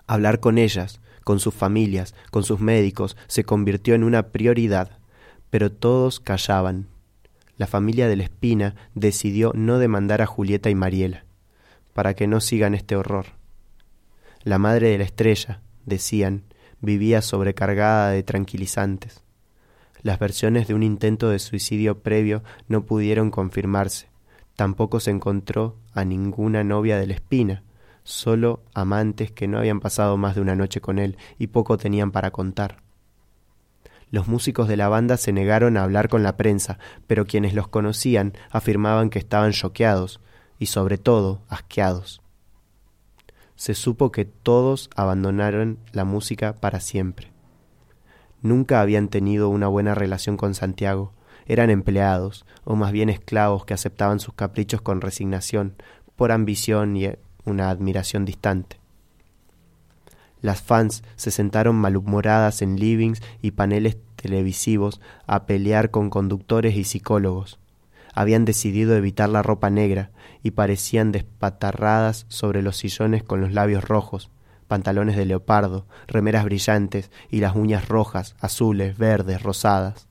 Hablar 0.07 0.41
con 0.41 0.59
ellas, 0.59 1.01
con 1.25 1.41
sus 1.41 1.55
familias, 1.55 2.15
con 2.31 2.45
sus 2.45 2.61
médicos, 2.61 3.17
se 3.27 3.45
convirtió 3.45 3.95
en 3.95 4.05
una 4.05 4.29
prioridad 4.29 4.99
pero 5.55 5.71
todos 5.71 6.19
callaban. 6.19 6.89
La 7.59 7.69
familia 7.69 8.09
de 8.09 8.17
la 8.17 8.25
Espina 8.25 8.75
decidió 8.97 9.53
no 9.55 9.79
demandar 9.79 10.21
a 10.21 10.27
Julieta 10.27 10.69
y 10.69 10.75
Mariela, 10.75 11.27
para 11.93 12.15
que 12.15 12.27
no 12.27 12.41
sigan 12.41 12.75
este 12.75 12.97
horror. 12.97 13.27
La 14.43 14.59
madre 14.59 14.89
de 14.89 14.99
la 14.99 15.05
estrella, 15.05 15.61
decían, 15.87 16.43
vivía 16.81 17.23
sobrecargada 17.23 18.11
de 18.11 18.25
tranquilizantes. 18.25 19.23
Las 20.03 20.19
versiones 20.19 20.67
de 20.67 20.75
un 20.75 20.83
intento 20.83 21.29
de 21.29 21.39
suicidio 21.39 22.01
previo 22.01 22.43
no 22.67 22.85
pudieron 22.85 23.31
confirmarse. 23.31 24.09
Tampoco 24.57 24.99
se 24.99 25.13
encontró 25.13 25.77
a 25.93 26.05
ninguna 26.05 26.65
novia 26.65 26.99
de 26.99 27.07
la 27.07 27.15
espina, 27.15 27.63
solo 28.05 28.63
amantes 28.75 29.33
que 29.33 29.49
no 29.49 29.59
habían 29.59 29.81
pasado 29.81 30.17
más 30.17 30.35
de 30.35 30.43
una 30.43 30.55
noche 30.55 30.81
con 30.81 30.99
él 30.99 31.17
y 31.39 31.49
poco 31.49 31.79
tenían 31.79 32.13
para 32.13 32.31
contar. 32.31 32.83
Los 34.11 34.29
músicos 34.29 34.69
de 34.69 34.77
la 34.77 34.89
banda 34.89 35.17
se 35.17 35.33
negaron 35.33 35.77
a 35.77 35.83
hablar 35.83 36.09
con 36.09 36.23
la 36.23 36.37
prensa, 36.37 36.79
pero 37.09 37.27
quienes 37.27 37.55
los 37.55 37.67
conocían 37.67 38.35
afirmaban 38.51 39.11
que 39.11 39.19
estaban 39.19 39.51
choqueados 39.51 40.21
y 40.59 40.67
sobre 40.67 40.99
todo 40.99 41.43
asqueados. 41.49 42.21
se 43.57 43.75
supo 43.75 44.11
que 44.11 44.25
todos 44.25 44.91
abandonaron 44.97 45.79
la 45.93 46.05
música 46.05 46.55
para 46.55 46.81
siempre. 46.81 47.33
Nunca 48.43 48.81
habían 48.81 49.09
tenido 49.09 49.49
una 49.49 49.69
buena 49.69 49.95
relación 49.95 50.37
con 50.37 50.55
Santiago, 50.55 51.13
eran 51.47 51.71
empleados, 51.71 52.47
o 52.65 52.75
más 52.75 52.93
bien 52.93 53.09
esclavos 53.09 53.65
que 53.65 53.75
aceptaban 53.75 54.19
sus 54.21 54.35
caprichos 54.35 54.81
con 54.81 55.01
resignación, 55.01 55.77
por 56.17 56.33
ambición 56.33 56.97
y 56.97 57.11
una 57.45 57.71
admiración 57.71 58.25
distante. 58.25 58.79
Las 60.41 60.61
fans 60.61 61.03
se 61.17 61.31
sentaron 61.31 61.77
malhumoradas 61.77 62.61
en 62.61 62.79
livings 62.79 63.23
y 63.41 63.53
paneles 63.53 63.97
televisivos 64.17 65.01
a 65.27 65.47
pelear 65.47 65.91
con 65.91 66.11
conductores 66.11 66.77
y 66.77 66.85
psicólogos. 66.85 67.59
Habían 68.13 68.45
decidido 68.45 68.95
evitar 68.95 69.29
la 69.29 69.43
ropa 69.43 69.71
negra 69.71 70.11
y 70.43 70.53
parecían 70.53 71.13
despatarradas 71.13 72.27
sobre 72.29 72.63
los 72.63 72.77
sillones 72.77 73.23
con 73.23 73.41
los 73.41 73.53
labios 73.53 73.85
rojos, 73.85 74.31
pantalones 74.69 75.17
de 75.17 75.25
leopardo, 75.25 75.87
remeras 76.07 76.45
brillantes 76.45 77.11
y 77.31 77.41
las 77.41 77.57
uñas 77.57 77.89
rojas, 77.89 78.37
azules, 78.41 78.99
verdes, 78.99 79.43
rosadas. 79.43 80.09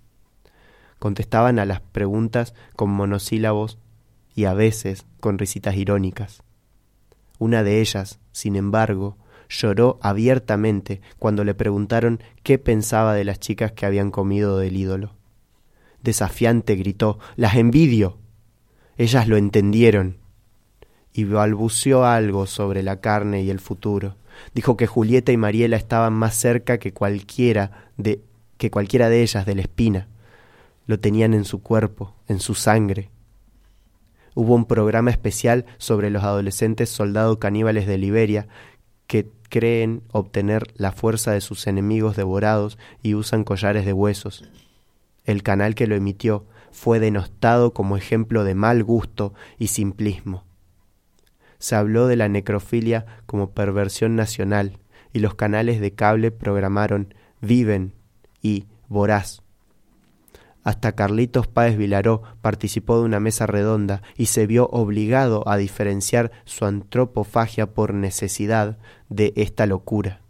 Contestaban 0.99 1.59
a 1.59 1.65
las 1.65 1.81
preguntas 1.81 2.53
con 2.75 2.89
monosílabos 2.89 3.77
y 4.35 4.45
a 4.45 4.53
veces 4.53 5.05
con 5.19 5.37
risitas 5.37 5.75
irónicas. 5.75 6.42
Una 7.39 7.63
de 7.63 7.81
ellas, 7.81 8.19
sin 8.31 8.55
embargo, 8.55 9.17
lloró 9.49 9.99
abiertamente 10.01 11.01
cuando 11.19 11.43
le 11.43 11.53
preguntaron 11.53 12.21
qué 12.43 12.57
pensaba 12.57 13.13
de 13.13 13.23
las 13.23 13.39
chicas 13.39 13.71
que 13.71 13.85
habían 13.85 14.11
comido 14.11 14.57
del 14.57 14.77
ídolo. 14.77 15.13
Desafiante 16.01 16.75
gritó 16.75 17.19
Las 17.35 17.55
envidio. 17.55 18.17
Ellas 18.97 19.27
lo 19.27 19.37
entendieron 19.37 20.17
y 21.13 21.23
balbuceó 21.25 22.05
algo 22.05 22.45
sobre 22.47 22.83
la 22.83 22.99
carne 22.99 23.43
y 23.43 23.49
el 23.49 23.59
futuro. 23.59 24.17
Dijo 24.53 24.75
que 24.77 24.87
Julieta 24.87 25.31
y 25.31 25.37
Mariela 25.37 25.77
estaban 25.77 26.13
más 26.13 26.35
cerca 26.35 26.79
que 26.79 26.91
cualquiera 26.91 27.89
de 27.97 28.21
que 28.57 28.71
cualquiera 28.71 29.09
de 29.09 29.21
ellas 29.21 29.45
de 29.45 29.55
la 29.55 29.61
espina. 29.61 30.07
Lo 30.85 30.99
tenían 30.99 31.33
en 31.33 31.45
su 31.45 31.61
cuerpo, 31.61 32.15
en 32.27 32.39
su 32.39 32.55
sangre. 32.55 33.09
Hubo 34.35 34.55
un 34.55 34.65
programa 34.65 35.11
especial 35.11 35.65
sobre 35.77 36.09
los 36.09 36.23
adolescentes 36.23 36.89
soldados 36.89 37.37
caníbales 37.37 37.85
de 37.85 37.97
Liberia 37.97 38.47
que 39.07 39.29
creen 39.49 40.01
obtener 40.11 40.63
la 40.75 40.91
fuerza 40.91 41.31
de 41.31 41.41
sus 41.41 41.67
enemigos 41.67 42.15
devorados 42.15 42.79
y 43.03 43.13
usan 43.13 43.43
collares 43.43 43.85
de 43.85 43.93
huesos. 43.93 44.49
El 45.25 45.43
canal 45.43 45.75
que 45.75 45.85
lo 45.85 45.95
emitió 45.95 46.45
fue 46.71 46.99
denostado 46.99 47.73
como 47.73 47.95
ejemplo 47.95 48.43
de 48.43 48.55
mal 48.55 48.83
gusto 48.83 49.33
y 49.59 49.67
simplismo. 49.67 50.43
Se 51.59 51.75
habló 51.75 52.07
de 52.07 52.15
la 52.15 52.27
necrofilia 52.27 53.05
como 53.27 53.51
perversión 53.51 54.15
nacional 54.15 54.79
y 55.13 55.19
los 55.19 55.35
canales 55.35 55.79
de 55.79 55.93
cable 55.93 56.31
programaron 56.31 57.13
Viven 57.39 57.93
y 58.41 58.65
Voraz 58.89 59.42
hasta 60.63 60.93
Carlitos 60.93 61.47
Páez 61.47 61.77
Vilaró 61.77 62.23
participó 62.41 62.97
de 62.97 63.03
una 63.03 63.19
mesa 63.19 63.45
redonda 63.45 64.01
y 64.15 64.27
se 64.27 64.47
vio 64.47 64.67
obligado 64.67 65.47
a 65.47 65.57
diferenciar 65.57 66.31
su 66.45 66.65
antropofagia 66.65 67.73
por 67.73 67.93
necesidad 67.93 68.77
de 69.09 69.33
esta 69.35 69.65
locura. 69.65 70.21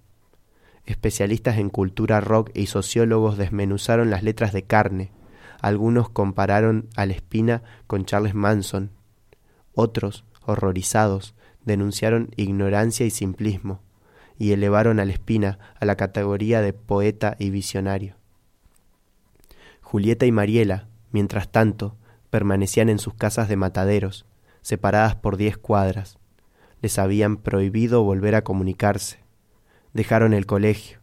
Especialistas 0.85 1.59
en 1.59 1.69
cultura 1.69 2.19
rock 2.19 2.49
y 2.55 2.65
sociólogos 2.65 3.37
desmenuzaron 3.37 4.09
las 4.09 4.23
letras 4.23 4.53
de 4.53 4.63
carne. 4.63 5.11
Algunos 5.61 6.09
compararon 6.09 6.89
a 6.95 7.05
la 7.05 7.13
espina 7.13 7.61
con 7.87 8.05
Charles 8.05 8.33
Manson. 8.33 8.91
Otros, 9.75 10.25
horrorizados, 10.45 11.35
denunciaron 11.63 12.31
ignorancia 12.35 13.05
y 13.05 13.11
simplismo, 13.11 13.81
y 14.37 14.51
elevaron 14.51 14.99
a 14.99 15.05
la 15.05 15.13
espina 15.13 15.59
a 15.79 15.85
la 15.85 15.95
categoría 15.95 16.61
de 16.61 16.73
poeta 16.73 17.37
y 17.39 17.49
visionario. 17.49 18.15
Julieta 19.93 20.25
y 20.25 20.31
Mariela, 20.31 20.87
mientras 21.11 21.51
tanto, 21.51 21.95
permanecían 22.31 22.89
en 22.89 22.97
sus 22.97 23.13
casas 23.13 23.47
de 23.47 23.57
mataderos, 23.57 24.25
separadas 24.63 25.13
por 25.13 25.37
diez 25.37 25.55
cuadras. 25.55 26.17
Les 26.81 26.97
habían 26.97 27.37
prohibido 27.37 28.01
volver 28.01 28.33
a 28.33 28.43
comunicarse. 28.43 29.19
Dejaron 29.93 30.33
el 30.33 30.47
colegio. 30.47 30.97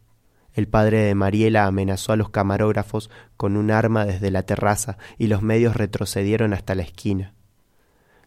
El 0.51 0.67
padre 0.67 0.97
de 1.03 1.15
Mariela 1.15 1.67
amenazó 1.67 2.11
a 2.11 2.17
los 2.17 2.31
camarógrafos 2.31 3.09
con 3.37 3.55
un 3.55 3.71
arma 3.71 4.03
desde 4.03 4.29
la 4.29 4.43
terraza 4.43 4.97
y 5.17 5.27
los 5.27 5.41
medios 5.41 5.77
retrocedieron 5.77 6.53
hasta 6.53 6.75
la 6.75 6.81
esquina. 6.81 7.33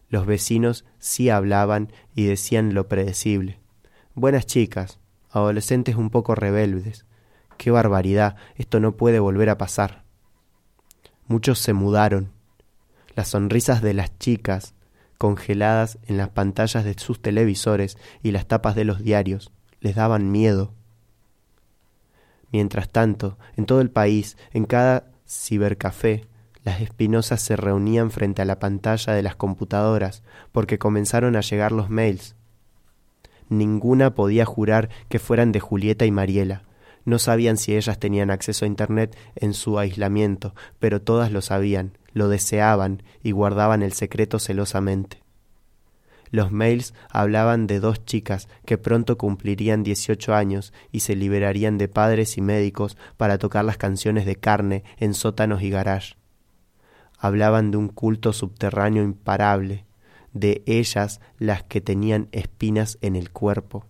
Los 0.09 0.25
vecinos 0.25 0.83
sí 0.97 1.29
hablaban 1.29 1.91
y 2.15 2.25
decían 2.25 2.73
lo 2.73 2.87
predecible. 2.87 3.59
Buenas 4.15 4.47
chicas, 4.47 4.99
adolescentes 5.29 5.95
un 5.95 6.09
poco 6.09 6.33
rebeldes. 6.33 7.05
Qué 7.59 7.69
barbaridad, 7.69 8.35
esto 8.55 8.79
no 8.79 8.97
puede 8.97 9.19
volver 9.19 9.51
a 9.51 9.59
pasar. 9.59 10.04
Muchos 11.27 11.59
se 11.59 11.73
mudaron. 11.73 12.31
Las 13.15 13.29
sonrisas 13.29 13.81
de 13.81 13.93
las 13.93 14.17
chicas, 14.19 14.75
congeladas 15.17 15.97
en 16.05 16.17
las 16.17 16.29
pantallas 16.29 16.83
de 16.83 16.93
sus 16.93 17.21
televisores 17.21 17.97
y 18.21 18.31
las 18.31 18.45
tapas 18.45 18.75
de 18.75 18.85
los 18.85 19.01
diarios, 19.01 19.51
les 19.79 19.95
daban 19.95 20.31
miedo. 20.31 20.73
Mientras 22.51 22.89
tanto, 22.89 23.37
en 23.57 23.65
todo 23.65 23.81
el 23.81 23.89
país, 23.89 24.37
en 24.53 24.65
cada 24.65 25.05
cibercafé, 25.27 26.27
las 26.63 26.81
espinosas 26.81 27.41
se 27.41 27.55
reunían 27.55 28.11
frente 28.11 28.41
a 28.41 28.45
la 28.45 28.59
pantalla 28.59 29.13
de 29.13 29.23
las 29.23 29.35
computadoras 29.35 30.23
porque 30.51 30.79
comenzaron 30.79 31.35
a 31.35 31.41
llegar 31.41 31.71
los 31.71 31.89
mails. 31.89 32.35
Ninguna 33.49 34.15
podía 34.15 34.45
jurar 34.45 34.89
que 35.09 35.19
fueran 35.19 35.51
de 35.51 35.59
Julieta 35.59 36.05
y 36.05 36.11
Mariela, 36.11 36.63
no 37.05 37.19
sabían 37.19 37.57
si 37.57 37.75
ellas 37.75 37.99
tenían 37.99 38.31
acceso 38.31 38.65
a 38.65 38.67
Internet 38.67 39.15
en 39.35 39.53
su 39.53 39.79
aislamiento, 39.79 40.55
pero 40.79 41.01
todas 41.01 41.31
lo 41.31 41.41
sabían, 41.41 41.97
lo 42.13 42.27
deseaban 42.27 43.03
y 43.23 43.31
guardaban 43.31 43.83
el 43.83 43.93
secreto 43.93 44.39
celosamente. 44.39 45.23
Los 46.31 46.51
mails 46.51 46.93
hablaban 47.09 47.67
de 47.67 47.79
dos 47.79 48.03
chicas 48.03 48.49
que 48.65 48.77
pronto 48.77 49.17
cumplirían 49.17 49.83
dieciocho 49.83 50.33
años 50.33 50.73
y 50.91 51.01
se 51.01 51.15
liberarían 51.15 51.77
de 51.77 51.87
padres 51.87 52.37
y 52.37 52.41
médicos 52.41 52.97
para 53.15 53.37
tocar 53.37 53.63
las 53.63 53.77
canciones 53.77 54.25
de 54.25 54.35
carne 54.35 54.83
en 54.97 55.13
sótanos 55.13 55.61
y 55.61 55.69
garage. 55.69 56.15
Hablaban 57.17 57.71
de 57.71 57.77
un 57.77 57.87
culto 57.87 58.33
subterráneo 58.33 59.03
imparable, 59.03 59.85
de 60.33 60.63
ellas 60.65 61.21
las 61.37 61.63
que 61.63 61.79
tenían 61.79 62.27
espinas 62.31 62.97
en 63.01 63.15
el 63.15 63.31
cuerpo. 63.31 63.85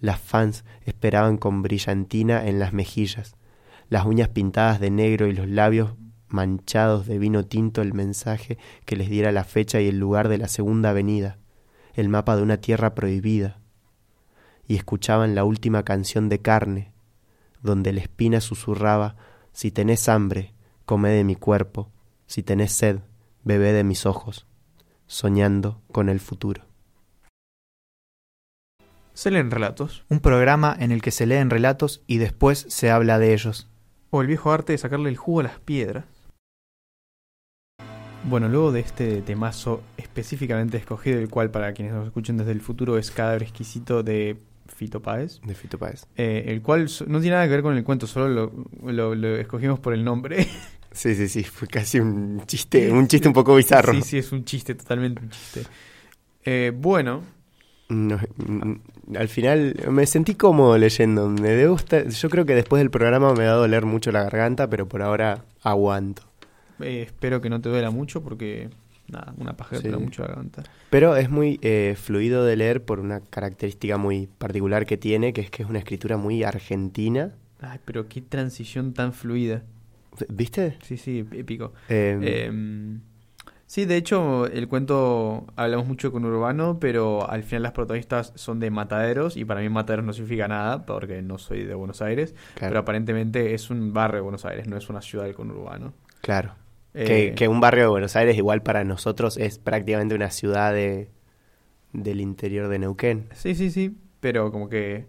Las 0.00 0.18
fans 0.18 0.64
esperaban 0.84 1.36
con 1.36 1.62
brillantina 1.62 2.46
en 2.46 2.58
las 2.58 2.72
mejillas, 2.72 3.36
las 3.88 4.06
uñas 4.06 4.28
pintadas 4.28 4.80
de 4.80 4.90
negro 4.90 5.26
y 5.26 5.32
los 5.32 5.48
labios 5.48 5.94
manchados 6.28 7.06
de 7.06 7.18
vino 7.18 7.44
tinto 7.44 7.82
el 7.82 7.92
mensaje 7.92 8.56
que 8.84 8.96
les 8.96 9.10
diera 9.10 9.32
la 9.32 9.44
fecha 9.44 9.80
y 9.80 9.88
el 9.88 9.98
lugar 9.98 10.28
de 10.28 10.38
la 10.38 10.48
segunda 10.48 10.90
avenida, 10.90 11.38
el 11.94 12.08
mapa 12.08 12.36
de 12.36 12.42
una 12.42 12.58
tierra 12.58 12.94
prohibida, 12.94 13.58
y 14.66 14.76
escuchaban 14.76 15.34
la 15.34 15.44
última 15.44 15.82
canción 15.82 16.28
de 16.28 16.40
carne, 16.40 16.92
donde 17.62 17.92
la 17.92 18.00
espina 18.00 18.40
susurraba 18.40 19.16
Si 19.52 19.72
tenés 19.72 20.08
hambre, 20.08 20.54
come 20.86 21.10
de 21.10 21.24
mi 21.24 21.34
cuerpo, 21.34 21.90
si 22.26 22.44
tenés 22.44 22.70
sed, 22.72 23.00
bebé 23.42 23.72
de 23.72 23.82
mis 23.82 24.06
ojos, 24.06 24.46
soñando 25.08 25.82
con 25.90 26.08
el 26.08 26.20
futuro. 26.20 26.69
Se 29.20 29.30
leen 29.30 29.50
relatos. 29.50 30.02
Un 30.08 30.20
programa 30.20 30.74
en 30.80 30.92
el 30.92 31.02
que 31.02 31.10
se 31.10 31.26
leen 31.26 31.50
relatos 31.50 32.02
y 32.06 32.16
después 32.16 32.64
se 32.70 32.90
habla 32.90 33.18
de 33.18 33.34
ellos. 33.34 33.68
O 34.08 34.22
el 34.22 34.26
viejo 34.26 34.50
arte 34.50 34.72
de 34.72 34.78
sacarle 34.78 35.10
el 35.10 35.18
jugo 35.18 35.40
a 35.40 35.42
las 35.42 35.58
piedras. 35.58 36.06
Bueno, 38.24 38.48
luego 38.48 38.72
de 38.72 38.80
este 38.80 39.20
temazo 39.20 39.82
específicamente 39.98 40.78
escogido, 40.78 41.18
el 41.18 41.28
cual 41.28 41.50
para 41.50 41.74
quienes 41.74 41.92
nos 41.92 42.06
escuchen 42.06 42.38
desde 42.38 42.52
el 42.52 42.62
futuro 42.62 42.96
es 42.96 43.10
Cadáver 43.10 43.42
Exquisito 43.42 44.02
de 44.02 44.38
Fito 44.68 45.02
Páez. 45.02 45.42
De 45.42 45.54
Fito 45.54 45.76
Páez. 45.76 46.06
Eh, 46.16 46.44
el 46.46 46.62
cual 46.62 46.88
no 47.06 47.20
tiene 47.20 47.36
nada 47.36 47.44
que 47.44 47.50
ver 47.50 47.62
con 47.62 47.76
el 47.76 47.84
cuento, 47.84 48.06
solo 48.06 48.50
lo, 48.80 49.14
lo, 49.14 49.36
escogimos 49.36 49.78
por 49.80 49.92
el 49.92 50.02
nombre. 50.02 50.46
Sí, 50.92 51.14
sí, 51.14 51.28
sí, 51.28 51.44
fue 51.44 51.68
casi 51.68 52.00
un 52.00 52.42
chiste, 52.46 52.90
un 52.90 53.06
chiste 53.06 53.28
un 53.28 53.34
poco 53.34 53.54
bizarro. 53.54 53.92
Sí, 53.92 54.02
sí, 54.02 54.18
es 54.18 54.32
un 54.32 54.44
chiste, 54.44 54.74
totalmente 54.74 55.22
un 55.22 55.30
chiste. 55.30 55.62
Eh, 56.44 56.72
bueno, 56.74 57.22
no, 57.90 58.20
al 59.16 59.28
final 59.28 59.74
me 59.90 60.06
sentí 60.06 60.34
cómodo 60.34 60.76
leyendo. 60.78 61.28
Me 61.28 61.66
gusta, 61.66 62.08
yo 62.08 62.30
creo 62.30 62.44
que 62.46 62.54
después 62.54 62.80
del 62.80 62.90
programa 62.90 63.32
me 63.34 63.44
va 63.44 63.52
a 63.52 63.56
doler 63.56 63.84
mucho 63.84 64.12
la 64.12 64.22
garganta, 64.22 64.68
pero 64.68 64.88
por 64.88 65.02
ahora 65.02 65.44
aguanto. 65.62 66.22
Eh, 66.80 67.02
espero 67.02 67.40
que 67.40 67.50
no 67.50 67.60
te 67.60 67.68
duela 67.68 67.90
mucho 67.90 68.22
porque 68.22 68.70
nada, 69.08 69.34
una 69.36 69.56
paja 69.56 69.76
sí. 69.76 69.88
mucho 69.88 70.22
la 70.22 70.28
garganta. 70.28 70.62
Pero 70.88 71.16
es 71.16 71.30
muy 71.30 71.58
eh, 71.62 71.96
fluido 72.00 72.44
de 72.44 72.56
leer 72.56 72.84
por 72.84 73.00
una 73.00 73.20
característica 73.20 73.96
muy 73.98 74.26
particular 74.26 74.86
que 74.86 74.96
tiene, 74.96 75.32
que 75.32 75.42
es 75.42 75.50
que 75.50 75.62
es 75.62 75.68
una 75.68 75.78
escritura 75.78 76.16
muy 76.16 76.42
argentina. 76.42 77.34
Ay, 77.60 77.78
pero 77.84 78.08
qué 78.08 78.22
transición 78.22 78.94
tan 78.94 79.12
fluida. 79.12 79.62
¿Viste? 80.28 80.76
Sí, 80.82 80.96
sí, 80.96 81.24
épico. 81.32 81.72
Eh, 81.88 82.98
Sí, 83.70 83.84
de 83.84 83.96
hecho, 83.96 84.46
el 84.46 84.66
cuento 84.66 85.46
hablamos 85.54 85.86
mucho 85.86 86.10
con 86.10 86.24
Urbano, 86.24 86.78
pero 86.80 87.30
al 87.30 87.44
final 87.44 87.62
las 87.62 87.70
protagonistas 87.70 88.32
son 88.34 88.58
de 88.58 88.68
mataderos 88.68 89.36
y 89.36 89.44
para 89.44 89.60
mí 89.60 89.68
mataderos 89.68 90.04
no 90.04 90.12
significa 90.12 90.48
nada 90.48 90.84
porque 90.86 91.22
no 91.22 91.38
soy 91.38 91.62
de 91.62 91.74
Buenos 91.74 92.02
Aires, 92.02 92.34
Claro. 92.54 92.70
pero 92.72 92.80
aparentemente 92.80 93.54
es 93.54 93.70
un 93.70 93.92
barrio 93.92 94.16
de 94.16 94.22
Buenos 94.22 94.44
Aires, 94.44 94.66
no 94.66 94.76
es 94.76 94.88
una 94.90 95.00
ciudad 95.02 95.24
del 95.26 95.36
conurbano. 95.36 95.92
Claro. 96.20 96.56
Eh, 96.94 97.04
Que, 97.04 97.34
que 97.36 97.46
un 97.46 97.60
barrio 97.60 97.84
de 97.84 97.88
Buenos 97.90 98.16
Aires 98.16 98.36
igual 98.36 98.60
para 98.60 98.82
nosotros 98.82 99.36
es 99.36 99.60
prácticamente 99.60 100.16
una 100.16 100.32
ciudad 100.32 100.72
de, 100.74 101.08
del 101.92 102.20
interior 102.20 102.66
de 102.66 102.80
Neuquén. 102.80 103.28
Sí, 103.36 103.54
sí, 103.54 103.70
sí, 103.70 103.96
pero 104.18 104.50
como 104.50 104.68
que 104.68 105.06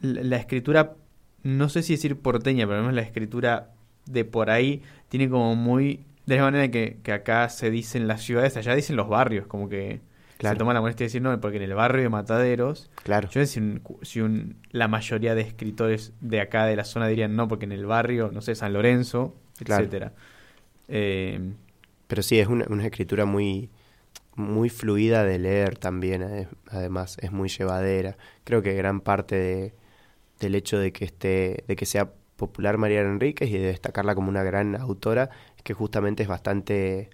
la, 0.00 0.22
la 0.22 0.36
escritura, 0.36 0.94
no 1.42 1.68
sé 1.70 1.82
si 1.82 1.94
decir 1.94 2.20
porteña, 2.20 2.66
pero 2.66 2.76
al 2.76 2.82
menos 2.82 2.94
la 2.94 3.02
escritura 3.02 3.72
de 4.06 4.24
por 4.24 4.48
ahí 4.48 4.82
tiene 5.08 5.28
como 5.28 5.56
muy... 5.56 6.04
De 6.30 6.36
la 6.36 6.42
manera 6.44 6.70
que, 6.70 6.98
que 7.02 7.12
acá 7.12 7.48
se 7.48 7.70
dicen 7.70 8.06
las 8.06 8.22
ciudades, 8.22 8.56
allá 8.56 8.74
dicen 8.74 8.94
los 8.96 9.08
barrios, 9.08 9.46
como 9.48 9.68
que 9.68 10.00
Claro. 10.38 10.54
se 10.54 10.58
toma 10.58 10.72
la 10.72 10.80
molestia 10.80 11.04
de 11.04 11.08
decir 11.08 11.20
no, 11.22 11.38
porque 11.40 11.56
en 11.56 11.64
el 11.64 11.74
barrio 11.74 12.02
de 12.02 12.08
Mataderos, 12.08 12.90
Claro. 13.02 13.28
yo 13.30 13.44
si, 13.46 13.58
un- 13.60 13.82
si 14.02 14.20
un- 14.20 14.56
la 14.70 14.86
mayoría 14.88 15.34
de 15.34 15.42
escritores 15.42 16.12
de 16.20 16.40
acá 16.40 16.66
de 16.66 16.76
la 16.76 16.84
zona 16.84 17.08
dirían 17.08 17.34
no, 17.36 17.48
porque 17.48 17.64
en 17.66 17.72
el 17.72 17.84
barrio, 17.84 18.30
no 18.32 18.40
sé, 18.42 18.54
San 18.54 18.72
Lorenzo, 18.72 19.34
Claro. 19.64 19.82
etcétera. 19.82 20.12
Eh, 20.88 21.52
Pero 22.06 22.22
sí, 22.22 22.38
es 22.38 22.46
una, 22.48 22.64
una 22.68 22.84
escritura 22.86 23.24
muy, 23.24 23.68
muy 24.36 24.68
fluida 24.70 25.24
de 25.24 25.38
leer 25.38 25.76
también, 25.78 26.22
ade- 26.22 26.48
además, 26.68 27.16
es 27.20 27.32
muy 27.32 27.48
llevadera. 27.48 28.16
Creo 28.44 28.62
que 28.62 28.74
gran 28.74 29.00
parte 29.00 29.34
de, 29.36 29.74
del 30.40 30.54
hecho 30.54 30.78
de 30.78 30.92
que 30.92 31.04
esté, 31.04 31.64
de 31.68 31.76
que 31.76 31.86
sea 31.86 32.12
popular 32.40 32.78
Mariana 32.78 33.10
Enríquez 33.10 33.50
y 33.50 33.58
de 33.58 33.68
destacarla 33.68 34.16
como 34.16 34.30
una 34.30 34.44
gran 34.44 34.76
autora, 34.76 35.30
es 35.56 35.62
que 35.64 35.74
justamente 35.74 36.24
es 36.24 36.30
bastante 36.30 37.10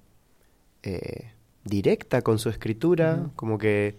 eh, 0.85 1.33
directa 1.65 2.23
con 2.23 2.39
su 2.39 2.49
escritura, 2.51 3.31
como 3.37 3.59
que 3.59 3.99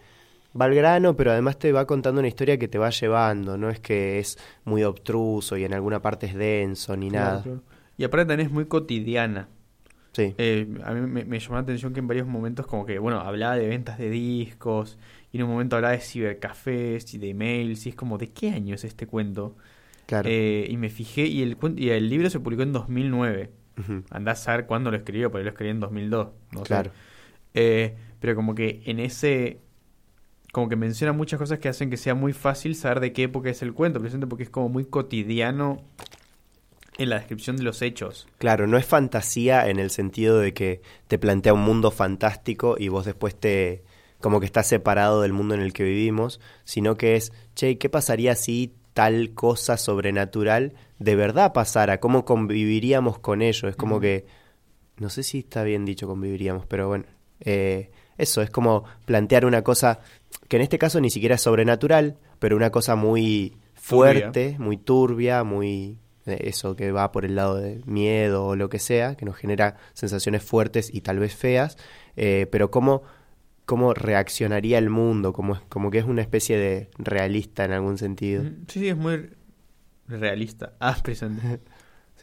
va 0.60 0.66
al 0.66 0.76
grano, 0.76 1.16
pero 1.18 1.32
además 1.32 1.60
te 1.60 1.72
va 1.74 1.88
contando 1.88 2.20
una 2.20 2.30
historia 2.30 2.60
que 2.60 2.68
te 2.70 2.80
va 2.80 2.92
llevando, 2.92 3.58
no 3.58 3.70
es 3.70 3.80
que 3.82 4.20
es 4.20 4.38
muy 4.66 4.84
obtruso 4.84 5.58
y 5.58 5.66
en 5.66 5.74
alguna 5.76 6.02
parte 6.02 6.28
es 6.28 6.36
denso 6.36 6.98
ni 6.98 7.12
nada. 7.12 7.44
claro. 7.44 7.64
Y 7.98 8.04
aparte 8.04 8.28
también 8.28 8.48
es 8.48 8.54
muy 8.54 8.66
cotidiana. 8.68 9.50
Sí, 10.14 10.36
Eh, 10.38 10.68
a 10.84 10.94
mí 10.94 11.02
me, 11.02 11.26
me 11.26 11.40
llamó 11.40 11.56
la 11.56 11.62
atención 11.62 11.94
que 11.94 12.02
en 12.02 12.08
varios 12.08 12.28
momentos 12.28 12.68
como 12.68 12.86
que, 12.86 13.00
bueno, 13.00 13.20
hablaba 13.22 13.56
de 13.58 13.68
ventas 13.68 13.98
de 14.00 14.10
discos 14.10 14.98
y 15.32 15.38
en 15.38 15.44
un 15.46 15.52
momento 15.52 15.78
hablaba 15.78 15.94
de 15.94 16.02
cibercafés 16.02 17.14
y 17.16 17.20
de 17.20 17.30
emails 17.32 17.86
y 17.88 17.90
es 17.90 17.96
como, 17.96 18.18
¿de 18.18 18.32
qué 18.34 18.52
año 18.52 18.76
es 18.76 18.84
este 18.86 19.08
cuento? 19.08 19.58
Claro. 20.08 20.28
Eh, 20.32 20.66
y 20.68 20.78
me 20.78 20.90
fijé 20.90 21.28
y 21.28 21.44
el, 21.44 21.58
y 21.76 21.90
el 21.90 22.10
libro 22.10 22.30
se 22.32 22.40
publicó 22.40 22.64
en 22.64 22.74
2009. 22.74 23.52
Ujú, 23.80 24.04
Andá 24.10 24.32
a 24.32 24.36
saber 24.36 24.66
cuándo 24.66 24.90
lo 24.90 24.98
escribió, 24.98 25.30
porque 25.30 25.44
lo 25.44 25.52
escribió 25.52 25.72
en 25.72 25.80
2002. 25.80 26.28
No 26.54 26.60
sé. 26.62 26.66
Claro. 26.66 26.92
Eh, 27.54 27.96
pero 28.20 28.36
como 28.36 28.56
que 28.56 28.82
en 28.86 29.00
ese... 29.00 29.60
Como 30.52 30.70
que 30.70 30.76
menciona 30.76 31.14
muchas 31.14 31.38
cosas 31.38 31.60
que 31.60 31.70
hacen 31.70 31.92
que 31.92 31.98
sea 31.98 32.16
muy 32.16 32.34
fácil 32.34 32.74
saber 32.74 33.00
de 33.00 33.14
qué 33.14 33.24
época 33.24 33.50
es 33.52 33.62
el 33.62 33.74
cuento, 33.74 34.00
precisamente 34.00 34.28
porque 34.28 34.44
es 34.44 34.50
como 34.50 34.70
muy 34.70 34.86
cotidiano 34.86 35.84
en 36.98 37.10
la 37.10 37.18
descripción 37.18 37.58
de 37.58 37.64
los 37.64 37.82
hechos. 37.82 38.28
Claro, 38.40 38.66
no 38.66 38.78
es 38.78 38.86
fantasía 38.86 39.70
en 39.70 39.78
el 39.78 39.92
sentido 39.92 40.40
de 40.40 40.54
que 40.54 40.82
te 41.08 41.20
plantea 41.20 41.54
un 41.54 41.62
mundo 41.62 41.92
fantástico 41.92 42.76
y 42.80 42.88
vos 42.88 43.06
después 43.06 43.36
te 43.36 43.84
como 44.20 44.40
que 44.40 44.48
estás 44.48 44.66
separado 44.66 45.22
del 45.22 45.32
mundo 45.34 45.54
en 45.54 45.62
el 45.62 45.74
que 45.74 45.84
vivimos, 45.84 46.40
sino 46.64 46.98
que 46.98 47.16
es, 47.16 47.32
che, 47.54 47.78
¿qué 47.78 47.88
pasaría 47.88 48.34
si 48.36 48.74
tal 48.98 49.36
cosa 49.36 49.78
sobrenatural 49.78 50.74
de 50.98 51.16
verdad 51.16 51.54
pasara? 51.54 52.00
¿Cómo 52.00 52.26
conviviríamos 52.26 53.20
con 53.20 53.44
ello? 53.44 53.68
Es 53.70 53.76
como 53.76 54.00
que, 54.00 54.26
no 54.98 55.12
sé 55.12 55.22
si 55.22 55.38
está 55.38 55.62
bien 55.62 55.86
dicho 55.86 56.08
conviviríamos, 56.08 56.66
pero 56.66 56.88
bueno, 56.88 57.06
eh, 57.42 57.92
eso 58.18 58.42
es 58.42 58.50
como 58.50 58.86
plantear 59.06 59.46
una 59.46 59.62
cosa 59.62 60.00
que 60.48 60.56
en 60.56 60.64
este 60.64 60.80
caso 60.80 61.00
ni 61.00 61.12
siquiera 61.12 61.36
es 61.36 61.42
sobrenatural, 61.42 62.18
pero 62.40 62.56
una 62.56 62.72
cosa 62.72 62.96
muy 62.96 63.56
fuerte, 63.76 64.56
muy 64.58 64.78
turbia, 64.78 65.44
muy 65.44 66.00
eh, 66.26 66.40
eso 66.46 66.76
que 66.76 66.92
va 66.92 67.12
por 67.12 67.24
el 67.24 67.36
lado 67.36 67.58
de 67.58 67.84
miedo 67.86 68.48
o 68.48 68.56
lo 68.56 68.68
que 68.68 68.80
sea, 68.80 69.14
que 69.14 69.26
nos 69.26 69.38
genera 69.38 69.78
sensaciones 69.94 70.42
fuertes 70.42 70.90
y 70.92 71.02
tal 71.02 71.20
vez 71.20 71.36
feas, 71.36 71.78
eh, 72.16 72.48
pero 72.52 72.72
cómo, 72.72 73.04
cómo 73.68 73.94
reaccionaría 73.94 74.80
el 74.80 74.90
mundo, 74.90 75.32
como, 75.34 75.54
es- 75.56 75.62
como 75.70 75.92
que 75.92 76.00
es 76.00 76.06
una 76.06 76.22
especie 76.24 76.58
de 76.58 76.90
realista 76.98 77.64
en 77.66 77.74
algún 77.74 78.00
sentido. 78.00 78.42
Ujú. 78.42 78.52
Sí, 78.68 78.80
sí, 78.80 78.88
es 78.88 78.98
muy 78.98 79.30
realista. 80.08 80.74
Ah, 80.80 80.98
presente. 81.04 81.60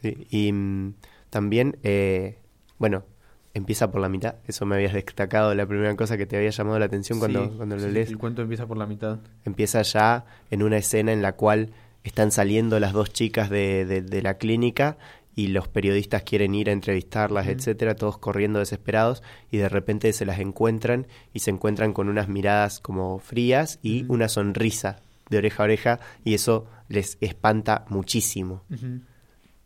Sí, 0.01 0.27
y 0.29 0.51
mm, 0.51 0.93
también, 1.29 1.77
eh, 1.83 2.39
bueno, 2.77 3.05
empieza 3.53 3.89
por 3.91 4.01
la 4.01 4.09
mitad, 4.09 4.35
eso 4.47 4.65
me 4.65 4.75
habías 4.75 4.93
destacado, 4.93 5.55
la 5.55 5.65
primera 5.65 5.95
cosa 5.95 6.17
que 6.17 6.25
te 6.25 6.35
había 6.35 6.49
llamado 6.49 6.77
la 6.79 6.85
atención 6.85 7.19
cuando, 7.19 7.49
Sí, 7.49 7.53
cuando 7.57 7.75
lo 7.77 7.83
sí, 7.83 7.91
lees. 7.91 8.09
El 8.09 8.17
cuento 8.17 8.41
empieza 8.41 8.65
por 8.67 8.77
la 8.77 8.85
mitad. 8.85 9.19
empieza 9.45 9.81
ya 9.83 10.25
en 10.51 10.63
una 10.63 10.77
escena 10.77 11.13
en 11.13 11.21
la 11.21 11.33
cual 11.33 11.69
están 12.03 12.31
saliendo 12.31 12.79
las 12.79 12.91
dos 12.93 13.11
chicas 13.13 13.49
de, 13.49 13.85
de- 13.85 14.01
de 14.01 14.21
la 14.21 14.37
clínica 14.37 14.97
y 15.35 15.47
los 15.47 15.67
periodistas 15.67 16.23
quieren 16.23 16.55
ir 16.55 16.69
a 16.69 16.73
entrevistarlas, 16.73 17.47
etcétera, 17.47 17.95
todos 17.95 18.17
corriendo 18.17 18.59
desesperados 18.59 19.21
y 19.51 19.57
de 19.57 19.69
repente 19.69 20.11
se 20.13 20.25
las 20.25 20.39
encuentran 20.39 21.07
y 21.33 21.39
se 21.39 21.51
encuentran 21.51 21.93
con 21.93 22.09
unas 22.09 22.29
miradas 22.29 22.79
como 22.79 23.19
frías 23.19 23.79
y 23.83 24.05
una 24.07 24.29
sonrisa 24.29 25.01
de 25.29 25.37
oreja 25.37 25.63
a 25.63 25.65
oreja 25.65 25.99
y 26.23 26.33
eso 26.33 26.67
les 26.87 27.17
espanta 27.19 27.85
muchísimo. 27.89 28.63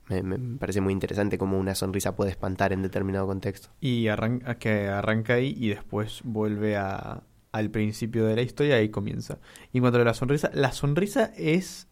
Me, 0.08 0.24
me 0.24 0.58
parece 0.58 0.82
muy 0.82 0.92
interesante 0.92 1.38
cómo 1.38 1.60
una 1.60 1.76
sonrisa 1.76 2.16
puede 2.16 2.32
espantar 2.32 2.74
en 2.74 2.82
determinado 2.82 3.28
contexto. 3.28 3.70
Y 3.80 4.08
arranca, 4.08 4.58
que 4.58 4.88
arranca 4.88 5.36
ahí 5.36 5.56
y 5.56 5.70
después 5.70 6.22
vuelve 6.24 6.78
a, 6.78 7.22
al 7.52 7.70
principio 7.70 8.26
de 8.26 8.36
la 8.36 8.42
historia 8.42 8.78
y 8.78 8.82
ahí 8.82 8.90
comienza. 8.90 9.38
Y 9.72 9.78
en 9.78 9.84
cuanto 9.84 10.00
a 10.00 10.04
la 10.04 10.16
sonrisa, 10.16 10.50
la 10.54 10.72
sonrisa 10.72 11.32
es 11.38 11.88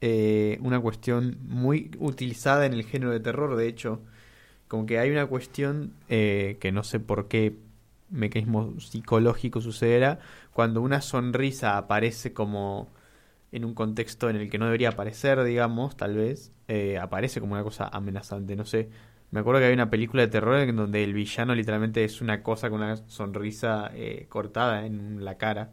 eh, 0.00 0.58
una 0.62 0.80
cuestión 0.80 1.38
muy 1.42 1.90
utilizada 1.98 2.66
en 2.66 2.72
el 2.72 2.84
género 2.84 3.12
de 3.12 3.20
terror, 3.20 3.56
de 3.56 3.68
hecho. 3.68 4.00
Como 4.68 4.86
que 4.86 4.98
hay 4.98 5.10
una 5.10 5.26
cuestión 5.26 5.94
eh, 6.08 6.58
que 6.60 6.72
no 6.72 6.84
sé 6.84 7.00
por 7.00 7.28
qué 7.28 7.56
mecanismo 8.10 8.80
psicológico 8.80 9.60
sucederá, 9.60 10.20
cuando 10.52 10.82
una 10.82 11.00
sonrisa 11.00 11.76
aparece 11.78 12.32
como 12.32 12.88
en 13.52 13.64
un 13.64 13.74
contexto 13.74 14.30
en 14.30 14.36
el 14.36 14.50
que 14.50 14.58
no 14.58 14.66
debería 14.66 14.90
aparecer, 14.90 15.42
digamos, 15.44 15.96
tal 15.96 16.16
vez, 16.16 16.52
eh, 16.68 16.98
aparece 16.98 17.40
como 17.40 17.54
una 17.54 17.64
cosa 17.64 17.88
amenazante, 17.88 18.56
no 18.56 18.64
sé. 18.64 18.90
Me 19.30 19.40
acuerdo 19.40 19.60
que 19.60 19.66
hay 19.66 19.74
una 19.74 19.90
película 19.90 20.22
de 20.22 20.28
terror 20.28 20.58
en 20.58 20.76
donde 20.76 21.04
el 21.04 21.14
villano 21.14 21.54
literalmente 21.54 22.04
es 22.04 22.20
una 22.20 22.42
cosa 22.42 22.70
con 22.70 22.80
una 22.82 22.96
sonrisa 23.08 23.92
cortada 24.28 24.86
en 24.86 25.24
la 25.24 25.36
cara, 25.38 25.70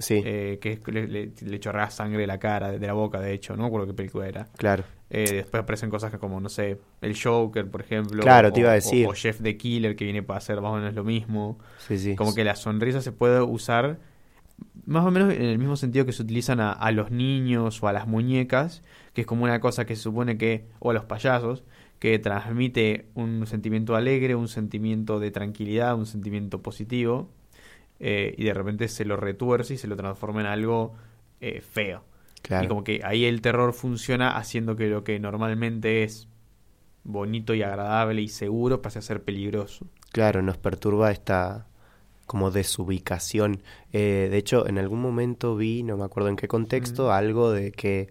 Sí, 0.00 0.22
eh, 0.24 0.58
que 0.60 0.80
le, 0.92 1.06
le, 1.08 1.32
le 1.40 1.60
chorrea 1.60 1.90
sangre 1.90 2.20
de 2.22 2.26
la 2.26 2.38
cara, 2.38 2.72
de 2.72 2.86
la 2.86 2.92
boca, 2.94 3.20
de 3.20 3.32
hecho, 3.32 3.54
no 3.56 3.62
me 3.62 3.68
acuerdo 3.68 3.86
qué 3.88 3.94
película 3.94 4.28
era. 4.28 4.48
claro. 4.56 4.84
Eh, 5.12 5.32
después 5.36 5.62
aparecen 5.64 5.90
cosas 5.90 6.12
que 6.12 6.18
como, 6.18 6.40
no 6.40 6.48
sé, 6.48 6.78
el 7.00 7.20
Joker, 7.20 7.68
por 7.68 7.80
ejemplo. 7.80 8.22
Claro, 8.22 8.50
o- 8.50 8.54
te 8.54 8.60
iba 8.60 8.70
a 8.70 8.74
o- 8.74 8.76
decir. 8.76 9.06
O, 9.08 9.12
Jeff 9.14 9.40
the 9.42 9.56
Killer, 9.56 9.96
que 9.96 10.04
viene 10.04 10.22
para 10.22 10.38
hacer 10.38 10.60
más 10.60 10.72
o 10.72 10.76
menos 10.76 10.94
lo 10.94 11.02
mismo. 11.04 11.58
Sí, 11.78 11.98
sí. 11.98 12.14
Como 12.16 12.34
que 12.34 12.44
la 12.44 12.54
sonrisa 12.54 13.02
se 13.02 13.12
puede 13.12 13.40
usar 13.42 13.98
más 14.86 15.04
o 15.06 15.10
menos 15.10 15.32
en 15.32 15.42
el 15.42 15.58
mismo 15.58 15.76
sentido 15.76 16.06
que 16.06 16.12
se 16.12 16.22
utilizan 16.22 16.60
a, 16.60 16.72
a 16.72 16.92
los 16.92 17.10
niños 17.10 17.82
o 17.82 17.88
a 17.88 17.92
las 17.92 18.06
muñecas, 18.06 18.82
que 19.14 19.22
es 19.22 19.26
como 19.26 19.44
una 19.44 19.60
cosa 19.60 19.84
que 19.86 19.96
se 19.96 20.02
supone 20.02 20.38
que, 20.38 20.66
o 20.78 20.90
a 20.90 20.94
los 20.94 21.04
payasos, 21.04 21.64
que 21.98 22.18
transmite 22.18 23.06
un 23.14 23.46
sentimiento 23.46 23.94
alegre, 23.96 24.34
un 24.34 24.48
sentimiento 24.48 25.20
de 25.20 25.30
tranquilidad, 25.30 25.94
un 25.96 26.06
sentimiento 26.06 26.62
positivo, 26.62 27.30
eh, 28.00 28.34
y 28.36 28.44
de 28.44 28.54
repente 28.54 28.88
se 28.88 29.04
lo 29.04 29.16
retuerce 29.16 29.74
y 29.74 29.76
se 29.78 29.86
lo 29.86 29.96
transforma 29.96 30.40
en 30.40 30.46
algo 30.46 30.94
eh, 31.40 31.60
feo. 31.60 32.02
claro. 32.42 32.64
Y 32.64 32.68
como 32.68 32.82
que 32.84 33.00
ahí 33.04 33.24
el 33.26 33.40
terror 33.42 33.72
funciona 33.74 34.36
haciendo 34.36 34.74
que 34.76 34.88
lo 34.88 35.04
que 35.04 35.20
normalmente 35.20 36.02
es 36.02 36.26
bonito 37.04 37.54
y 37.54 37.62
agradable 37.62 38.20
y 38.22 38.28
seguro 38.28 38.82
pase 38.82 38.98
a 38.98 39.02
ser 39.02 39.22
peligroso. 39.22 39.86
Claro, 40.12 40.42
nos 40.42 40.56
perturba 40.58 41.10
esta 41.12 41.66
como 42.26 42.50
desubicación. 42.50 43.62
Eh, 43.92 44.28
de 44.30 44.36
hecho, 44.36 44.66
en 44.68 44.78
algún 44.78 45.00
momento 45.00 45.56
vi, 45.56 45.82
no 45.82 45.96
me 45.96 46.04
acuerdo 46.04 46.28
en 46.28 46.36
qué 46.36 46.46
contexto, 46.48 47.12
algo 47.12 47.50
de 47.50 47.72
que 47.72 48.08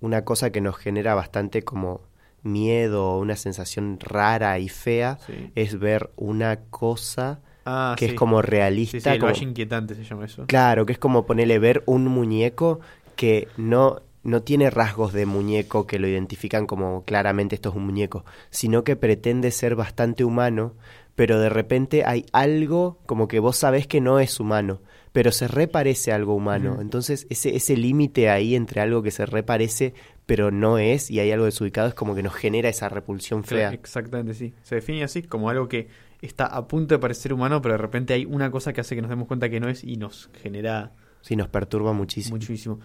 una 0.00 0.24
cosa 0.24 0.50
que 0.50 0.60
nos 0.60 0.76
genera 0.76 1.14
bastante 1.14 1.62
como 1.62 2.02
miedo, 2.42 3.18
una 3.18 3.36
sensación 3.36 3.98
rara 4.00 4.58
y 4.58 4.68
fea, 4.68 5.18
Sí. 5.26 5.52
es 5.54 5.78
ver 5.78 6.10
una 6.16 6.60
cosa 6.70 7.40
Ah, 7.72 7.94
que 7.96 8.06
sí. 8.06 8.10
es 8.12 8.16
como 8.18 8.42
realista. 8.42 8.98
sí, 9.00 9.08
el 9.08 9.18
como- 9.20 9.32
valle 9.32 9.44
inquietante 9.44 9.94
se 9.94 10.02
llama 10.04 10.24
eso. 10.24 10.44
Claro, 10.46 10.86
que 10.86 10.92
es 10.92 10.98
como 10.98 11.24
ponerle 11.26 11.58
ver 11.58 11.82
un 11.86 12.06
muñeco 12.06 12.80
que 13.16 13.46
no, 13.56 14.00
no 14.24 14.42
tiene 14.42 14.70
rasgos 14.70 15.12
de 15.12 15.24
muñeco 15.26 15.86
que 15.86 15.98
lo 15.98 16.08
identifican 16.08 16.66
como 16.66 17.04
claramente 17.04 17.54
esto 17.54 17.68
es 17.70 17.76
un 17.76 17.86
muñeco, 17.86 18.24
sino 18.50 18.82
que 18.82 18.96
pretende 18.96 19.50
ser 19.50 19.76
bastante 19.76 20.24
humano, 20.24 20.74
pero 21.14 21.38
de 21.38 21.48
repente 21.50 22.04
hay 22.04 22.24
algo 22.32 22.98
como 23.06 23.28
que 23.28 23.38
vos 23.40 23.56
sabés 23.56 23.86
que 23.86 24.00
no 24.00 24.18
es 24.20 24.40
humano, 24.40 24.80
pero 25.12 25.32
se 25.32 25.48
reparece 25.48 26.12
a 26.12 26.14
algo 26.16 26.34
humano. 26.34 26.78
Entonces, 26.80 27.26
ese, 27.30 27.54
ese 27.56 27.76
límite 27.76 28.30
ahí 28.30 28.54
entre 28.54 28.80
algo 28.80 29.02
que 29.02 29.10
se 29.10 29.26
reparece, 29.26 29.92
pero 30.24 30.50
no 30.50 30.78
es, 30.78 31.10
y 31.10 31.18
hay 31.20 31.30
algo 31.32 31.44
desubicado, 31.46 31.88
es 31.88 31.94
como 31.94 32.14
que 32.14 32.22
nos 32.22 32.34
genera 32.34 32.68
esa 32.68 32.88
repulsión 32.88 33.42
fea. 33.44 33.70
Exactamente, 33.72 34.34
sí. 34.34 34.54
Se 34.62 34.76
define 34.76 35.02
así 35.04 35.22
como 35.22 35.50
algo 35.50 35.68
que 35.68 35.88
está 36.22 36.46
a 36.46 36.66
punto 36.68 36.94
de 36.94 36.98
parecer 36.98 37.32
humano, 37.32 37.60
pero 37.62 37.72
de 37.74 37.78
repente 37.78 38.14
hay 38.14 38.24
una 38.24 38.50
cosa 38.50 38.72
que 38.72 38.80
hace 38.80 38.94
que 38.94 39.02
nos 39.02 39.10
demos 39.10 39.26
cuenta 39.28 39.48
que 39.48 39.60
no 39.60 39.68
es 39.68 39.84
y 39.84 39.96
nos 39.96 40.30
genera 40.42 40.92
Sí, 41.22 41.36
nos 41.36 41.48
perturba 41.48 41.92
muchísimo. 41.92 42.36
muchísimo. 42.36 42.80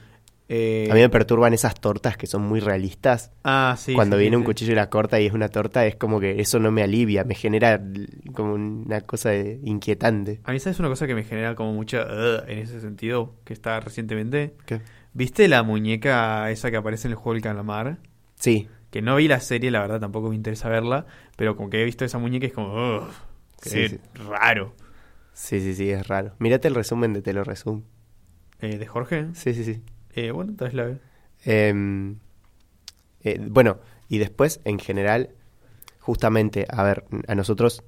Eh, 0.48 0.88
A 0.92 0.94
mí 0.94 1.00
me 1.00 1.10
perturban 1.10 1.54
esas 1.56 1.74
tortas 1.80 2.18
que 2.18 2.28
son 2.28 2.44
muy 2.44 2.60
realistas. 2.60 3.32
ah, 3.44 3.76
sí. 3.80 3.94
Cuando 3.96 4.16
sí, 4.18 4.22
viene 4.22 4.36
sí, 4.36 4.40
un 4.40 4.44
cuchillo 4.46 4.74
y 4.74 4.76
la 4.76 4.90
corta 4.92 5.20
y 5.20 5.26
es 5.26 5.34
una 5.34 5.50
torta, 5.50 5.86
es 5.88 5.96
como 5.96 6.20
que 6.20 6.40
eso 6.40 6.60
no 6.60 6.70
me 6.72 6.84
alivia, 6.84 7.24
me 7.24 7.34
genera 7.34 7.82
como 8.34 8.54
una 8.54 9.02
cosa 9.02 9.30
de- 9.32 9.60
inquietante. 9.64 10.42
A 10.44 10.52
mí, 10.52 10.60
¿sabes 10.60 10.78
una 10.80 10.90
cosa 10.90 11.08
que 11.08 11.16
me 11.16 11.24
genera 11.24 11.56
como 11.56 11.74
mucha 11.74 12.04
"Ugh", 12.04 12.44
en 12.48 12.60
ese 12.60 12.80
sentido? 12.80 13.34
Que 13.44 13.54
está 13.54 13.80
recientemente. 13.80 14.54
¿Qué? 14.68 14.82
¿Viste 15.14 15.48
la 15.48 15.64
muñeca 15.64 16.52
esa 16.52 16.70
que 16.70 16.78
aparece 16.78 17.08
en 17.08 17.14
el 17.14 17.16
juego 17.16 17.34
del 17.34 17.42
calamar? 17.42 17.98
Sí, 18.36 18.68
Que 18.96 19.02
no 19.02 19.18
vi 19.18 19.28
la 19.28 19.42
serie, 19.42 19.72
la 19.72 19.82
verdad 19.82 20.00
tampoco 20.00 20.30
me 20.30 20.36
interesa 20.38 20.70
verla, 20.70 21.06
pero 21.36 21.58
como 21.58 21.70
que 21.70 21.82
he 21.82 21.84
visto 21.84 22.06
esa 22.06 22.18
muñeca 22.18 22.48
es 22.48 22.54
como, 22.54 22.70
"Ugh, 23.00 23.10
qué 23.62 23.70
Sí, 23.70 23.90
sí. 23.90 24.00
raro. 24.30 24.74
sí, 25.34 25.60
sí, 25.60 25.76
sí, 25.76 25.90
es 25.92 26.08
raro. 26.08 26.34
Mírate 26.40 26.70
el 26.70 26.76
resumen 26.76 27.12
de 27.12 27.22
Te 27.22 27.34
lo 27.34 27.44
resumo. 27.44 27.84
Eh, 28.62 28.78
¿De 28.78 28.88
Jorge? 28.88 29.26
Sí, 29.34 29.54
sí, 29.54 29.66
sí. 29.66 29.82
Eh, 30.14 30.32
bueno, 30.32 30.52
entonces 30.52 30.76
la 30.76 30.86
veo. 30.86 31.00
Em, 31.44 32.20
eh, 33.20 33.38
bueno, 33.42 33.80
y 34.08 34.18
después, 34.20 34.62
en 34.64 34.80
general, 34.80 35.32
justamente, 36.00 36.66
a 36.70 36.82
ver, 36.84 37.04
a 37.28 37.36
nosotros 37.36 37.84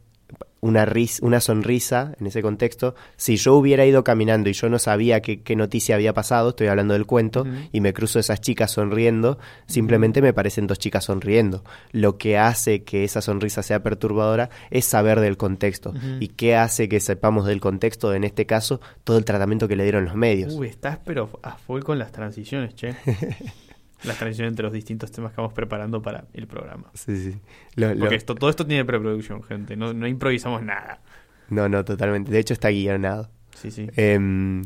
una, 0.60 0.86
ris- 0.86 1.20
una 1.22 1.40
sonrisa 1.40 2.14
en 2.20 2.26
ese 2.28 2.42
contexto, 2.42 2.96
si 3.16 3.38
yo 3.38 3.54
hubiera 3.56 3.86
ido 3.86 4.04
caminando 4.04 4.50
y 4.50 4.54
yo 4.54 4.70
no 4.70 4.80
sabía 4.80 5.22
qué, 5.22 5.42
qué 5.42 5.56
noticia 5.56 5.94
había 5.96 6.14
pasado, 6.16 6.50
estoy 6.50 6.66
hablando 6.68 6.96
del 6.96 7.06
cuento, 7.06 7.46
y 7.72 7.80
me 7.80 7.94
cruzo 7.94 8.18
esas 8.20 8.42
chicas 8.42 8.72
sonriendo, 8.72 9.38
simplemente 9.68 10.22
me 10.22 10.34
parecen 10.34 10.66
dos 10.66 10.80
chicas 10.80 11.06
sonriendo. 11.06 11.64
Lo 11.92 12.18
que 12.18 12.38
hace 12.40 12.84
que 12.84 13.04
esa 13.04 13.22
sonrisa 13.22 13.62
sea 13.62 13.84
perturbadora 13.84 14.50
es 14.72 14.86
saber 14.86 15.20
del 15.20 15.38
contexto. 15.38 15.94
¿Y 16.20 16.30
qué 16.30 16.56
hace 16.56 16.90
que 16.90 17.00
sepamos 17.00 17.46
del 17.46 17.62
contexto? 17.62 18.14
En 18.16 18.24
este 18.24 18.46
caso, 18.48 18.82
todo 19.04 19.20
el 19.20 19.26
tratamiento 19.26 19.68
que 19.68 19.76
le 19.76 19.84
dieron 19.84 20.06
los 20.06 20.16
medios. 20.16 20.54
Uy, 20.56 20.68
estás 20.68 20.98
pero 21.06 21.30
a 21.44 21.52
full 21.58 21.82
con 21.84 22.00
las 22.00 22.12
transiciones, 22.12 22.74
che. 22.76 22.96
las 24.04 24.18
transiciones 24.18 24.52
entre 24.52 24.64
los 24.64 24.74
distintos 24.74 25.12
temas 25.12 25.32
que 25.32 25.38
vamos 25.38 25.54
preparando 25.54 26.02
para 26.02 26.26
el 26.34 26.48
programa. 26.48 26.92
Sí, 26.94 27.18
sí. 27.18 27.38
Lo- 27.76 27.94
lo- 27.94 28.00
Porque 28.02 28.16
esto, 28.16 28.36
todo 28.36 28.50
esto 28.50 28.66
tiene 28.66 28.86
preproducción, 28.86 29.44
gente. 29.44 29.76
No, 29.76 29.94
no 29.94 30.08
improvisamos 30.08 30.62
nada. 30.64 31.02
No, 31.50 31.68
no, 31.70 31.84
totalmente. 31.86 32.32
De 32.32 32.40
hecho, 32.40 32.54
está 32.54 32.70
guionado. 32.70 33.30
Sí, 33.56 33.72
sí. 33.72 33.88
Em, 33.96 34.64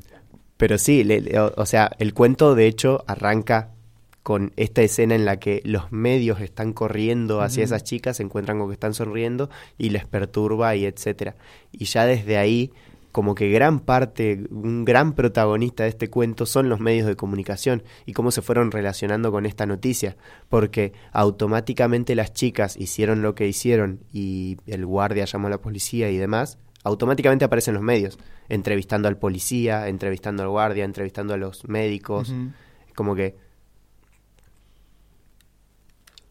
pero 0.58 0.78
sí, 0.78 1.04
le- 1.04 1.22
le- 1.22 1.40
o, 1.40 1.54
o 1.56 1.66
sea, 1.66 1.92
el 2.00 2.14
cuento 2.14 2.56
de 2.56 2.68
hecho 2.68 3.04
arranca 3.08 3.70
con 4.24 4.54
esta 4.56 4.84
escena 4.84 5.16
en 5.16 5.26
la 5.26 5.38
que 5.40 5.62
los 5.66 5.92
medios 5.92 6.42
están 6.42 6.74
corriendo 6.74 7.42
hacia 7.42 7.64
esas 7.64 7.84
chicas, 7.84 8.18
se 8.18 8.24
encuentran 8.24 8.60
con 8.60 8.68
que 8.68 8.74
están 8.74 8.94
sonriendo 8.94 9.50
y 9.80 9.90
les 9.90 10.06
perturba 10.06 10.76
y 10.76 10.86
etcétera. 10.86 11.36
Y 11.72 11.86
ya 11.86 12.06
desde 12.06 12.38
ahí, 12.38 12.72
como 13.12 13.36
que 13.36 13.50
gran 13.50 13.80
parte, 13.80 14.44
un 14.50 14.86
gran 14.86 15.14
protagonista 15.14 15.84
de 15.84 15.90
este 15.90 16.10
cuento 16.10 16.46
son 16.46 16.70
los 16.70 16.80
medios 16.80 17.08
de 17.08 17.16
comunicación 17.16 17.84
y 18.06 18.14
cómo 18.14 18.32
se 18.32 18.42
fueron 18.42 18.72
relacionando 18.72 19.32
con 19.32 19.46
esta 19.46 19.66
noticia, 19.66 20.16
porque 20.50 20.94
automáticamente 21.12 22.16
las 22.16 22.34
chicas 22.34 22.78
hicieron 22.78 23.22
lo 23.22 23.36
que 23.36 23.48
hicieron 23.48 24.00
y 24.14 24.58
el 24.66 24.86
guardia 24.86 25.26
llamó 25.26 25.48
a 25.48 25.52
la 25.52 25.62
policía 25.62 26.10
y 26.10 26.18
demás, 26.18 26.58
automáticamente 26.84 27.46
aparecen 27.46 27.74
los 27.74 27.84
medios, 27.84 28.18
entrevistando 28.50 29.08
al 29.08 29.18
policía, 29.18 29.88
entrevistando 29.88 30.44
al 30.44 30.50
guardia, 30.50 30.86
entrevistando 30.86 31.34
a 31.34 31.38
los 31.38 31.68
médicos, 31.68 32.34
como 32.96 33.16
que 33.16 33.36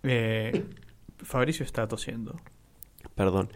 Eh, 0.03 0.65
Fabricio 1.19 1.65
está 1.65 1.87
tosiendo. 1.87 2.41
Perdón. 3.15 3.51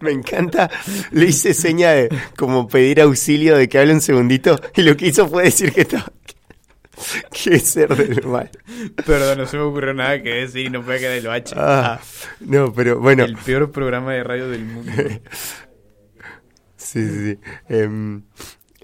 Me 0.00 0.10
encanta. 0.12 0.70
Le 1.12 1.26
hice 1.26 1.54
seña 1.54 1.92
de 1.92 2.08
como 2.36 2.66
pedir 2.68 3.00
auxilio 3.00 3.56
de 3.56 3.68
que 3.68 3.78
hable 3.78 3.94
un 3.94 4.00
segundito 4.00 4.58
y 4.76 4.82
lo 4.82 4.96
que 4.96 5.08
hizo 5.08 5.28
fue 5.28 5.44
decir 5.44 5.72
que 5.72 5.82
estaba... 5.82 6.12
Qué 7.32 7.58
ser 7.58 7.96
del 7.96 8.24
mal. 8.26 8.50
Perdón, 9.06 9.38
no 9.38 9.46
se 9.46 9.56
me 9.56 9.62
ocurrió 9.64 9.92
nada 9.94 10.22
que 10.22 10.28
decir, 10.34 10.70
no 10.70 10.82
puede 10.84 11.00
quedar 11.00 11.18
el 11.18 11.26
bache. 11.26 11.54
Ah, 11.58 12.00
Ah, 12.00 12.00
no, 12.40 12.72
pero 12.72 13.00
bueno. 13.00 13.24
El 13.24 13.36
peor 13.36 13.72
programa 13.72 14.12
de 14.12 14.22
radio 14.22 14.48
del 14.48 14.64
mundo. 14.64 14.92
Sí, 16.76 17.08
sí, 17.08 17.32
sí. 17.32 17.38
Em, 17.68 18.22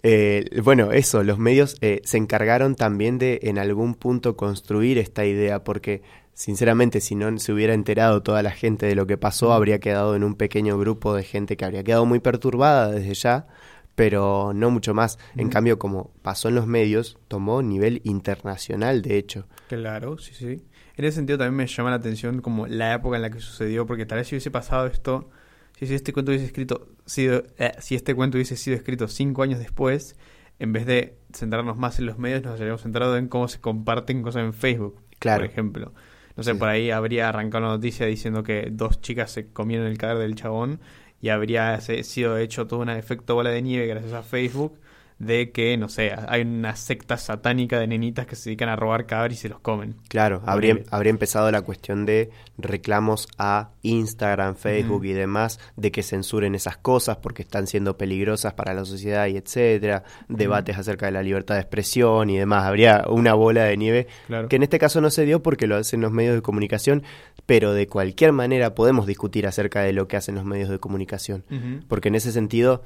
eh, 0.03 0.45
bueno, 0.63 0.93
eso, 0.93 1.23
los 1.23 1.39
medios 1.39 1.77
eh, 1.81 2.01
se 2.05 2.17
encargaron 2.17 2.75
también 2.77 3.19
de 3.19 3.41
en 3.43 3.59
algún 3.59 3.95
punto 3.95 4.37
construir 4.37 4.99
esta 4.99 5.25
idea, 5.25 5.63
porque 5.65 6.03
sinceramente 6.39 7.01
si 7.01 7.17
no 7.17 7.37
se 7.41 7.53
hubiera 7.53 7.75
enterado 7.75 8.23
toda 8.23 8.45
la 8.45 8.53
gente 8.53 8.87
de 8.87 8.95
lo 8.95 9.09
que 9.09 9.19
pasó, 9.19 9.53
habría 9.53 9.81
quedado 9.81 10.15
en 10.15 10.23
un 10.23 10.37
pequeño 10.37 10.79
grupo 10.79 11.13
de 11.13 11.25
gente 11.25 11.57
que 11.57 11.65
habría 11.65 11.83
quedado 11.83 12.07
muy 12.07 12.21
perturbada 12.21 12.93
desde 12.93 13.13
ya, 13.15 13.49
pero 13.97 14.53
no 14.55 14.71
mucho 14.71 14.95
más. 14.95 15.19
En 15.37 15.49
cambio, 15.49 15.81
como 15.81 16.13
pasó 16.23 16.49
en 16.49 16.55
los 16.55 16.69
medios, 16.69 17.19
tomó 17.27 17.61
nivel 17.61 18.01
internacional, 18.05 19.03
de 19.03 19.19
hecho. 19.19 19.49
Claro, 19.67 20.17
sí, 20.19 20.33
sí. 20.33 20.63
En 20.97 21.05
ese 21.05 21.17
sentido 21.17 21.39
también 21.39 21.57
me 21.57 21.67
llama 21.67 21.91
la 21.91 21.97
atención 21.97 22.41
como 22.41 22.69
la 22.69 22.95
época 22.95 23.17
en 23.17 23.23
la 23.23 23.31
que 23.31 23.41
sucedió, 23.41 23.85
porque 23.87 24.07
tal 24.07 24.19
vez 24.19 24.29
si 24.29 24.37
hubiese 24.37 24.53
pasado 24.53 24.87
esto, 24.87 25.31
si, 25.77 25.89
si 25.89 25.95
este 25.95 26.13
cuento 26.13 26.31
hubiese 26.31 26.47
escrito, 26.47 26.87
sido, 27.05 27.43
eh, 27.59 27.73
si 27.81 27.97
este 27.97 28.15
cuento 28.15 28.37
hubiese 28.37 28.57
sido 28.57 28.77
escrito 28.77 29.09
cinco 29.09 29.43
años 29.43 29.59
después, 29.59 30.15
en 30.61 30.73
vez 30.73 30.87
de 30.87 31.19
centrarnos 31.35 31.77
más 31.77 31.99
en 31.99 32.07
los 32.07 32.17
medios, 32.17 32.45
nos 32.45 32.53
habríamos 32.61 32.83
centrado 32.83 33.17
en 33.17 33.27
cómo 33.27 33.49
se 33.49 33.61
comparten 33.61 34.23
cosas 34.23 34.45
en 34.45 34.53
Facebook, 34.53 35.01
Claro. 35.19 35.41
por 35.43 35.51
ejemplo. 35.51 35.93
No 36.39 36.43
sé, 36.45 36.53
Sí. 36.53 36.59
por 36.59 36.69
ahí 36.69 36.91
habría 36.91 37.29
arrancado 37.29 37.65
la 37.65 37.71
noticia 37.73 38.07
diciendo 38.07 38.43
que 38.43 38.69
dos 38.71 39.01
chicas 39.03 39.31
se 39.31 39.49
comieron 39.53 39.87
el 39.89 39.99
cadáver 39.99 40.23
del 40.23 40.37
chabón 40.37 40.81
y 41.21 41.29
habría 41.31 41.79
sido 41.81 42.39
hecho 42.39 42.67
todo 42.67 42.81
un 42.81 42.89
efecto 42.91 43.35
bola 43.35 43.51
de 43.51 43.61
nieve 43.61 43.87
gracias 43.89 44.13
a 44.15 44.23
Facebook 44.23 44.79
de 45.19 45.51
que, 45.51 45.77
no 45.77 45.89
sé, 45.89 46.13
hay 46.29 46.43
una 46.43 46.77
secta 46.77 47.17
satánica 47.17 47.79
de 47.81 47.87
nenitas 47.89 48.27
que 48.27 48.37
se 48.37 48.51
dedican 48.51 48.69
a 48.69 48.77
robar 48.77 49.07
cadáveres 49.07 49.39
y 49.39 49.41
se 49.43 49.49
los 49.49 49.59
comen. 49.61 49.97
Claro, 50.09 50.43
habría, 50.47 50.79
habría 50.91 51.11
empezado 51.11 51.51
la 51.51 51.63
cuestión 51.63 52.07
de 52.07 52.31
reclamos 52.57 53.27
a 53.39 53.71
Instagram, 53.83 54.55
Facebook 54.55 55.05
y 55.05 55.13
demás, 55.13 55.59
de 55.77 55.91
que 55.91 56.03
censuren 56.03 56.55
esas 56.55 56.77
cosas 56.77 57.17
porque 57.17 57.43
están 57.43 57.67
siendo 57.67 57.97
peligrosas 57.97 58.55
para 58.55 58.75
la 58.75 58.85
sociedad 58.85 59.27
y 59.27 59.37
etcétera, 59.37 60.05
debates 60.29 60.79
acerca 60.79 61.07
de 61.07 61.13
la 61.13 61.23
libertad 61.23 61.57
de 61.57 61.63
expresión 61.63 62.31
y 62.31 62.39
demás. 62.39 62.65
Habría 62.65 63.05
una 63.09 63.35
bola 63.35 63.65
de 63.65 63.77
nieve 63.77 64.07
Claro. 64.27 64.49
que 64.49 64.57
en 64.57 64.63
este 64.63 64.79
caso 64.79 65.01
no 65.01 65.11
se 65.11 65.25
dio 65.25 65.43
porque 65.43 65.67
lo 65.67 65.77
hacen 65.77 66.01
los 66.01 66.13
medios 66.13 66.35
de 66.35 66.43
comunicación, 66.43 67.03
pero 67.47 67.73
de 67.73 67.87
cualquier 67.87 68.33
manera 68.33 68.75
podemos 68.75 69.07
discutir 69.07 69.47
acerca 69.47 69.81
de 69.83 69.93
lo 69.93 70.07
que 70.07 70.17
hacen 70.17 70.35
los 70.35 70.45
medios 70.45 70.69
de 70.69 70.79
comunicación. 70.79 71.45
Porque 71.89 72.09
en 72.09 72.15
ese 72.15 72.31
sentido, 72.33 72.83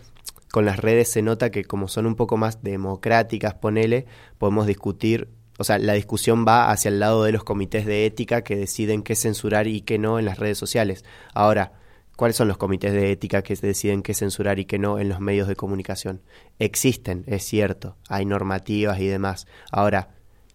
con 0.53 0.65
las 0.65 0.79
redes 0.79 1.09
se 1.09 1.23
nota 1.23 1.51
que 1.51 1.65
como 1.65 1.89
son 1.89 2.07
un 2.07 2.15
poco 2.15 2.37
más 2.37 2.63
democráticas, 2.63 3.55
ponele, 3.55 4.07
podemos 4.39 4.67
discutir, 4.67 5.29
o 5.59 5.65
sea, 5.65 5.79
la 5.79 5.95
discusión 5.95 6.45
va 6.47 6.71
hacia 6.71 6.91
el 6.91 7.01
lado 7.01 7.25
de 7.25 7.33
los 7.33 7.43
comités 7.43 7.85
de 7.87 8.07
ética 8.07 8.43
que 8.43 8.55
deciden 8.55 9.03
qué 9.03 9.17
censurar 9.17 9.67
y 9.67 9.81
qué 9.81 9.99
no 9.99 10.19
en 10.19 10.25
las 10.27 10.39
redes 10.39 10.59
sociales. 10.59 11.05
Ahora, 11.35 11.73
¿cuáles 12.17 12.37
son 12.37 12.49
los 12.49 12.59
comités 12.59 12.93
de 12.93 13.11
ética 13.11 13.43
que 13.43 13.57
deciden 13.57 14.03
qué 14.03 14.15
censurar 14.15 14.59
y 14.59 14.67
qué 14.67 14.79
no 14.79 14.99
en 14.99 15.09
los 15.09 15.21
medios 15.21 15.49
de 15.49 15.57
comunicación? 15.57 16.21
Existen, 16.59 17.25
es 17.27 17.45
cierto, 17.45 17.97
hay 18.09 18.27
normativas 18.27 19.01
y 19.01 19.07
demás. 19.07 19.47
Ahora, 19.71 20.11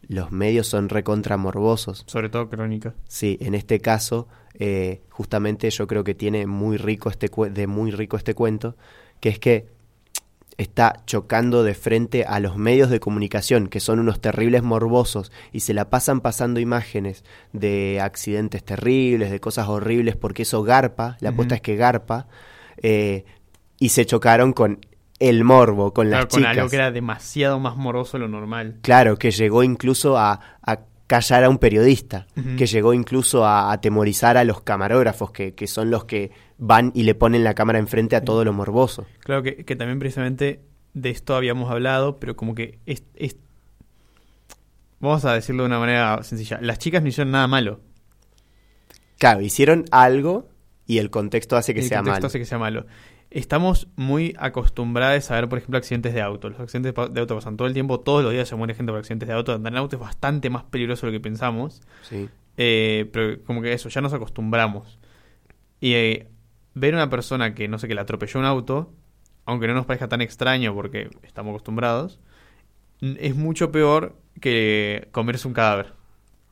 los 0.07 0.31
medios 0.31 0.67
son 0.67 0.89
recontra 0.89 1.37
morbosos. 1.37 2.03
Sobre 2.07 2.29
todo 2.29 2.49
crónica. 2.49 2.93
Sí, 3.07 3.37
en 3.41 3.55
este 3.55 3.79
caso, 3.79 4.27
eh, 4.53 5.01
justamente 5.09 5.69
yo 5.69 5.87
creo 5.87 6.03
que 6.03 6.15
tiene 6.15 6.47
muy 6.47 6.77
rico 6.77 7.09
este 7.09 7.29
cue- 7.29 7.51
de 7.51 7.67
muy 7.67 7.91
rico 7.91 8.15
este 8.15 8.33
cuento, 8.33 8.77
que 9.19 9.29
es 9.29 9.39
que 9.39 9.75
está 10.57 11.03
chocando 11.05 11.63
de 11.63 11.75
frente 11.75 12.25
a 12.25 12.39
los 12.39 12.57
medios 12.57 12.89
de 12.89 12.99
comunicación, 12.99 13.67
que 13.67 13.79
son 13.79 13.99
unos 13.99 14.19
terribles 14.19 14.63
morbosos, 14.63 15.31
y 15.51 15.59
se 15.59 15.73
la 15.73 15.89
pasan 15.89 16.21
pasando 16.21 16.59
imágenes 16.59 17.23
de 17.53 17.99
accidentes 18.01 18.63
terribles, 18.63 19.29
de 19.29 19.39
cosas 19.39 19.67
horribles, 19.67 20.15
porque 20.15 20.41
eso 20.43 20.63
garpa, 20.63 21.17
la 21.19 21.29
apuesta 21.29 21.55
es 21.55 21.61
que 21.61 21.75
garpa, 21.75 22.27
eh, 22.81 23.25
y 23.79 23.89
se 23.89 24.05
chocaron 24.05 24.53
con 24.53 24.79
el 25.19 25.43
morbo, 25.43 25.93
con 25.93 26.09
las 26.09 26.19
Claro, 26.25 26.29
con 26.29 26.39
chicas. 26.39 26.57
algo 26.57 26.69
que 26.69 26.75
era 26.75 26.91
demasiado 26.91 27.59
más 27.59 27.75
moroso 27.75 28.17
de 28.17 28.21
lo 28.21 28.27
normal. 28.27 28.77
Claro, 28.81 29.17
que 29.17 29.31
llegó 29.31 29.63
incluso 29.63 30.17
a, 30.17 30.39
a 30.61 30.79
callar 31.07 31.43
a 31.45 31.49
un 31.49 31.57
periodista, 31.57 32.27
que 32.57 32.65
llegó 32.67 32.93
incluso 32.93 33.45
a 33.45 33.71
atemorizar 33.71 34.35
a 34.37 34.43
los 34.43 34.61
camarógrafos, 34.61 35.31
que, 35.31 35.53
que 35.55 35.65
son 35.67 35.89
los 35.89 36.03
que 36.05 36.31
van 36.57 36.91
y 36.93 37.03
le 37.03 37.15
ponen 37.15 37.43
la 37.45 37.53
cámara 37.53 37.79
enfrente 37.79 38.15
a 38.17 38.21
todo 38.25 38.43
lo 38.43 38.51
morboso. 38.53 39.05
Claro 39.19 39.41
que, 39.41 39.63
que 39.63 39.75
también 39.75 39.99
precisamente 39.99 40.61
de 40.93 41.09
esto 41.09 41.35
habíamos 41.35 41.71
hablado, 41.71 42.17
pero 42.19 42.35
como 42.35 42.53
que 42.55 42.79
es, 42.85 43.03
es- 43.15 43.37
Vamos 44.99 45.23
a 45.25 45.33
decirlo 45.33 45.63
de 45.63 45.67
una 45.67 45.79
manera 45.79 46.23
sencilla. 46.23 46.57
Las 46.61 46.79
chicas 46.79 47.01
no 47.03 47.09
hicieron 47.09 47.31
nada 47.31 47.47
malo. 47.47 47.79
Claro, 49.19 49.41
hicieron 49.41 49.85
algo 49.91 50.49
y 50.87 50.97
el 50.97 51.09
contexto 51.09 51.55
hace 51.55 51.73
que 51.73 51.81
el 51.81 51.87
sea 51.87 51.99
contexto 51.99 52.19
malo. 52.21 52.27
hace 52.27 52.39
que 52.39 52.45
sea 52.45 52.57
malo. 52.57 52.85
Estamos 53.29 53.87
muy 53.95 54.35
acostumbrados 54.37 55.29
a 55.31 55.35
ver, 55.35 55.49
por 55.49 55.57
ejemplo, 55.57 55.77
accidentes 55.77 56.13
de 56.13 56.21
auto. 56.21 56.49
Los 56.49 56.59
accidentes 56.59 56.93
de 56.93 57.19
auto 57.19 57.35
pasan 57.35 57.57
todo 57.57 57.67
el 57.67 57.73
tiempo, 57.73 57.99
todos 57.99 58.23
los 58.23 58.31
días 58.31 58.47
se 58.47 58.55
muere 58.55 58.73
gente 58.73 58.91
por 58.91 58.99
accidentes 58.99 59.27
de 59.27 59.33
auto. 59.33 59.53
Andar 59.53 59.73
en 59.73 59.77
auto 59.77 59.95
es 59.95 60.01
bastante 60.01 60.49
más 60.49 60.63
peligroso 60.63 61.05
de 61.05 61.11
lo 61.11 61.17
que 61.17 61.23
pensamos. 61.23 61.81
Sí. 62.03 62.29
Eh, 62.57 63.09
pero 63.11 63.43
como 63.43 63.61
que 63.61 63.73
eso, 63.73 63.89
ya 63.89 64.01
nos 64.01 64.13
acostumbramos. 64.13 64.99
Y 65.79 65.93
eh, 65.93 66.27
ver 66.73 66.93
a 66.93 66.97
una 66.97 67.09
persona 67.09 67.53
que, 67.53 67.67
no 67.67 67.79
sé, 67.79 67.87
que 67.87 67.95
le 67.95 68.01
atropelló 68.01 68.39
un 68.39 68.45
auto, 68.45 68.93
aunque 69.45 69.67
no 69.67 69.73
nos 69.73 69.85
parezca 69.85 70.07
tan 70.07 70.21
extraño 70.21 70.73
porque 70.73 71.09
estamos 71.23 71.51
acostumbrados, 71.51 72.19
es 73.01 73.35
mucho 73.35 73.71
peor 73.71 74.15
que 74.41 75.07
comerse 75.11 75.47
un 75.47 75.53
cadáver. 75.53 75.96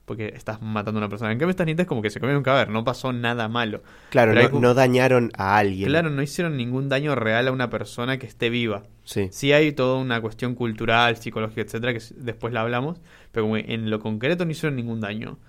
Porque 0.05 0.33
estás 0.35 0.61
matando 0.61 0.99
a 0.99 1.01
una 1.01 1.09
persona. 1.09 1.31
En 1.31 1.39
cambio, 1.39 1.49
estas 1.49 1.65
nietas 1.65 1.87
como 1.87 2.01
que 2.03 2.11
se 2.11 2.19
comieron 2.19 2.37
un 2.37 2.43
cadáver, 2.43 2.69
no 2.69 2.83
pasó 2.83 3.11
nada 3.11 3.47
malo. 3.47 3.81
Claro, 4.11 4.33
no, 4.33 4.39
hay 4.39 4.47
como- 4.49 4.61
no 4.61 4.73
dañaron 4.75 5.31
a 5.35 5.57
alguien. 5.57 5.89
Claro, 5.89 6.11
no 6.11 6.21
hicieron 6.21 6.57
ningún 6.57 6.89
daño 6.89 7.15
real 7.15 7.47
a 7.47 7.51
una 7.51 7.71
persona 7.71 8.19
que 8.19 8.27
esté 8.27 8.49
viva. 8.51 8.83
Sí. 9.03 9.29
Sí 9.31 9.51
hay 9.51 9.71
toda 9.71 9.97
una 9.99 10.21
cuestión 10.21 10.53
cultural, 10.53 11.17
psicológica, 11.17 11.61
etcétera, 11.61 11.91
que 11.93 12.01
después 12.17 12.53
la 12.53 12.61
hablamos, 12.61 13.01
pero 13.31 13.45
como 13.45 13.57
en 13.57 13.89
lo 13.89 13.99
concreto 13.99 14.45
no 14.45 14.51
hicieron 14.51 14.75
ningún 14.75 15.01
daño. 15.01 15.39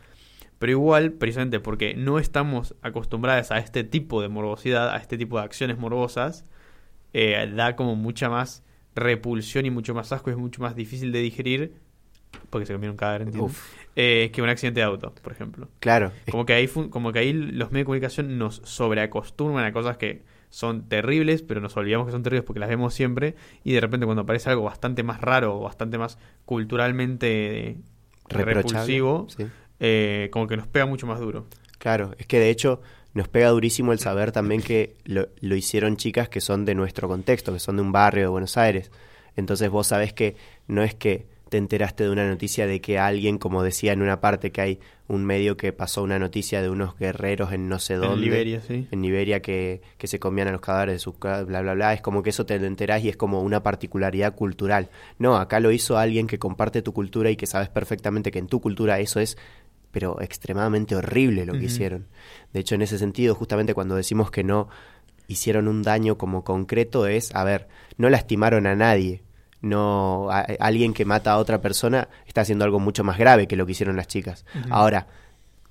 Pero 0.59 0.73
igual, 0.73 1.13
precisamente 1.13 1.61
porque 1.61 1.93
no 1.95 2.19
estamos 2.19 2.75
acostumbrados 2.81 3.51
a 3.53 3.59
este 3.59 3.85
tipo 3.85 4.23
de 4.23 4.29
morbosidad, 4.31 4.89
a 4.89 4.97
este 4.97 5.19
tipo 5.19 5.37
de 5.39 5.45
acciones 5.45 5.77
morbosas, 5.77 6.47
eh, 7.13 7.53
da 7.55 7.77
como 7.77 7.95
mucha 7.95 8.31
más 8.31 8.63
repulsión 8.95 9.67
y 9.67 9.71
mucho 9.71 9.93
más 9.95 10.13
asco, 10.13 10.31
y 10.31 10.33
es 10.33 10.39
mucho 10.39 10.63
más 10.63 10.75
difícil 10.75 11.13
de 11.13 11.21
digerir, 11.21 11.75
porque 12.49 12.65
se 12.65 12.73
comieron 12.73 12.97
cadáver, 12.97 13.23
¿entiendes? 13.23 13.53
Uf, 13.53 13.75
Eh, 13.99 14.31
que 14.33 14.43
un 14.43 14.49
accidente 14.51 14.81
de 14.81 14.85
auto, 14.85 15.15
por 15.23 15.33
ejemplo. 15.33 15.69
claro. 15.81 16.13
Como 16.31 16.45
que 16.45 16.53
ahí 16.53 16.69
como 16.69 17.13
que 17.13 17.19
ahí 17.21 17.33
los 17.33 17.71
medios 17.73 17.81
de 17.81 17.85
comunicación 17.87 18.37
nos 18.39 18.57
sobreacostumbran 18.65 19.65
a 19.65 19.73
cosas 19.73 19.97
que 19.97 20.23
son 20.51 20.87
terribles, 20.89 21.43
pero 21.43 21.61
nos 21.63 21.77
olvidamos 21.79 22.07
que 22.07 22.13
son 22.13 22.23
terribles 22.23 22.45
porque 22.45 22.61
las 22.61 22.69
vemos 22.69 22.93
siempre 22.95 23.35
y 23.65 23.73
de 23.73 23.81
repente 23.81 24.05
cuando 24.07 24.23
aparece 24.23 24.51
algo 24.51 24.63
bastante 24.65 25.03
más 25.03 25.21
raro 25.23 25.57
o 25.59 25.61
bastante 25.63 25.97
más 25.99 26.19
culturalmente 26.45 27.79
repulsivo, 28.29 29.27
Sí. 29.29 29.47
eh, 29.81 30.29
como 30.33 30.47
que 30.47 30.57
nos 30.57 30.67
pega 30.67 30.87
mucho 30.87 31.07
más 31.07 31.21
duro. 31.21 31.47
Claro, 31.79 32.13
es 32.19 32.27
que 32.27 32.39
de 32.39 32.51
hecho 32.51 32.81
nos 33.15 33.29
pega 33.29 33.49
durísimo 33.49 33.93
el 33.93 33.99
saber 33.99 34.31
también 34.33 34.61
que 34.63 34.97
lo, 35.05 35.29
lo 35.41 35.57
hicieron 35.57 35.97
chicas 35.97 36.29
que 36.29 36.41
son 36.41 36.65
de 36.65 36.75
nuestro 36.75 37.09
contexto, 37.09 37.53
que 37.53 37.61
son 37.61 37.77
de 37.77 37.83
un 37.83 37.93
barrio 37.93 38.25
de 38.25 38.29
Buenos 38.29 38.57
Aires. 38.57 38.91
Entonces 39.37 39.71
vos 39.71 39.87
sabés 39.87 40.13
que 40.13 40.37
no 40.67 40.83
es 40.83 40.95
que 40.95 41.27
te 41.49 41.59
enteraste 41.59 42.05
de 42.05 42.11
una 42.11 42.29
noticia 42.29 42.67
de 42.67 42.81
que 42.81 42.99
alguien, 42.99 43.39
como 43.39 43.63
decía 43.63 43.93
en 43.93 44.03
una 44.03 44.21
parte, 44.21 44.51
que 44.51 44.61
hay 44.61 44.81
un 45.07 45.25
medio 45.25 45.57
que 45.57 45.73
pasó 45.73 46.03
una 46.03 46.19
noticia 46.19 46.61
de 46.61 46.69
unos 46.69 46.99
guerreros 46.99 47.53
en 47.53 47.69
no 47.69 47.79
sé 47.79 47.95
dónde. 47.95 48.15
En 48.15 48.21
Liberia, 48.21 48.61
sí. 48.61 48.89
en 48.91 49.03
Liberia 49.03 49.41
que, 49.41 49.81
que 49.97 50.09
se 50.09 50.19
comían 50.19 50.49
a 50.49 50.53
los 50.53 50.61
cadáveres 50.61 50.97
de 50.97 50.99
sus 50.99 51.19
bla 51.19 51.45
bla 51.45 51.75
bla, 51.75 51.95
es 51.95 52.01
como 52.01 52.23
que 52.25 52.31
eso 52.31 52.47
te 52.47 52.57
enterás 52.57 53.05
y 53.05 53.09
es 53.09 53.17
como 53.17 53.43
una 53.43 53.63
particularidad 53.63 54.35
cultural. 54.35 54.91
No, 55.19 55.37
acá 55.37 55.61
lo 55.61 55.71
hizo 55.71 55.99
alguien 55.99 56.27
que 56.27 56.39
comparte 56.41 56.83
tu 56.83 56.93
cultura 56.93 57.31
y 57.31 57.37
que 57.37 57.47
sabes 57.47 57.69
perfectamente 57.69 58.33
que 58.33 58.41
en 58.41 58.49
tu 58.49 58.61
cultura 58.61 58.99
eso 58.99 59.21
es 59.21 59.37
pero 59.93 60.21
extremadamente 60.21 60.95
horrible 60.95 61.47
lo 61.47 61.55
que 61.55 61.65
hicieron. 61.65 62.07
De 62.53 62.61
hecho, 62.61 62.75
en 62.75 62.83
ese 62.83 62.99
sentido, 62.99 63.35
justamente 63.35 63.73
cuando 63.73 63.97
decimos 63.97 64.31
que 64.31 64.45
no 64.45 64.69
hicieron 65.27 65.69
un 65.69 65.83
daño 65.83 66.19
como 66.19 66.45
concreto 66.45 67.07
es, 67.07 67.35
a 67.35 67.45
ver, 67.45 67.67
no 67.97 68.11
lastimaron 68.11 68.67
a 68.67 68.75
nadie. 68.75 69.23
No, 69.63 70.29
a- 70.31 70.41
a- 70.41 70.47
alguien 70.61 70.93
que 70.95 71.05
mata 71.05 71.33
a 71.33 71.39
otra 71.39 71.61
persona 71.61 72.09
está 72.27 72.43
haciendo 72.43 72.65
algo 72.65 72.79
mucho 72.81 73.05
más 73.05 73.19
grave 73.19 73.47
que 73.49 73.57
lo 73.57 73.67
que 73.67 73.73
hicieron 73.73 73.97
las 73.97 74.07
chicas. 74.07 74.45
Ahora, 74.71 75.07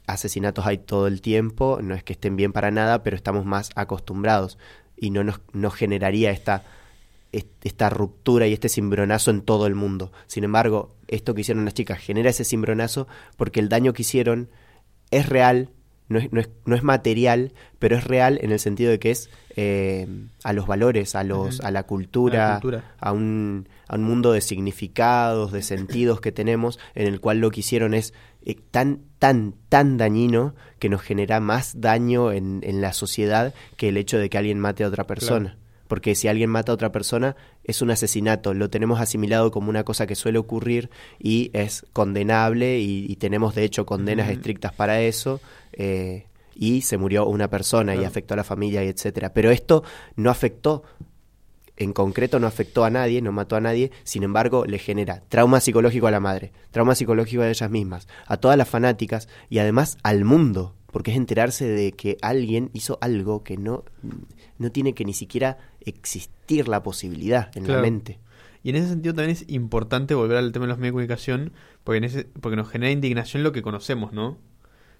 asesinatos 0.07 0.65
hay 0.65 0.77
todo 0.79 1.07
el 1.07 1.21
tiempo, 1.21 1.79
no 1.81 1.95
es 1.95 2.03
que 2.03 2.13
estén 2.13 2.35
bien 2.35 2.51
para 2.53 2.71
nada, 2.71 3.03
pero 3.03 3.15
estamos 3.15 3.45
más 3.45 3.71
acostumbrados 3.75 4.57
y 4.97 5.09
no 5.09 5.23
nos, 5.23 5.39
generaría 5.75 6.31
esta, 6.31 6.63
est- 7.31 7.47
esta 7.63 7.89
ruptura 7.89 8.47
y 8.47 8.53
este 8.53 8.69
cimbronazo 8.69 9.31
en 9.31 9.41
todo 9.41 9.65
el 9.67 9.75
mundo. 9.75 10.11
Sin 10.27 10.43
embargo, 10.43 10.95
esto 11.07 11.33
que 11.33 11.41
hicieron 11.41 11.65
las 11.65 11.73
chicas 11.73 11.99
genera 11.99 12.29
ese 12.29 12.43
cimbronazo 12.43 13.07
porque 13.37 13.59
el 13.59 13.69
daño 13.69 13.93
que 13.93 14.03
hicieron 14.03 14.49
es 15.11 15.27
real, 15.29 15.69
no 16.07 16.19
es, 16.19 16.31
no 16.31 16.39
es, 16.39 16.49
no 16.65 16.75
es 16.75 16.83
material, 16.83 17.53
pero 17.79 17.95
es 17.97 18.03
real 18.03 18.39
en 18.41 18.51
el 18.51 18.59
sentido 18.59 18.91
de 18.91 18.99
que 18.99 19.11
es 19.11 19.29
eh, 19.55 20.07
a 20.43 20.53
los 20.53 20.67
valores, 20.67 21.15
a, 21.15 21.23
los, 21.23 21.59
Ujú. 21.59 21.67
a 21.67 21.71
la 21.71 21.83
cultura, 21.83 22.45
A 22.45 22.53
la 22.55 22.61
cultura. 22.61 22.95
a 22.99 23.11
un, 23.11 23.67
a 23.87 23.95
un 23.95 24.03
mundo 24.03 24.31
de 24.31 24.41
significados, 24.41 25.51
de 25.51 25.61
sentidos 25.61 26.21
que 26.21 26.31
tenemos, 26.31 26.79
en 26.93 27.07
el 27.07 27.19
cual 27.19 27.39
lo 27.39 27.51
que 27.51 27.61
hicieron 27.61 27.93
es 27.93 28.13
eh, 28.45 28.55
tan, 28.71 28.99
tan, 29.19 29.55
tan 29.69 29.97
dañino 29.97 30.53
que 30.79 30.89
nos 30.89 31.01
genera 31.01 31.39
más 31.39 31.81
daño 31.81 32.31
en, 32.31 32.59
en 32.63 32.81
la 32.81 32.93
sociedad 32.93 33.53
que 33.77 33.89
el 33.89 33.97
hecho 33.97 34.17
de 34.19 34.29
que 34.29 34.37
alguien 34.37 34.59
mate 34.59 34.83
a 34.83 34.87
otra 34.89 35.05
persona. 35.05 35.57
Porque 35.87 36.15
si 36.15 36.27
alguien 36.27 36.49
mata 36.49 36.71
a 36.71 36.75
otra 36.75 36.91
persona 36.91 37.35
es 37.63 37.81
un 37.81 37.91
asesinato, 37.91 38.53
lo 38.53 38.69
tenemos 38.69 38.99
asimilado 38.99 39.51
como 39.51 39.69
una 39.69 39.83
cosa 39.83 40.07
que 40.07 40.15
suele 40.15 40.39
ocurrir 40.39 40.89
y 41.19 41.51
es 41.53 41.85
condenable 41.93 42.79
y, 42.79 43.05
y 43.09 43.15
tenemos 43.17 43.55
de 43.55 43.63
hecho 43.63 43.85
condenas 43.85 44.29
estrictas 44.29 44.73
para 44.73 45.01
eso. 45.01 45.41
eh, 45.73 46.25
y 46.57 46.81
se 46.81 46.97
murió 46.97 47.25
una 47.27 47.49
persona 47.49 47.95
y 47.95 48.05
afectó 48.05 48.33
a 48.33 48.37
la 48.37 48.45
familia 48.45 48.81
y 48.81 48.87
etcétera. 48.87 49.33
Pero 49.33 49.51
esto 49.51 49.83
no 50.15 50.29
afectó 50.29 50.83
en 51.77 51.93
concreto 51.93 52.39
no 52.39 52.47
afectó 52.47 52.85
a 52.85 52.89
nadie, 52.89 53.21
no 53.21 53.31
mató 53.31 53.55
a 53.55 53.61
nadie, 53.61 53.91
sin 54.03 54.23
embargo 54.23 54.65
le 54.65 54.79
genera 54.79 55.23
trauma 55.27 55.59
psicológico 55.59 56.07
a 56.07 56.11
la 56.11 56.19
madre, 56.19 56.51
trauma 56.71 56.95
psicológico 56.95 57.41
a 57.41 57.49
ellas 57.49 57.69
mismas, 57.69 58.07
a 58.27 58.37
todas 58.37 58.57
las 58.57 58.69
fanáticas 58.69 59.27
y 59.49 59.59
además 59.59 59.97
al 60.03 60.23
mundo, 60.23 60.73
porque 60.91 61.11
es 61.11 61.17
enterarse 61.17 61.67
de 61.67 61.91
que 61.91 62.17
alguien 62.21 62.69
hizo 62.73 62.97
algo 63.01 63.43
que 63.43 63.57
no, 63.57 63.83
no 64.57 64.71
tiene 64.71 64.93
que 64.93 65.05
ni 65.05 65.13
siquiera 65.13 65.57
existir 65.81 66.67
la 66.67 66.83
posibilidad 66.83 67.49
en 67.57 67.65
Claro. 67.65 67.81
la 67.81 67.89
mente. 67.89 68.19
Y 68.63 68.69
en 68.71 68.77
ese 68.77 68.89
sentido 68.89 69.13
también 69.13 69.31
es 69.37 69.45
importante 69.47 70.15
volver 70.15 70.37
al 70.37 70.51
tema 70.51 70.65
de 70.65 70.69
los 70.69 70.77
medios 70.79 70.91
de 70.91 70.93
comunicación, 70.93 71.51
porque, 71.83 71.97
en 71.99 72.03
ese, 72.05 72.23
porque 72.41 72.55
nos 72.55 72.69
genera 72.69 72.91
indignación 72.91 73.43
lo 73.43 73.51
que 73.51 73.61
conocemos, 73.61 74.11
¿no? 74.11 74.37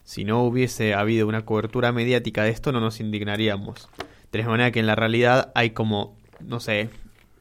Si 0.03 0.23
no 0.23 0.43
hubiese 0.43 0.93
habido 0.93 1.27
una 1.27 1.45
cobertura 1.45 1.91
mediática 1.91 2.43
de 2.43 2.51
esto, 2.51 2.71
no 2.71 2.79
nos 2.79 2.99
indignaríamos. 2.99 3.89
De 4.31 4.39
la 4.39 4.47
manera 4.47 4.71
que 4.71 4.79
en 4.81 4.85
la 4.85 4.95
realidad 4.95 5.51
hay 5.55 5.71
como, 5.71 6.15
no 6.41 6.59
sé, 6.59 6.89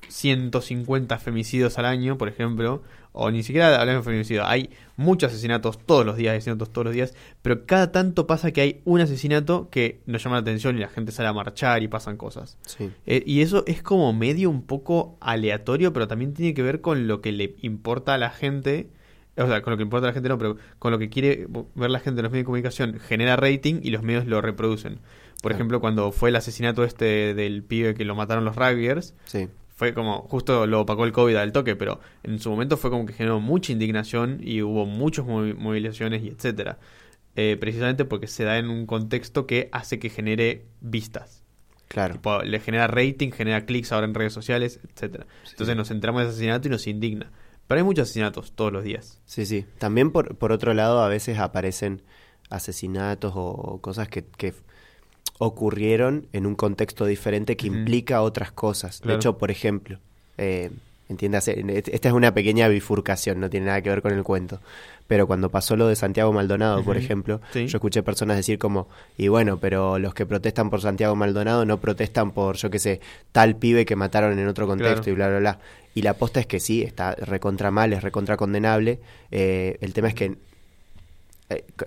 150 0.09 1.19
femicidios 1.19 1.79
al 1.79 1.85
año, 1.87 2.17
por 2.17 2.29
ejemplo, 2.29 2.83
o 3.17 3.31
ni 3.31 3.45
siquiera 3.45 3.81
hablamos 3.81 4.05
de 4.05 4.11
femicidio, 4.11 4.45
hay 4.45 4.71
muchos 4.97 5.31
asesinatos 5.31 5.79
todos 5.79 6.05
los 6.05 6.17
días, 6.17 6.33
asesinatos 6.33 6.73
todos 6.73 6.87
los 6.87 6.95
días, 6.95 7.15
pero 7.43 7.65
cada 7.65 7.93
tanto 7.93 8.27
pasa 8.27 8.51
que 8.51 8.61
hay 8.61 8.81
un 8.85 9.01
asesinato 9.01 9.69
que 9.71 10.01
nos 10.07 10.25
llama 10.25 10.37
la 10.37 10.41
atención 10.41 10.77
y 10.77 10.81
la 10.81 10.89
gente 10.89 11.13
sale 11.13 11.29
a 11.29 11.33
marchar 11.33 11.85
y 11.85 11.89
pasan 11.89 12.17
cosas. 12.17 12.59
Sí. 12.67 12.91
Eh, 13.07 13.23
y 13.25 13.43
eso 13.43 13.63
es 13.69 13.83
como 13.83 14.13
medio 14.13 14.51
un 14.51 14.63
poco 14.63 15.17
aleatorio, 15.21 15.93
pero 15.93 16.09
también 16.09 16.35
tiene 16.35 16.55
que 16.55 16.63
ver 16.63 16.81
con 16.81 17.07
lo 17.07 17.21
que 17.21 17.31
le 17.31 17.55
importa 17.63 18.15
a 18.15 18.19
la 18.19 18.31
gente. 18.31 18.91
O 19.37 19.47
sea, 19.47 19.63
con 19.63 19.71
lo 19.71 19.77
que 19.77 19.85
importa 19.85 20.07
a 20.07 20.11
la 20.11 20.15
gente 20.15 20.29
no, 20.29 20.37
pero 20.39 20.57
con 20.81 20.91
lo 20.91 20.99
que 20.99 21.09
quiere 21.09 21.47
ver 21.77 21.91
la 21.91 22.01
gente 22.01 22.19
en 22.21 22.25
los 22.25 22.33
medios 22.33 22.43
de 22.43 22.47
comunicación. 22.47 22.99
Genera 22.99 23.37
rating 23.37 23.81
y 23.83 23.91
los 23.91 24.03
medios 24.03 24.27
lo 24.27 24.41
reproducen. 24.41 24.99
Por 25.41 25.53
ejemplo, 25.53 25.81
cuando 25.81 26.11
fue 26.11 26.31
el 26.31 26.37
asesinato 26.37 26.85
este 26.85 27.35
del 27.35 27.63
pibe 27.63 27.95
que 27.95 28.05
lo 28.05 28.15
mataron 28.15 28.45
los 28.45 28.57
rugbyers, 28.57 29.15
Sí. 29.27 29.49
Fue 29.75 29.93
como, 29.93 30.23
justo 30.23 30.67
lo 30.67 30.81
opacó 30.81 31.05
el 31.05 31.13
COVID 31.13 31.37
al 31.37 31.53
toque, 31.53 31.77
pero 31.77 32.01
en 32.23 32.39
su 32.39 32.51
momento 32.51 32.77
fue 32.77 32.91
como 32.91 33.07
que 33.07 33.13
generó 33.13 33.41
mucha 33.41 33.73
indignación 33.73 34.39
y 34.43 34.63
hubo 34.63 34.87
muchas 34.87 35.25
movi- 35.27 35.55
movilizaciones 35.57 36.23
y 36.23 36.29
etcétera. 36.29 36.79
Eh, 37.37 37.57
precisamente 37.59 38.05
porque 38.05 38.29
se 38.29 38.45
da 38.45 38.59
en 38.59 38.69
un 38.71 38.87
contexto 38.87 39.47
que 39.47 39.69
hace 39.73 39.99
que 39.99 40.09
genere 40.11 40.67
vistas. 40.81 41.43
Claro. 41.89 42.15
Tipo, 42.15 42.43
le 42.43 42.61
genera 42.61 42.87
rating, 42.87 43.31
genera 43.33 43.67
clics 43.67 43.91
ahora 43.93 44.07
en 44.07 44.15
redes 44.15 44.33
sociales, 44.33 44.81
etcétera. 44.89 45.27
Entonces 45.51 45.77
nos 45.77 45.91
enteramos 45.91 46.23
de 46.23 46.29
ese 46.29 46.35
asesinato 46.37 46.69
y 46.69 46.71
nos 46.71 46.87
indigna. 46.87 47.33
Pero 47.67 47.79
hay 47.79 47.85
muchos 47.85 48.05
asesinatos 48.05 48.53
todos 48.53 48.73
los 48.73 48.85
días. 48.85 49.21
Sí, 49.27 49.47
sí. 49.47 49.67
También 49.79 50.11
por, 50.13 50.37
por 50.37 50.53
otro 50.53 50.75
lado 50.75 51.03
a 51.03 51.09
veces 51.09 51.39
aparecen 51.39 52.03
asesinatos 52.51 53.33
o 53.35 53.81
cosas 53.81 54.09
que, 54.09 54.25
que 54.25 54.55
ocurrieron 55.39 56.27
en 56.33 56.47
un 56.47 56.55
contexto 56.55 57.07
diferente 57.07 57.57
que 57.57 57.67
implica 57.67 58.23
otras 58.23 58.53
cosas. 58.53 59.01
Claro. 59.01 59.13
De 59.13 59.17
hecho, 59.17 59.39
por 59.39 59.51
ejemplo, 59.51 59.99
eh, 60.39 60.71
entiéndase, 61.09 61.65
esta 61.93 62.09
es 62.09 62.15
una 62.15 62.33
pequeña 62.35 62.69
bifurcación, 62.69 63.41
no 63.41 63.51
tiene 63.51 63.67
nada 63.67 63.83
que 63.83 63.91
ver 63.91 64.03
con 64.03 64.13
el 64.13 64.23
cuento. 64.23 64.61
Pero 65.07 65.27
cuando 65.27 65.51
pasó 65.51 65.77
lo 65.77 65.87
de 65.87 65.97
Santiago 65.97 66.33
Maldonado, 66.33 66.83
por 66.83 66.97
ejemplo, 66.97 67.41
Sí. 67.53 67.67
yo 67.67 67.77
escuché 67.77 68.03
personas 68.03 68.39
decir 68.39 68.59
como, 68.59 68.89
y 69.19 69.29
bueno, 69.29 69.59
pero 69.59 69.99
los 69.99 70.15
que 70.15 70.25
protestan 70.25 70.71
por 70.71 70.81
Santiago 70.81 71.15
Maldonado 71.15 71.67
no 71.67 71.79
protestan 71.79 72.31
por, 72.31 72.57
yo 72.57 72.71
qué 72.71 72.79
sé, 72.79 73.01
tal 73.31 73.57
pibe 73.57 73.85
que 73.85 73.97
mataron 73.97 74.39
en 74.39 74.49
otro 74.49 74.67
contexto 74.67 75.03
Claro. 75.03 75.13
y 75.13 75.15
bla, 75.15 75.29
bla, 75.29 75.39
bla. 75.41 75.59
Y 75.95 76.03
la 76.03 76.11
aposta 76.11 76.41
es 76.41 76.47
que 76.47 76.59
sí, 76.59 76.83
está 76.83 77.15
recontra 77.17 77.71
mal, 77.71 77.93
es 77.93 78.03
recontra 78.03 78.37
condenable. 78.39 78.99
Eh, 79.31 79.77
el 79.83 79.93
tema 79.93 80.09
es 80.09 80.15
que 80.15 80.37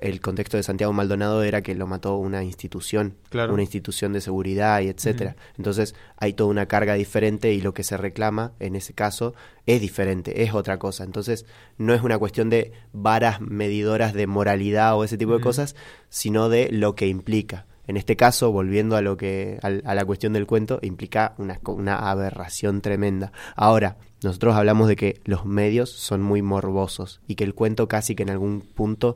el 0.02 0.22
contexto 0.22 0.56
de 0.56 0.64
Santiago 0.64 0.94
Maldonado 0.94 1.42
era 1.44 1.62
que 1.64 1.74
lo 1.76 1.88
mató 1.88 2.16
una 2.18 2.44
institución, 2.44 3.16
Claro. 3.30 3.54
una 3.54 3.64
institución 3.64 4.14
de 4.14 4.22
seguridad 4.22 4.82
y 4.82 4.88
etcétera. 4.90 5.36
Entonces 5.58 5.96
hay 6.18 6.34
toda 6.34 6.50
una 6.52 6.68
carga 6.68 6.94
diferente 6.94 7.52
y 7.54 7.62
lo 7.62 7.74
que 7.74 7.84
se 7.84 7.98
reclama 7.98 8.54
en 8.60 8.76
ese 8.76 8.94
caso 8.94 9.34
es 9.66 9.82
diferente, 9.82 10.44
es 10.44 10.54
otra 10.54 10.78
cosa. 10.78 11.04
Entonces 11.04 11.46
no 11.78 11.94
es 11.94 12.02
una 12.04 12.18
cuestión 12.20 12.50
de 12.50 12.72
varas 12.94 13.42
medidoras 13.42 14.14
de 14.14 14.28
moralidad 14.28 14.96
o 14.96 15.04
ese 15.04 15.18
tipo 15.18 15.34
de 15.36 15.42
cosas, 15.42 15.76
sino 16.10 16.50
de 16.50 16.70
lo 16.72 16.96
que 16.96 17.08
implica. 17.08 17.66
En 17.88 17.96
este 17.98 18.18
caso, 18.18 18.52
volviendo 18.52 18.98
a 18.98 19.02
lo 19.02 19.16
que 19.16 19.60
al- 19.64 19.82
a, 19.86 19.96
la 19.96 20.04
cuestión 20.06 20.34
del 20.34 20.46
cuento, 20.46 20.78
implica 20.82 21.34
una, 21.38 21.58
una 21.68 22.12
aberración 22.12 22.82
tremenda. 22.82 23.32
Ahora, 23.56 23.98
nosotros 24.24 24.56
hablamos 24.56 24.90
de 24.90 24.98
que 24.98 25.22
los 25.24 25.46
medios 25.46 25.90
son 25.90 26.22
muy 26.22 26.42
morbosos 26.42 27.22
y 27.28 27.36
que 27.36 27.46
el 27.46 27.56
cuento 27.56 27.88
casi 27.88 28.14
que 28.14 28.24
en 28.24 28.30
algún 28.30 28.60
punto 28.60 29.16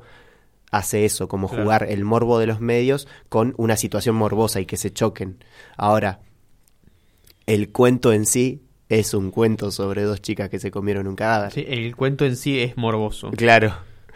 hace 0.71 1.05
eso, 1.05 1.27
como 1.27 1.47
Claro. 1.47 1.63
jugar 1.63 1.83
el 1.89 2.03
morbo 2.05 2.39
de 2.39 2.47
los 2.47 2.59
medios 2.61 3.07
con 3.29 3.53
una 3.57 3.75
situación 3.77 4.15
morbosa 4.15 4.59
y 4.61 4.65
que 4.65 4.77
se 4.77 4.91
choquen. 4.91 5.43
Ahora, 5.77 6.21
el 7.45 7.71
cuento 7.71 8.13
en 8.13 8.25
sí 8.25 8.63
es 8.89 9.13
un 9.13 9.31
cuento 9.31 9.71
sobre 9.71 10.03
dos 10.03 10.21
chicas 10.21 10.49
que 10.49 10.59
se 10.59 10.71
comieron 10.71 11.07
un 11.07 11.15
cadáver. 11.15 11.51
Sí, 11.51 11.65
el 11.67 11.95
cuento 11.95 12.25
en 12.25 12.35
sí 12.35 12.59
es 12.59 12.77
morboso. 12.77 13.31
Claro, 13.31 13.75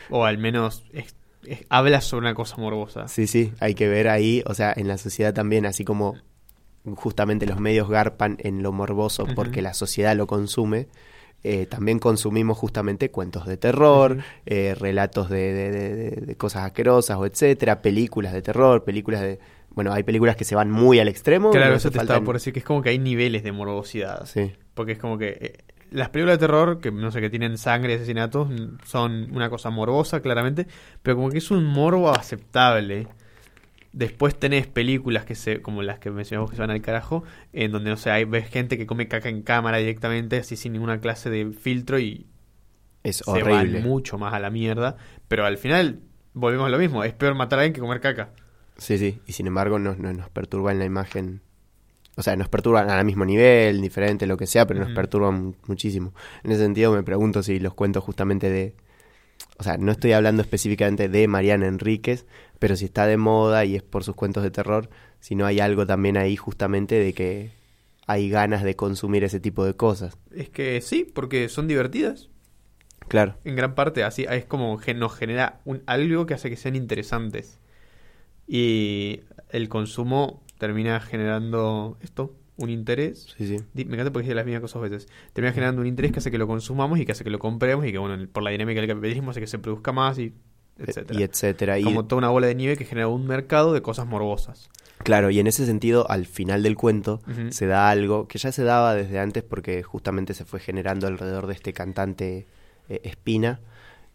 O 0.10 0.26
al 0.26 0.38
menos 0.38 0.84
es- 0.94 1.16
es- 1.46 1.66
habla 1.70 2.02
sobre 2.02 2.28
una 2.28 2.36
cosa 2.36 2.58
morbosa. 2.58 3.08
sí, 3.08 3.28
sí, 3.28 3.52
hay 3.60 3.74
que 3.74 3.88
ver 3.88 4.08
ahí, 4.08 4.44
o 4.46 4.54
sea, 4.54 4.74
en 4.76 4.88
la 4.88 4.98
sociedad 4.98 5.34
también, 5.34 5.66
así 5.66 5.84
como 5.84 6.16
justamente 6.96 7.48
los 7.48 7.60
medios 7.60 7.90
garpan 7.90 8.38
en 8.42 8.62
lo 8.62 8.72
morboso 8.72 9.26
porque 9.34 9.62
la 9.64 9.74
sociedad 9.74 10.16
lo 10.16 10.28
consume, 10.28 10.88
eh, 11.48 11.68
también 11.68 12.00
consumimos 12.00 12.58
justamente 12.58 13.12
cuentos 13.12 13.46
de 13.46 13.58
terror, 13.58 14.18
eh, 14.46 14.76
relatos 14.80 15.30
de, 15.30 15.54
de- 15.54 15.72
de- 15.72 16.12
de- 16.26 16.36
cosas 16.36 16.64
asquerosas 16.66 17.18
o 17.18 17.26
etcétera, 17.26 17.82
películas 17.82 18.34
de 18.34 18.42
terror, 18.42 18.84
películas 18.84 19.22
de... 19.22 19.40
Bueno, 19.70 19.94
hay 19.94 20.04
películas 20.04 20.36
que 20.36 20.44
se 20.46 20.56
van 20.56 20.72
muy 20.72 21.00
al 21.00 21.08
extremo. 21.08 21.52
Claro, 21.52 21.72
no 21.72 21.76
eso 21.78 21.92
te 21.92 21.98
falta 21.98 22.14
estaba 22.14 22.26
por 22.26 22.36
decir 22.36 22.52
que 22.54 22.60
es 22.60 22.66
como 22.66 22.82
que 22.82 22.90
hay 22.90 22.98
niveles 22.98 23.44
de 23.44 23.52
morbosidad. 23.52 24.26
Sí, 24.26 24.54
Porque 24.74 24.94
es 24.94 24.98
como 24.98 25.18
que 25.18 25.38
eh, 25.40 25.58
las 25.92 26.10
películas 26.10 26.40
de 26.40 26.48
terror, 26.48 26.80
que 26.80 26.92
no 26.92 27.12
sé, 27.12 27.22
que 27.22 27.30
tienen 27.30 27.58
sangre 27.58 27.94
y 27.94 27.96
asesinatos, 27.98 28.50
son 28.86 29.30
una 29.36 29.50
cosa 29.50 29.70
morbosa, 29.70 30.22
claramente, 30.22 30.66
pero 31.04 31.18
como 31.18 31.30
que 31.30 31.38
es 31.38 31.52
un 31.52 31.64
morbo 31.66 32.10
aceptable. 32.10 33.08
Después 33.96 34.36
tenés 34.38 34.68
películas 34.68 35.24
que 35.26 35.36
se, 35.36 35.62
como 35.62 35.82
las 35.82 36.00
que 36.00 36.12
mencionamos 36.12 36.50
que 36.50 36.58
se 36.58 36.62
van 36.62 36.70
al 36.72 36.82
carajo, 36.82 37.24
en 37.54 37.72
donde, 37.72 37.90
no 37.90 37.96
sé, 37.98 38.12
hay 38.12 38.26
ves 38.26 38.50
gente 38.50 38.78
que 38.78 38.86
come 38.86 39.08
caca 39.08 39.30
en 39.30 39.42
cámara 39.42 39.78
directamente, 39.78 40.38
así 40.38 40.58
sin 40.58 40.74
ninguna 40.74 41.00
clase 41.00 41.30
de 41.30 41.52
filtro 41.54 41.98
y 41.98 42.28
es 43.04 43.18
se 43.18 43.24
horrible. 43.32 43.80
van 43.80 43.84
mucho 43.84 44.18
más 44.18 44.34
a 44.34 44.40
la 44.40 44.50
mierda. 44.50 44.98
Pero 45.30 45.46
al 45.46 45.58
final, 45.58 46.02
volvemos 46.34 46.68
a 46.68 46.70
lo 46.70 46.78
mismo, 46.78 47.04
es 47.06 47.14
peor 47.14 47.36
matar 47.36 47.60
a 47.60 47.62
alguien 47.62 47.74
que 47.74 47.80
comer 47.82 48.02
caca. 48.02 48.32
Sí, 48.78 48.98
sí, 48.98 49.22
y 49.26 49.32
sin 49.34 49.48
embargo 49.48 49.80
no, 49.80 49.96
no- 49.96 50.12
nos 50.14 50.30
perturba 50.30 50.72
en 50.74 50.80
la 50.80 50.86
imagen. 50.86 51.42
O 52.18 52.24
sea, 52.24 52.36
nos 52.36 52.50
perturban 52.50 52.90
al 52.90 53.06
mismo 53.06 53.26
nivel, 53.26 53.82
diferente, 53.82 54.28
lo 54.28 54.38
que 54.38 54.48
sea, 54.48 54.66
pero 54.68 54.80
nos 54.82 54.88
Ujú. 54.90 54.96
perturban 54.96 55.56
muchísimo. 55.68 56.14
En 56.44 56.52
ese 56.52 56.64
sentido 56.64 56.94
me 56.94 57.04
pregunto 57.04 57.44
si 57.44 57.60
los 57.60 57.74
cuentos 57.74 58.04
justamente 58.04 58.50
de... 58.50 58.76
O 59.58 59.64
sea, 59.64 59.78
no 59.78 59.92
estoy 59.94 60.12
hablando 60.14 60.42
específicamente 60.42 61.08
de 61.10 61.28
Mariana 61.28 61.68
Enríquez, 61.68 62.26
pero 62.60 62.76
si 62.76 62.86
está 62.86 63.06
de 63.08 63.18
moda 63.18 63.66
y 63.66 63.76
es 63.76 63.84
por 63.84 64.04
sus 64.04 64.16
cuentos 64.16 64.44
de 64.44 64.52
terror, 64.52 64.90
si 65.20 65.36
no 65.36 65.46
hay 65.46 65.60
algo 65.60 65.86
también 65.86 66.18
ahí 66.18 66.36
justamente 66.36 66.96
de 66.96 67.14
que 67.14 67.52
hay 68.08 68.30
ganas 68.30 68.64
de 68.64 68.76
consumir 68.76 69.24
ese 69.24 69.40
tipo 69.40 69.66
de 69.66 69.74
cosas. 69.74 70.18
Es 70.32 70.50
que 70.50 70.80
sí, 70.82 71.08
porque 71.12 71.50
son 71.50 71.68
divertidas. 71.68 72.30
Claro, 73.08 73.36
en 73.44 73.56
gran 73.56 73.76
parte 73.76 74.04
así 74.04 74.26
es 74.30 74.46
como 74.46 74.80
que 74.80 74.96
nos 74.96 75.14
genera 75.14 75.62
un, 75.64 75.84
algo 75.86 76.26
que 76.26 76.34
hace 76.34 76.50
que 76.50 76.56
sean 76.56 76.76
interesantes 76.76 77.60
y 78.48 79.22
el 79.50 79.70
consumo 79.70 80.42
termina 80.58 81.00
generando 81.00 81.98
esto 82.02 82.36
un 82.58 82.70
interés 82.70 83.36
sí, 83.38 83.46
sí. 83.48 83.64
Me 83.74 83.94
encanta 83.94 84.12
porque 84.12 84.24
dice 84.24 84.34
las 84.36 84.46
mismas 84.46 84.62
cosas 84.62 84.78
a 84.78 84.80
veces 84.80 85.08
termina 85.34 85.54
generando 85.54 85.82
un 85.82 85.88
interés 85.88 86.14
que 86.14 86.20
hace 86.20 86.32
que 86.32 86.38
lo 86.38 86.48
consumamos 86.48 87.00
y 87.00 87.06
que 87.06 87.12
hace 87.12 87.24
que 87.24 87.30
lo 87.30 87.38
compremos 87.38 87.86
y 87.86 87.92
que 87.92 87.98
bueno 88.00 88.28
por 88.32 88.42
la 88.42 88.50
dinámica 88.50 88.82
del 88.82 88.90
capitalismo 88.90 89.32
hace 89.32 89.42
que 89.42 89.48
se 89.48 89.60
produzca 89.60 89.92
más 89.92 90.18
y 90.18 90.34
etcétera 90.78 91.20
Y 91.20 91.24
etcétera. 91.24 91.80
Y, 91.80 91.84
como 91.84 92.06
toda 92.06 92.20
una 92.20 92.30
bola 92.30 92.48
de 92.48 92.56
nieve 92.56 92.78
que 92.78 92.86
genera 92.86 93.08
un 93.08 93.28
mercado 93.28 93.74
de 93.74 93.82
cosas 93.82 94.08
morbosas 94.08 94.70
Claro, 95.04 95.30
y 95.30 95.40
en 95.40 95.46
ese 95.48 95.66
sentido, 95.66 96.10
al 96.10 96.26
final 96.26 96.64
del 96.64 96.76
cuento, 96.76 97.22
se 97.50 97.68
da 97.68 97.90
algo 97.90 98.28
que 98.28 98.40
ya 98.40 98.52
se 98.52 98.64
daba 98.64 98.96
desde 98.96 99.20
antes 99.20 99.44
porque 99.44 99.84
justamente 99.84 100.34
se 100.34 100.46
fue 100.46 100.60
generando 100.60 101.06
alrededor 101.06 101.48
de 101.48 101.54
este 101.54 101.74
cantante 101.74 102.48
eh, 102.90 103.02
Espina. 103.04 103.60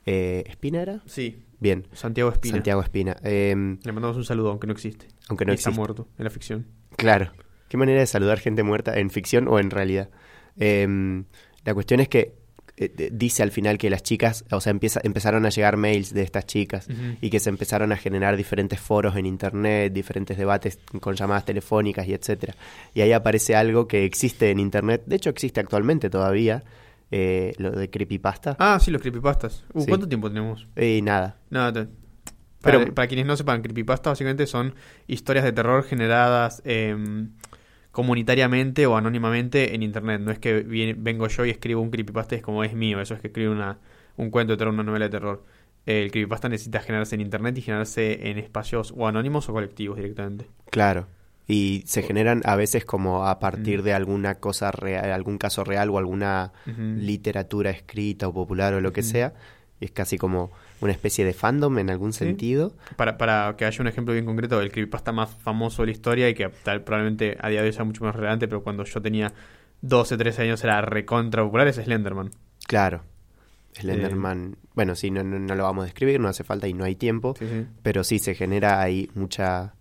Eh, 0.07 0.43
¿Espina 0.47 0.81
era? 0.83 1.03
sí 1.07 1.45
Bien, 1.61 1.87
Santiago 1.93 2.31
Espina 2.33 2.55
Santiago 2.57 2.83
Espina. 2.83 3.17
Em, 3.23 3.79
le 3.85 3.93
mandamos 3.93 4.17
un 4.17 4.25
saludo 4.25 4.49
aunque 4.49 4.67
no 4.67 4.73
existe 4.73 5.07
aunque 5.29 5.45
no 5.45 5.53
Y 5.53 5.57
está 5.57 5.69
existe. 5.69 5.79
muerto 5.79 6.09
en 6.17 6.25
la 6.25 6.31
ficción 6.31 6.67
Claro. 6.97 7.31
Qué 7.69 7.77
manera 7.77 8.01
de 8.01 8.07
saludar 8.07 8.39
gente 8.41 8.63
muerta 8.63 8.99
en 8.99 9.11
ficción 9.11 9.47
o 9.49 9.59
en 9.61 9.71
realidad. 9.71 10.09
Em, 10.59 11.25
la 11.65 11.75
cuestión 11.75 12.01
es 12.01 12.09
que 12.09 12.35
eh, 12.83 13.11
dice 13.13 13.43
al 13.43 13.51
final 13.53 13.77
que 13.79 13.91
las 13.91 14.03
chicas, 14.03 14.45
o 14.51 14.61
sea, 14.61 14.71
empieza, 14.71 15.01
empezaron 15.05 15.45
a 15.47 15.51
llegar 15.51 15.77
mails 15.77 16.13
de 16.15 16.23
estas 16.23 16.47
chicas 16.47 16.89
y 17.21 17.29
que 17.31 17.39
se 17.39 17.51
empezaron 17.51 17.93
a 17.93 17.97
generar 17.97 18.37
diferentes 18.37 18.81
foros 18.81 19.15
en 19.17 19.27
internet, 19.27 19.93
diferentes 19.93 20.37
debates 20.39 20.79
con 21.01 21.15
llamadas 21.15 21.45
telefónicas 21.45 22.09
y 22.09 22.15
etcétera. 22.15 22.55
Y 22.95 23.03
ahí 23.03 23.13
aparece 23.13 23.55
algo 23.55 23.87
que 23.87 24.05
existe 24.05 24.51
en 24.51 24.59
internet, 24.59 25.03
de 25.07 25.17
hecho 25.17 25.31
existe 25.31 25.61
actualmente 25.61 26.11
todavía, 26.11 26.65
eh, 27.13 27.53
lo 27.59 27.71
de 27.73 27.91
creepypasta. 27.91 28.57
ah 28.59 28.79
sí 28.81 28.91
los 28.91 29.01
creepypastas 29.03 29.65
uh, 29.75 29.81
Sí. 29.83 29.87
¿cuánto 29.89 30.09
tiempo 30.09 30.29
tenemos? 30.29 30.67
Y 30.81 31.03
nada, 31.03 31.37
te- 31.51 31.89
para, 32.63 32.79
Pero- 32.79 32.95
para 32.95 33.09
quienes 33.09 33.27
no 33.27 33.37
sepan, 33.37 33.63
creepypasta 33.63 34.11
básicamente 34.11 34.47
son 34.47 34.75
historias 35.07 35.45
de 35.45 35.53
terror 35.53 35.83
generadas 35.85 36.63
em, 36.65 37.31
comunitariamente 38.01 38.87
o 38.87 38.97
anónimamente 38.97 39.75
en 39.75 39.83
internet. 39.83 40.21
No 40.21 40.31
es 40.33 40.39
que 40.39 40.61
viene- 40.61 40.95
vengo 40.99 41.29
yo 41.29 41.45
y 41.45 41.51
escribo 41.51 41.81
un 41.83 41.91
creepypasta 41.91 42.35
y 42.35 42.39
es 42.39 42.43
como 42.45 42.65
es 42.65 42.75
mío, 42.75 43.01
eso 43.01 43.15
es 43.15 43.21
que 43.21 43.29
escribo 43.29 43.53
una, 43.53 43.79
un 44.17 44.31
cuento 44.31 44.53
de 44.55 44.57
terror, 44.57 44.73
una 44.75 44.83
novela 44.83 45.05
de 45.07 45.11
terror. 45.11 45.45
El 45.87 46.11
creepypasta 46.11 46.49
necesita 46.49 46.81
generarse 46.81 47.15
en 47.15 47.21
internet 47.23 47.57
y 47.59 47.63
generarse 47.63 48.31
en 48.31 48.39
espacios 48.39 48.93
o 48.97 49.07
anónimos 49.07 49.49
o 49.49 49.53
colectivos 49.53 49.97
directamente. 49.97 50.47
claro. 50.71 51.07
Y 51.53 51.83
se 51.87 52.03
generan 52.03 52.43
a 52.45 52.55
veces 52.55 52.85
como 52.85 53.27
a 53.27 53.41
partir 53.41 53.83
de 53.83 53.93
alguna 53.93 54.37
cosa 54.37 54.71
real, 54.71 55.11
algún 55.11 55.37
caso 55.37 55.65
real 55.65 55.91
o 55.91 55.99
alguna 55.99 56.53
literatura 57.01 57.71
escrita 57.71 58.29
o 58.29 58.33
popular 58.33 58.73
o 58.75 58.81
lo 58.81 58.93
que 58.93 59.03
sea. 59.03 59.35
Y 59.81 59.87
es 59.87 59.91
casi 59.93 60.19
como 60.19 60.51
una 60.83 60.93
especie 60.93 61.25
de 61.25 61.33
fandom 61.33 61.79
en 61.79 61.89
algún 61.91 62.13
Sí. 62.13 62.21
sentido. 62.27 62.75
Para, 62.97 63.17
para 63.17 63.55
que 63.57 63.65
haya 63.65 63.81
un 63.81 63.89
ejemplo 63.89 64.13
bien 64.13 64.27
concreto, 64.27 64.61
el 64.61 64.71
creepypasta 64.71 65.11
más 65.13 65.31
famoso 65.37 65.83
de 65.83 65.87
la 65.87 65.93
historia 65.93 66.29
y 66.29 66.35
que 66.35 66.49
tal, 66.63 66.83
probablemente 66.85 67.37
a 67.41 67.49
día 67.49 67.63
de 67.63 67.69
hoy 67.69 67.73
sea 67.73 67.85
mucho 67.85 68.05
más 68.05 68.15
relevante, 68.15 68.47
pero 68.47 68.63
cuando 68.63 68.85
yo 68.85 69.01
tenía 69.01 69.33
12, 69.81 70.17
13 70.19 70.43
años 70.43 70.63
era 70.65 70.83
recontra 70.83 71.43
popular, 71.43 71.67
es 71.69 71.77
Slenderman. 71.77 72.31
Claro. 72.67 73.03
Slenderman. 73.73 74.57
Bueno, 74.75 74.95
sí, 74.95 75.11
no, 75.11 75.23
no, 75.23 75.39
no 75.39 75.55
lo 75.55 75.63
vamos 75.65 75.83
a 75.83 75.85
describir, 75.87 76.21
no 76.21 76.29
hace 76.29 76.45
falta 76.45 76.69
y 76.69 76.75
no 76.75 76.85
hay 76.85 76.97
tiempo. 76.97 77.35
Sí, 77.39 77.47
sí. 77.49 77.67
Pero 77.83 78.05
sí, 78.05 78.19
se 78.19 78.35
genera 78.35 78.81
ahí 78.81 79.09
mucha, 79.15 79.75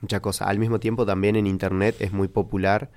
mucha 0.00 0.20
cosa. 0.20 0.44
Al 0.46 0.58
mismo 0.58 0.78
tiempo 0.78 1.06
también 1.06 1.36
en 1.36 1.46
Internet 1.46 1.96
es 2.00 2.12
muy 2.12 2.28
popular. 2.28 2.90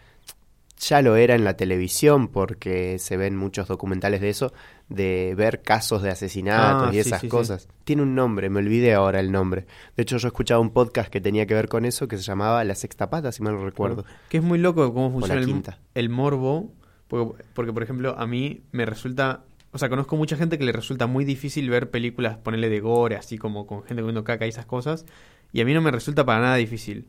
Ya 0.90 1.02
lo 1.02 1.16
era 1.16 1.36
en 1.36 1.44
la 1.44 1.56
televisión 1.56 2.28
porque 2.28 2.98
se 3.00 3.16
ven 3.16 3.36
muchos 3.38 3.68
documentales 3.68 4.22
de 4.22 4.30
eso, 4.30 4.54
de 4.90 5.34
ver 5.38 5.62
casos 5.62 6.02
de 6.02 6.10
asesinatos 6.10 6.90
Ah, 6.90 6.94
y 6.94 7.00
esas 7.00 7.22
sí, 7.22 7.28
sí. 7.28 7.30
cosas. 7.30 7.68
Tiene 7.84 8.02
un 8.02 8.16
nombre, 8.16 8.50
me 8.50 8.60
olvidé 8.60 8.94
ahora 8.94 9.20
el 9.20 9.32
nombre. 9.32 9.66
De 9.96 10.04
hecho, 10.04 10.18
yo 10.18 10.28
escuchaba 10.28 10.60
un 10.60 10.72
podcast 10.72 11.10
que 11.10 11.22
tenía 11.22 11.46
que 11.46 11.54
ver 11.54 11.70
con 11.70 11.86
eso 11.86 12.08
que 12.08 12.18
se 12.18 12.24
llamaba 12.24 12.64
La 12.64 12.76
Sexta 12.76 13.10
Pata, 13.10 13.32
si 13.32 13.42
mal 13.44 13.54
no 13.54 13.64
recuerdo. 13.64 14.04
Que 14.30 14.38
es 14.38 14.44
muy 14.44 14.58
loco 14.60 14.94
cómo 14.94 15.12
funciona 15.12 15.40
el, 15.40 15.46
quinta. 15.46 15.80
el 15.94 16.10
morbo. 16.10 16.72
Porque, 17.08 17.44
porque, 17.54 17.72
por 17.74 17.84
ejemplo, 17.84 18.16
a 18.18 18.26
mí 18.28 18.64
me 18.72 18.86
resulta. 18.86 19.44
O 19.72 19.78
sea, 19.78 19.90
conozco 19.90 20.16
mucha 20.18 20.36
gente 20.38 20.58
que 20.58 20.64
le 20.66 20.72
resulta 20.72 21.08
muy 21.08 21.26
difícil 21.26 21.70
ver 21.70 21.90
películas, 21.92 22.38
ponerle 22.38 22.70
de 22.70 22.80
gore, 22.80 23.16
así 23.16 23.38
como 23.38 23.66
con 23.68 23.84
gente 23.84 24.02
comiendo 24.02 24.24
caca 24.24 24.46
y 24.46 24.50
esas 24.50 24.66
cosas. 24.66 25.06
Y 25.52 25.62
a 25.62 25.66
mí 25.66 25.74
no 25.74 25.82
me 25.82 25.92
resulta 25.92 26.26
para 26.26 26.42
nada 26.42 26.56
difícil. 26.56 27.08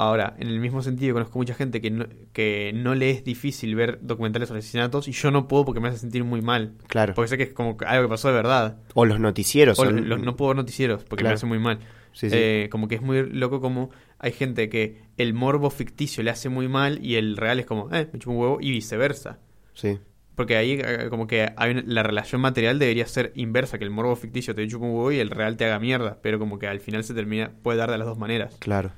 Ahora, 0.00 0.34
en 0.38 0.46
el 0.46 0.60
mismo 0.60 0.80
sentido, 0.82 1.14
conozco 1.14 1.38
mucha 1.38 1.54
gente 1.54 1.80
que 1.80 1.90
no, 1.90 2.06
que 2.32 2.70
no 2.72 2.94
le 2.94 3.10
es 3.10 3.24
difícil 3.24 3.74
ver 3.74 3.98
documentales 4.00 4.46
sobre 4.48 4.60
asesinatos 4.60 5.08
y 5.08 5.12
yo 5.12 5.30
no 5.32 5.48
puedo 5.48 5.64
porque 5.64 5.80
me 5.80 5.88
hace 5.88 5.98
sentir 5.98 6.22
muy 6.22 6.40
mal. 6.40 6.74
Claro. 6.86 7.14
Porque 7.14 7.28
sé 7.28 7.36
que 7.36 7.42
es 7.42 7.52
como 7.52 7.76
algo 7.84 8.04
que 8.04 8.08
pasó 8.10 8.28
de 8.28 8.34
verdad. 8.34 8.78
O 8.94 9.04
los 9.06 9.18
noticieros. 9.18 9.76
O 9.78 9.84
son- 9.84 10.08
los- 10.08 10.20
no 10.20 10.36
puedo 10.36 10.50
ver 10.50 10.56
noticieros 10.58 11.02
porque 11.02 11.24
me 11.24 11.30
hace 11.34 11.46
muy 11.46 11.58
mal. 11.58 11.80
Sí, 12.12 12.30
sí. 12.30 12.36
Eh, 12.38 12.68
como 12.70 12.86
que 12.86 12.94
es 12.94 13.02
muy 13.02 13.28
loco 13.28 13.60
como 13.60 13.90
hay 14.20 14.30
gente 14.32 14.68
que 14.68 15.02
el 15.16 15.34
morbo 15.34 15.68
ficticio 15.70 16.22
le 16.22 16.30
hace 16.30 16.48
muy 16.48 16.68
mal 16.68 17.04
y 17.04 17.16
el 17.16 17.36
real 17.36 17.58
es 17.58 17.66
como, 17.66 17.92
eh, 17.92 18.08
me 18.12 18.18
chupo 18.20 18.30
un 18.32 18.38
huevo 18.38 18.58
y 18.60 18.70
viceversa. 18.70 19.38
sí. 19.74 19.98
Porque 20.36 20.56
ahí 20.56 20.78
eh, 20.80 21.08
como 21.10 21.26
que 21.26 21.52
hay 21.56 21.72
una- 21.72 21.82
la 21.84 22.04
relación 22.04 22.40
material 22.40 22.78
debería 22.78 23.06
ser 23.08 23.32
inversa, 23.34 23.76
que 23.78 23.82
el 23.84 23.90
morbo 23.90 24.14
ficticio 24.14 24.54
te 24.54 24.64
chupa 24.68 24.86
un 24.86 24.92
huevo 24.92 25.10
y 25.10 25.18
el 25.18 25.30
real 25.30 25.56
te 25.56 25.64
haga 25.64 25.80
mierda, 25.80 26.20
pero 26.22 26.38
como 26.38 26.60
que 26.60 26.68
al 26.68 26.78
final 26.78 27.02
se 27.02 27.12
termina, 27.12 27.50
puede 27.64 27.78
dar 27.78 27.90
de 27.90 27.98
las 27.98 28.06
dos 28.06 28.18
maneras. 28.18 28.54
Claro. 28.60 28.92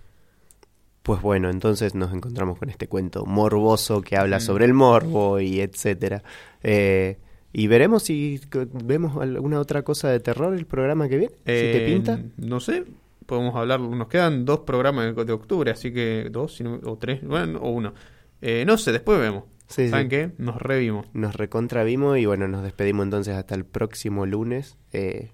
Pues 1.02 1.22
bueno, 1.22 1.48
entonces 1.50 1.94
nos 1.94 2.12
encontramos 2.12 2.58
con 2.58 2.68
este 2.68 2.86
cuento 2.86 3.24
morboso 3.24 4.02
que 4.02 4.16
habla 4.16 4.36
Mm. 4.36 4.40
sobre 4.42 4.64
el 4.66 4.74
morbo 4.74 5.40
y 5.40 5.60
etcétera. 5.60 6.22
Eh, 6.62 7.18
y 7.52 7.66
veremos 7.66 8.02
si 8.04 8.38
vemos 8.84 9.16
alguna 9.20 9.58
otra 9.60 9.82
cosa 9.82 10.08
de 10.10 10.20
terror 10.20 10.54
el 10.54 10.66
programa 10.66 11.08
que 11.08 11.16
viene. 11.18 11.34
si 11.38 11.44
te 11.44 11.84
Eh, 11.84 11.86
pinta. 11.94 12.20
No 12.36 12.60
sé, 12.60 12.84
podemos 13.26 13.56
hablar, 13.56 13.80
nos 13.80 14.08
quedan 14.08 14.44
dos 14.44 14.60
programas 14.60 15.16
de, 15.16 15.24
de 15.24 15.32
octubre, 15.32 15.70
así 15.70 15.92
que 15.92 16.28
dos 16.30 16.56
si 16.56 16.64
no- 16.64 16.78
o 16.84 16.96
tres, 16.98 17.24
bueno, 17.26 17.58
o 17.60 17.70
uno. 17.70 17.94
Eh, 18.42 18.64
no 18.66 18.76
sé, 18.78 18.92
después 18.92 19.18
vemos. 19.18 19.44
Sí, 19.68 19.88
¿Saben 19.88 20.06
sí. 20.06 20.10
qué? 20.10 20.30
Nos 20.38 20.60
revimos. 20.60 21.06
Nos 21.14 21.34
recontravimos 21.36 22.18
y 22.18 22.26
bueno, 22.26 22.46
nos 22.48 22.62
despedimos 22.62 23.04
entonces 23.04 23.34
hasta 23.36 23.54
el 23.54 23.64
próximo 23.64 24.26
lunes. 24.26 24.76
eh, 24.92 25.30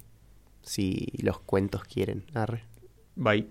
si 0.62 1.12
los 1.22 1.38
cuentos 1.40 1.84
quieren. 1.84 2.24
Arre. 2.34 2.64
Bye. 3.14 3.46